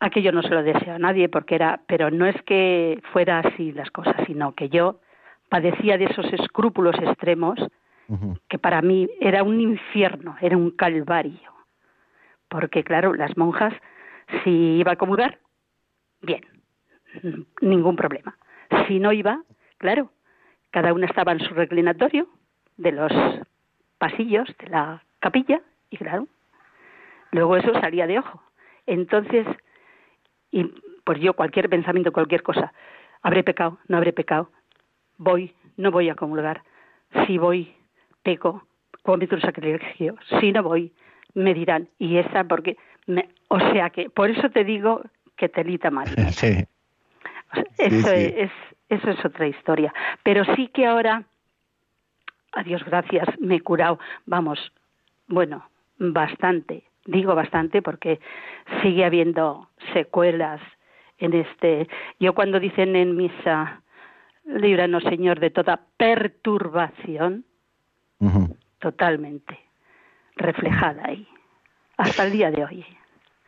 aquello 0.00 0.32
no 0.32 0.42
se 0.42 0.50
lo 0.50 0.62
deseo 0.62 0.94
a 0.94 0.98
nadie 0.98 1.28
porque 1.28 1.54
era, 1.54 1.80
pero 1.86 2.10
no 2.10 2.26
es 2.26 2.40
que 2.42 3.00
fuera 3.12 3.40
así 3.40 3.72
las 3.72 3.90
cosas, 3.90 4.16
sino 4.26 4.54
que 4.54 4.68
yo 4.68 5.00
padecía 5.48 5.96
de 5.98 6.06
esos 6.06 6.32
escrúpulos 6.32 6.96
extremos 7.00 7.58
que 8.48 8.58
para 8.58 8.82
mí 8.82 9.08
era 9.20 9.42
un 9.42 9.60
infierno, 9.60 10.36
era 10.40 10.56
un 10.56 10.70
calvario. 10.70 11.52
Porque 12.48 12.84
claro, 12.84 13.14
las 13.14 13.36
monjas 13.36 13.74
si 14.42 14.50
iba 14.50 14.92
a 14.92 14.96
comulgar, 14.96 15.38
bien, 16.22 16.42
ningún 17.60 17.96
problema. 17.96 18.36
Si 18.86 18.98
no 18.98 19.12
iba, 19.12 19.42
claro, 19.78 20.10
cada 20.70 20.92
una 20.92 21.06
estaba 21.06 21.32
en 21.32 21.40
su 21.40 21.54
reclinatorio 21.54 22.28
de 22.76 22.92
los 22.92 23.12
pasillos 23.98 24.48
de 24.58 24.68
la 24.68 25.02
capilla 25.20 25.60
y 25.90 25.96
claro, 25.96 26.26
luego 27.30 27.56
eso 27.56 27.72
salía 27.80 28.06
de 28.06 28.18
ojo. 28.18 28.42
Entonces, 28.86 29.46
y 30.50 30.64
pues 31.04 31.20
yo 31.20 31.34
cualquier 31.34 31.68
pensamiento, 31.68 32.12
cualquier 32.12 32.42
cosa, 32.42 32.72
habré 33.22 33.44
pecado, 33.44 33.78
no 33.88 33.96
habré 33.96 34.12
pecado, 34.12 34.50
voy, 35.18 35.54
no 35.76 35.90
voy 35.90 36.08
a 36.08 36.14
comulgar, 36.14 36.62
si 37.26 37.38
voy, 37.38 37.74
peco, 38.22 38.66
cometo 39.02 39.36
un 39.36 39.40
sacrilegio, 39.40 40.16
si 40.40 40.52
no 40.52 40.62
voy, 40.62 40.92
me 41.34 41.54
dirán, 41.54 41.88
y 41.98 42.16
esa 42.18 42.44
porque, 42.44 42.76
me- 43.06 43.28
o 43.48 43.60
sea 43.60 43.90
que, 43.90 44.10
por 44.10 44.30
eso 44.30 44.50
te 44.50 44.64
digo 44.64 45.02
que 45.36 45.48
telita 45.48 45.90
marinera. 45.90 46.30
Sí. 46.32 46.64
O 47.52 47.54
sea, 47.54 47.64
Sí, 47.64 47.70
eso, 47.78 48.08
sí. 48.08 48.32
Es, 48.36 48.50
eso 48.88 49.10
es 49.10 49.24
otra 49.24 49.46
historia. 49.46 49.94
Pero 50.24 50.44
sí 50.56 50.68
que 50.68 50.84
ahora, 50.86 51.22
a 52.52 52.62
Dios 52.64 52.84
gracias, 52.84 53.28
me 53.38 53.56
he 53.56 53.60
curado, 53.60 53.98
vamos, 54.26 54.72
bueno, 55.28 55.68
bastante. 55.98 56.84
Digo 57.06 57.34
bastante 57.34 57.82
porque 57.82 58.20
sigue 58.82 59.04
habiendo 59.04 59.68
secuelas 59.92 60.60
en 61.18 61.34
este. 61.34 61.88
Yo 62.18 62.34
cuando 62.34 62.60
dicen 62.60 62.96
en 62.96 63.16
misa, 63.16 63.82
líbranos 64.44 65.02
Señor 65.04 65.40
de 65.40 65.50
toda 65.50 65.80
perturbación, 65.96 67.44
totalmente 68.78 69.58
reflejada 70.36 71.02
ahí, 71.04 71.26
hasta 71.96 72.24
el 72.24 72.32
día 72.32 72.50
de 72.50 72.64
hoy. 72.64 72.84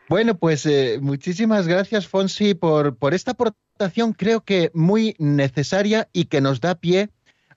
Bueno, 0.08 0.36
pues 0.36 0.64
eh, 0.64 0.98
muchísimas 1.02 1.68
gracias, 1.68 2.08
Fonsi, 2.08 2.54
por, 2.54 2.96
por 2.96 3.12
esta 3.12 3.32
aportación, 3.32 4.14
creo 4.14 4.40
que 4.40 4.70
muy 4.72 5.14
necesaria 5.18 6.08
y 6.14 6.26
que 6.26 6.40
nos 6.40 6.60
da 6.60 6.76
pie 6.76 7.10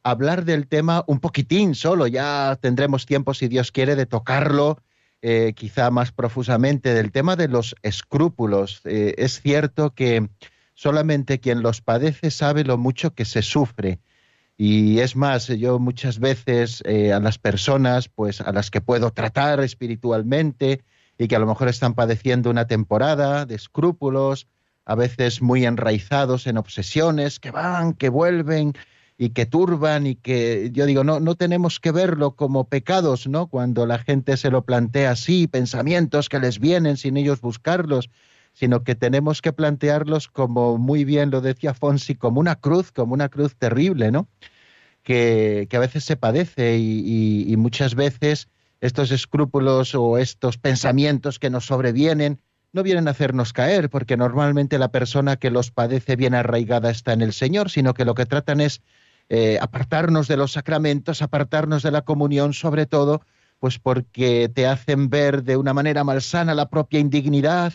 a 0.03 0.11
hablar 0.11 0.43
del 0.43 0.67
tema 0.67 1.03
un 1.07 1.19
poquitín 1.21 1.75
solo. 1.75 2.07
Ya 2.07 2.57
tendremos 2.59 3.05
tiempo, 3.05 3.33
si 3.33 3.47
Dios 3.47 3.71
quiere, 3.71 3.95
de 3.95 4.05
tocarlo 4.05 4.79
eh, 5.21 5.53
quizá 5.55 5.91
más 5.91 6.11
profusamente, 6.11 6.93
del 6.93 7.11
tema 7.11 7.35
de 7.35 7.47
los 7.47 7.75
escrúpulos. 7.83 8.81
Eh, 8.85 9.15
es 9.17 9.41
cierto 9.41 9.93
que 9.93 10.29
solamente 10.73 11.39
quien 11.39 11.61
los 11.61 11.81
padece 11.81 12.31
sabe 12.31 12.63
lo 12.63 12.77
mucho 12.77 13.13
que 13.13 13.25
se 13.25 13.41
sufre. 13.41 13.99
Y 14.57 14.99
es 14.99 15.15
más, 15.15 15.47
yo 15.47 15.79
muchas 15.79 16.19
veces 16.19 16.83
eh, 16.85 17.13
a 17.13 17.19
las 17.19 17.37
personas, 17.37 18.09
pues 18.09 18.41
a 18.41 18.51
las 18.51 18.69
que 18.69 18.81
puedo 18.81 19.11
tratar 19.11 19.59
espiritualmente, 19.59 20.83
y 21.17 21.27
que 21.27 21.35
a 21.35 21.39
lo 21.39 21.47
mejor 21.47 21.67
están 21.67 21.93
padeciendo 21.93 22.49
una 22.49 22.65
temporada 22.65 23.45
de 23.45 23.55
escrúpulos, 23.55 24.47
a 24.85 24.95
veces 24.95 25.41
muy 25.41 25.65
enraizados 25.65 26.47
en 26.47 26.57
obsesiones, 26.57 27.39
que 27.39 27.51
van, 27.51 27.93
que 27.93 28.09
vuelven 28.09 28.73
y 29.21 29.29
que 29.29 29.45
turban 29.45 30.07
y 30.07 30.15
que 30.15 30.71
yo 30.73 30.87
digo, 30.87 31.03
no, 31.03 31.19
no 31.19 31.35
tenemos 31.35 31.79
que 31.79 31.91
verlo 31.91 32.35
como 32.35 32.67
pecados, 32.67 33.27
¿no? 33.27 33.45
Cuando 33.45 33.85
la 33.85 33.99
gente 33.99 34.35
se 34.35 34.49
lo 34.49 34.63
plantea 34.65 35.11
así, 35.11 35.45
pensamientos 35.47 36.27
que 36.27 36.39
les 36.39 36.57
vienen 36.59 36.97
sin 36.97 37.17
ellos 37.17 37.39
buscarlos, 37.39 38.09
sino 38.53 38.83
que 38.83 38.95
tenemos 38.95 39.43
que 39.43 39.53
plantearlos 39.53 40.27
como 40.27 40.79
muy 40.79 41.05
bien 41.05 41.29
lo 41.29 41.39
decía 41.41 41.75
Fonsi, 41.75 42.15
como 42.15 42.39
una 42.39 42.55
cruz, 42.55 42.91
como 42.91 43.13
una 43.13 43.29
cruz 43.29 43.55
terrible, 43.55 44.09
¿no? 44.11 44.27
Que, 45.03 45.67
que 45.69 45.77
a 45.77 45.81
veces 45.81 46.03
se 46.03 46.15
padece 46.17 46.77
y, 46.79 47.01
y- 47.05 47.53
y 47.53 47.57
muchas 47.57 47.93
veces 47.93 48.49
estos 48.81 49.11
escrúpulos 49.11 49.93
o 49.93 50.17
estos 50.17 50.57
pensamientos 50.57 51.37
que 51.37 51.51
nos 51.51 51.67
sobrevienen 51.67 52.39
no 52.73 52.83
vienen 52.83 53.07
a 53.07 53.11
hacernos 53.11 53.53
caer, 53.53 53.89
porque 53.91 54.17
normalmente 54.17 54.79
la 54.79 54.91
persona 54.91 55.35
que 55.37 55.51
los 55.51 55.69
padece 55.71 56.15
bien 56.15 56.33
arraigada 56.33 56.89
está 56.89 57.13
en 57.13 57.21
el 57.21 57.33
Señor, 57.33 57.69
sino 57.69 57.93
que 57.93 58.05
lo 58.05 58.15
que 58.15 58.25
tratan 58.25 58.61
es 58.61 58.81
eh, 59.33 59.57
apartarnos 59.61 60.27
de 60.27 60.35
los 60.35 60.51
sacramentos, 60.51 61.21
apartarnos 61.21 61.83
de 61.83 61.91
la 61.91 62.01
comunión, 62.01 62.51
sobre 62.53 62.85
todo, 62.85 63.21
pues 63.59 63.79
porque 63.79 64.51
te 64.53 64.67
hacen 64.67 65.09
ver 65.09 65.43
de 65.43 65.55
una 65.55 65.73
manera 65.73 66.03
malsana 66.03 66.53
la 66.53 66.67
propia 66.67 66.99
indignidad 66.99 67.71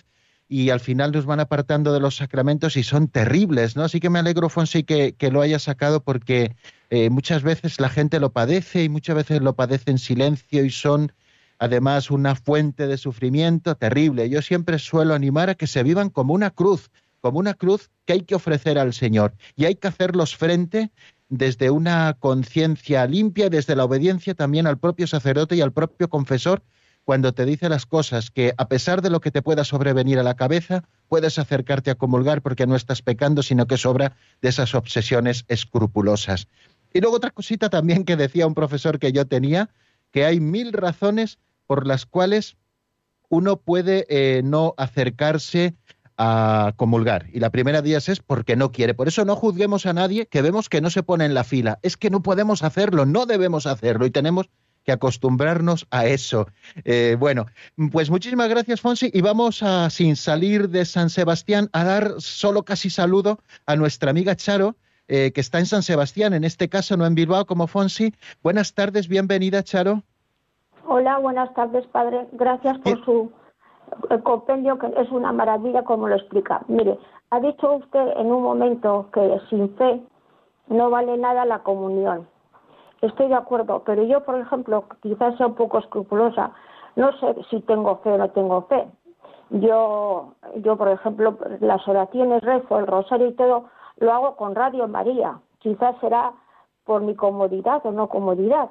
y 0.50 0.68
al 0.68 0.80
final 0.80 1.12
nos 1.12 1.24
van 1.24 1.40
apartando 1.40 1.94
de 1.94 2.00
los 2.00 2.16
sacramentos 2.16 2.76
y 2.76 2.82
son 2.82 3.08
terribles, 3.08 3.74
¿no? 3.74 3.84
Así 3.84 4.00
que 4.00 4.10
me 4.10 4.18
alegro, 4.18 4.50
Fonsi, 4.50 4.82
que, 4.82 5.14
que 5.14 5.30
lo 5.30 5.40
haya 5.40 5.58
sacado 5.58 6.02
porque 6.02 6.54
eh, 6.90 7.08
muchas 7.08 7.42
veces 7.42 7.80
la 7.80 7.88
gente 7.88 8.20
lo 8.20 8.32
padece 8.32 8.84
y 8.84 8.90
muchas 8.90 9.16
veces 9.16 9.40
lo 9.40 9.56
padece 9.56 9.90
en 9.90 9.98
silencio 9.98 10.62
y 10.62 10.68
son 10.68 11.14
además 11.58 12.10
una 12.10 12.34
fuente 12.34 12.86
de 12.86 12.98
sufrimiento 12.98 13.76
terrible. 13.76 14.28
Yo 14.28 14.42
siempre 14.42 14.78
suelo 14.78 15.14
animar 15.14 15.48
a 15.48 15.54
que 15.54 15.66
se 15.66 15.82
vivan 15.82 16.10
como 16.10 16.34
una 16.34 16.50
cruz, 16.50 16.90
como 17.22 17.38
una 17.38 17.54
cruz 17.54 17.90
que 18.04 18.12
hay 18.12 18.20
que 18.20 18.34
ofrecer 18.34 18.78
al 18.78 18.92
Señor 18.92 19.34
y 19.56 19.64
hay 19.64 19.74
que 19.74 19.88
hacerlos 19.88 20.36
frente 20.36 20.92
desde 21.28 21.70
una 21.70 22.14
conciencia 22.18 23.06
limpia 23.06 23.50
desde 23.50 23.76
la 23.76 23.84
obediencia 23.84 24.34
también 24.34 24.66
al 24.66 24.78
propio 24.78 25.06
sacerdote 25.06 25.56
y 25.56 25.60
al 25.60 25.72
propio 25.72 26.08
confesor 26.08 26.62
cuando 27.06 27.32
te 27.32 27.44
dice 27.44 27.68
las 27.68 27.86
cosas 27.86 28.32
que 28.32 28.52
a 28.58 28.66
pesar 28.66 29.00
de 29.00 29.10
lo 29.10 29.20
que 29.20 29.30
te 29.30 29.40
pueda 29.40 29.62
sobrevenir 29.62 30.18
a 30.18 30.24
la 30.24 30.34
cabeza, 30.34 30.82
puedes 31.06 31.38
acercarte 31.38 31.92
a 31.92 31.94
comulgar 31.94 32.42
porque 32.42 32.66
no 32.66 32.74
estás 32.74 33.00
pecando, 33.00 33.44
sino 33.44 33.68
que 33.68 33.76
sobra 33.76 34.16
de 34.42 34.48
esas 34.48 34.74
obsesiones 34.74 35.44
escrupulosas. 35.46 36.48
Y 36.92 37.00
luego 37.00 37.18
otra 37.18 37.30
cosita 37.30 37.70
también 37.70 38.04
que 38.04 38.16
decía 38.16 38.48
un 38.48 38.54
profesor 38.54 38.98
que 38.98 39.12
yo 39.12 39.24
tenía, 39.24 39.70
que 40.10 40.24
hay 40.24 40.40
mil 40.40 40.72
razones 40.72 41.38
por 41.68 41.86
las 41.86 42.06
cuales 42.06 42.56
uno 43.28 43.58
puede 43.58 44.06
eh, 44.08 44.42
no 44.42 44.74
acercarse 44.76 45.76
a 46.18 46.72
comulgar. 46.76 47.26
Y 47.32 47.40
la 47.40 47.50
primera 47.50 47.82
de 47.82 47.90
ellas 47.90 48.08
es 48.08 48.20
porque 48.20 48.56
no 48.56 48.72
quiere. 48.72 48.94
Por 48.94 49.08
eso 49.08 49.24
no 49.24 49.36
juzguemos 49.36 49.86
a 49.86 49.92
nadie 49.92 50.26
que 50.26 50.42
vemos 50.42 50.68
que 50.68 50.80
no 50.80 50.90
se 50.90 51.02
pone 51.02 51.24
en 51.24 51.34
la 51.34 51.44
fila. 51.44 51.78
Es 51.82 51.96
que 51.96 52.10
no 52.10 52.22
podemos 52.22 52.62
hacerlo, 52.62 53.06
no 53.06 53.26
debemos 53.26 53.66
hacerlo 53.66 54.06
y 54.06 54.10
tenemos 54.10 54.48
que 54.86 54.92
acostumbrarnos 54.92 55.86
a 55.90 56.06
eso. 56.06 56.46
Eh, 56.84 57.16
bueno, 57.18 57.46
pues 57.90 58.08
muchísimas 58.08 58.48
gracias, 58.48 58.80
Fonsi, 58.80 59.10
y 59.12 59.20
vamos 59.20 59.62
a, 59.62 59.90
sin 59.90 60.14
salir 60.14 60.70
de 60.70 60.84
San 60.84 61.10
Sebastián, 61.10 61.68
a 61.72 61.82
dar 61.84 62.14
solo 62.18 62.62
casi 62.62 62.88
saludo 62.88 63.40
a 63.66 63.74
nuestra 63.74 64.10
amiga 64.10 64.36
Charo, 64.36 64.76
eh, 65.08 65.32
que 65.32 65.40
está 65.40 65.58
en 65.58 65.66
San 65.66 65.82
Sebastián, 65.82 66.34
en 66.34 66.44
este 66.44 66.68
caso 66.68 66.96
no 66.96 67.04
en 67.04 67.16
Bilbao 67.16 67.46
como 67.46 67.66
Fonsi. 67.66 68.14
Buenas 68.42 68.74
tardes, 68.74 69.08
bienvenida, 69.08 69.62
Charo. 69.64 70.04
Hola, 70.86 71.18
buenas 71.18 71.52
tardes, 71.54 71.84
padre. 71.88 72.28
Gracias 72.32 72.78
por 72.78 73.04
su 73.04 73.32
eh, 74.10 74.20
compendio, 74.22 74.78
que 74.78 74.92
es 74.96 75.10
una 75.10 75.32
maravilla 75.32 75.82
como 75.82 76.08
lo 76.08 76.16
explica. 76.16 76.62
Mire, 76.68 76.98
ha 77.30 77.40
dicho 77.40 77.74
usted 77.74 78.16
en 78.16 78.32
un 78.32 78.42
momento 78.42 79.08
que 79.12 79.40
sin 79.50 79.74
fe 79.76 80.00
no 80.68 80.90
vale 80.90 81.16
nada 81.16 81.44
la 81.44 81.60
comunión. 81.60 82.26
Estoy 83.02 83.28
de 83.28 83.34
acuerdo, 83.34 83.82
pero 83.84 84.02
yo, 84.04 84.24
por 84.24 84.36
ejemplo, 84.36 84.84
quizás 85.02 85.36
sea 85.36 85.46
un 85.46 85.54
poco 85.54 85.78
escrupulosa, 85.78 86.52
no 86.96 87.12
sé 87.18 87.36
si 87.50 87.60
tengo 87.60 87.96
fe 87.98 88.12
o 88.12 88.18
no 88.18 88.30
tengo 88.30 88.62
fe. 88.62 88.88
Yo, 89.50 90.32
yo 90.56 90.76
por 90.76 90.88
ejemplo, 90.88 91.36
las 91.60 91.86
oraciones, 91.86 92.42
rezo, 92.42 92.78
el 92.78 92.86
rosario 92.86 93.28
y 93.28 93.34
todo, 93.34 93.66
lo 93.98 94.12
hago 94.12 94.36
con 94.36 94.54
Radio 94.54 94.88
María. 94.88 95.38
quizás 95.58 95.96
será 96.00 96.32
por 96.84 97.02
mi 97.02 97.14
comodidad 97.14 97.84
o 97.84 97.92
no 97.92 98.08
comodidad. 98.08 98.70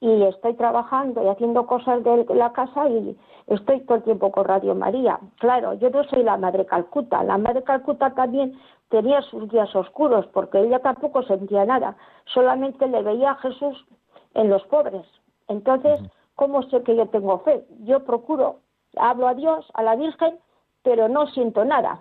Y 0.00 0.22
estoy 0.24 0.54
trabajando 0.54 1.22
y 1.22 1.28
haciendo 1.28 1.66
cosas 1.66 2.02
de 2.04 2.26
la 2.34 2.52
casa 2.52 2.88
y 2.88 3.16
estoy 3.46 3.80
todo 3.82 3.98
el 3.98 4.02
tiempo 4.02 4.30
con 4.30 4.44
Radio 4.44 4.74
María. 4.74 5.18
Claro, 5.38 5.74
yo 5.74 5.90
no 5.90 6.04
soy 6.04 6.22
la 6.22 6.36
Madre 6.36 6.66
Calcuta. 6.66 7.22
La 7.22 7.38
Madre 7.38 7.62
Calcuta 7.62 8.14
también 8.14 8.58
tenía 8.90 9.22
sus 9.22 9.48
días 9.48 9.74
oscuros 9.74 10.26
porque 10.26 10.60
ella 10.60 10.80
tampoco 10.80 11.22
sentía 11.22 11.64
nada. 11.64 11.96
Solamente 12.26 12.86
le 12.86 13.02
veía 13.02 13.32
a 13.32 13.36
Jesús 13.36 13.86
en 14.34 14.50
los 14.50 14.62
pobres. 14.64 15.06
Entonces, 15.48 16.00
¿cómo 16.34 16.62
sé 16.64 16.82
que 16.82 16.96
yo 16.96 17.06
tengo 17.08 17.38
fe? 17.40 17.64
Yo 17.84 18.04
procuro, 18.04 18.56
hablo 18.96 19.28
a 19.28 19.34
Dios, 19.34 19.66
a 19.74 19.82
la 19.82 19.96
Virgen, 19.96 20.38
pero 20.82 21.08
no 21.08 21.26
siento 21.28 21.64
nada. 21.64 22.00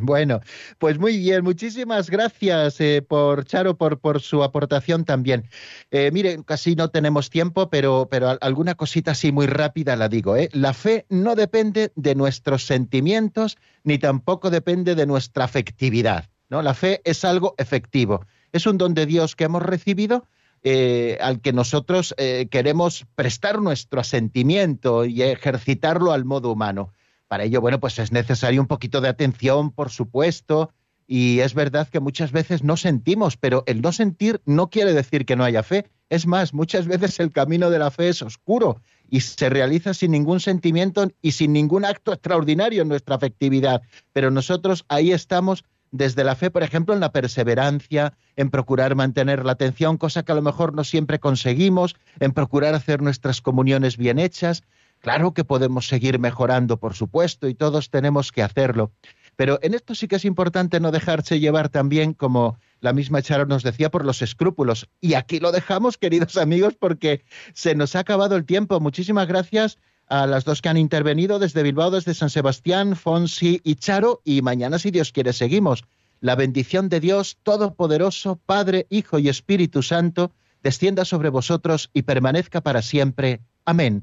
Bueno, 0.00 0.40
pues 0.78 0.96
muy 0.96 1.18
bien, 1.18 1.42
muchísimas 1.42 2.08
gracias 2.08 2.80
eh, 2.80 3.02
por 3.02 3.44
Charo 3.44 3.76
por, 3.76 3.98
por 3.98 4.20
su 4.20 4.44
aportación 4.44 5.04
también. 5.04 5.50
Eh, 5.90 6.10
mire, 6.12 6.38
casi 6.44 6.76
no 6.76 6.88
tenemos 6.90 7.30
tiempo, 7.30 7.68
pero, 7.68 8.06
pero 8.08 8.38
alguna 8.40 8.76
cosita 8.76 9.10
así 9.10 9.32
muy 9.32 9.48
rápida 9.48 9.96
la 9.96 10.08
digo. 10.08 10.36
¿eh? 10.36 10.50
La 10.52 10.72
fe 10.72 11.04
no 11.08 11.34
depende 11.34 11.90
de 11.96 12.14
nuestros 12.14 12.64
sentimientos 12.64 13.58
ni 13.82 13.98
tampoco 13.98 14.50
depende 14.50 14.94
de 14.94 15.04
nuestra 15.04 15.46
afectividad. 15.46 16.30
¿no? 16.48 16.62
La 16.62 16.74
fe 16.74 17.00
es 17.04 17.24
algo 17.24 17.56
efectivo, 17.58 18.24
es 18.52 18.66
un 18.66 18.78
don 18.78 18.94
de 18.94 19.04
Dios 19.04 19.34
que 19.34 19.44
hemos 19.44 19.62
recibido 19.62 20.26
eh, 20.62 21.18
al 21.20 21.40
que 21.40 21.52
nosotros 21.52 22.14
queremos 22.50 23.04
prestar 23.16 23.60
nuestro 23.60 24.00
asentimiento 24.00 25.04
y 25.04 25.22
ejercitarlo 25.22 26.12
al 26.12 26.24
modo 26.24 26.52
humano. 26.52 26.92
Para 27.28 27.44
ello, 27.44 27.60
bueno, 27.60 27.78
pues 27.78 27.98
es 27.98 28.10
necesario 28.10 28.60
un 28.60 28.66
poquito 28.66 29.00
de 29.00 29.08
atención, 29.08 29.70
por 29.70 29.90
supuesto, 29.90 30.72
y 31.06 31.40
es 31.40 31.54
verdad 31.54 31.88
que 31.88 32.00
muchas 32.00 32.32
veces 32.32 32.62
no 32.62 32.76
sentimos, 32.76 33.36
pero 33.36 33.64
el 33.66 33.80
no 33.80 33.92
sentir 33.92 34.40
no 34.44 34.68
quiere 34.68 34.92
decir 34.92 35.24
que 35.24 35.36
no 35.36 35.44
haya 35.44 35.62
fe. 35.62 35.86
Es 36.10 36.26
más, 36.26 36.52
muchas 36.52 36.86
veces 36.86 37.20
el 37.20 37.32
camino 37.32 37.70
de 37.70 37.78
la 37.78 37.90
fe 37.90 38.10
es 38.10 38.22
oscuro 38.22 38.80
y 39.08 39.20
se 39.20 39.48
realiza 39.48 39.94
sin 39.94 40.10
ningún 40.10 40.40
sentimiento 40.40 41.08
y 41.22 41.32
sin 41.32 41.52
ningún 41.52 41.84
acto 41.84 42.12
extraordinario 42.12 42.82
en 42.82 42.88
nuestra 42.88 43.16
afectividad. 43.16 43.82
Pero 44.12 44.30
nosotros 44.30 44.84
ahí 44.88 45.12
estamos 45.12 45.64
desde 45.90 46.24
la 46.24 46.34
fe, 46.34 46.50
por 46.50 46.62
ejemplo, 46.62 46.94
en 46.94 47.00
la 47.00 47.12
perseverancia, 47.12 48.14
en 48.36 48.50
procurar 48.50 48.94
mantener 48.94 49.44
la 49.44 49.52
atención, 49.52 49.96
cosa 49.96 50.22
que 50.22 50.32
a 50.32 50.34
lo 50.34 50.42
mejor 50.42 50.74
no 50.74 50.84
siempre 50.84 51.18
conseguimos, 51.18 51.96
en 52.20 52.32
procurar 52.32 52.74
hacer 52.74 53.00
nuestras 53.00 53.40
comuniones 53.40 53.96
bien 53.96 54.18
hechas, 54.18 54.62
Claro 55.00 55.32
que 55.32 55.44
podemos 55.44 55.86
seguir 55.86 56.18
mejorando, 56.18 56.78
por 56.78 56.94
supuesto, 56.94 57.48
y 57.48 57.54
todos 57.54 57.90
tenemos 57.90 58.32
que 58.32 58.42
hacerlo. 58.42 58.92
Pero 59.36 59.60
en 59.62 59.74
esto 59.74 59.94
sí 59.94 60.08
que 60.08 60.16
es 60.16 60.24
importante 60.24 60.80
no 60.80 60.90
dejarse 60.90 61.38
llevar 61.38 61.68
también, 61.68 62.12
como 62.12 62.58
la 62.80 62.92
misma 62.92 63.22
Charo 63.22 63.46
nos 63.46 63.62
decía, 63.62 63.90
por 63.90 64.04
los 64.04 64.20
escrúpulos. 64.20 64.88
Y 65.00 65.14
aquí 65.14 65.38
lo 65.38 65.52
dejamos, 65.52 65.96
queridos 65.96 66.36
amigos, 66.36 66.74
porque 66.78 67.22
se 67.54 67.76
nos 67.76 67.94
ha 67.94 68.00
acabado 68.00 68.34
el 68.34 68.44
tiempo. 68.44 68.80
Muchísimas 68.80 69.28
gracias 69.28 69.78
a 70.08 70.26
las 70.26 70.44
dos 70.44 70.60
que 70.60 70.68
han 70.68 70.76
intervenido 70.76 71.38
desde 71.38 71.62
Bilbao, 71.62 71.92
desde 71.92 72.14
San 72.14 72.30
Sebastián, 72.30 72.96
Fonsi 72.96 73.60
y 73.62 73.76
Charo. 73.76 74.20
Y 74.24 74.42
mañana, 74.42 74.80
si 74.80 74.90
Dios 74.90 75.12
quiere, 75.12 75.32
seguimos. 75.32 75.84
La 76.20 76.34
bendición 76.34 76.88
de 76.88 76.98
Dios 76.98 77.38
Todopoderoso, 77.44 78.40
Padre, 78.44 78.88
Hijo 78.90 79.20
y 79.20 79.28
Espíritu 79.28 79.84
Santo, 79.84 80.32
descienda 80.64 81.04
sobre 81.04 81.28
vosotros 81.28 81.90
y 81.94 82.02
permanezca 82.02 82.60
para 82.60 82.82
siempre. 82.82 83.40
Amén. 83.64 84.02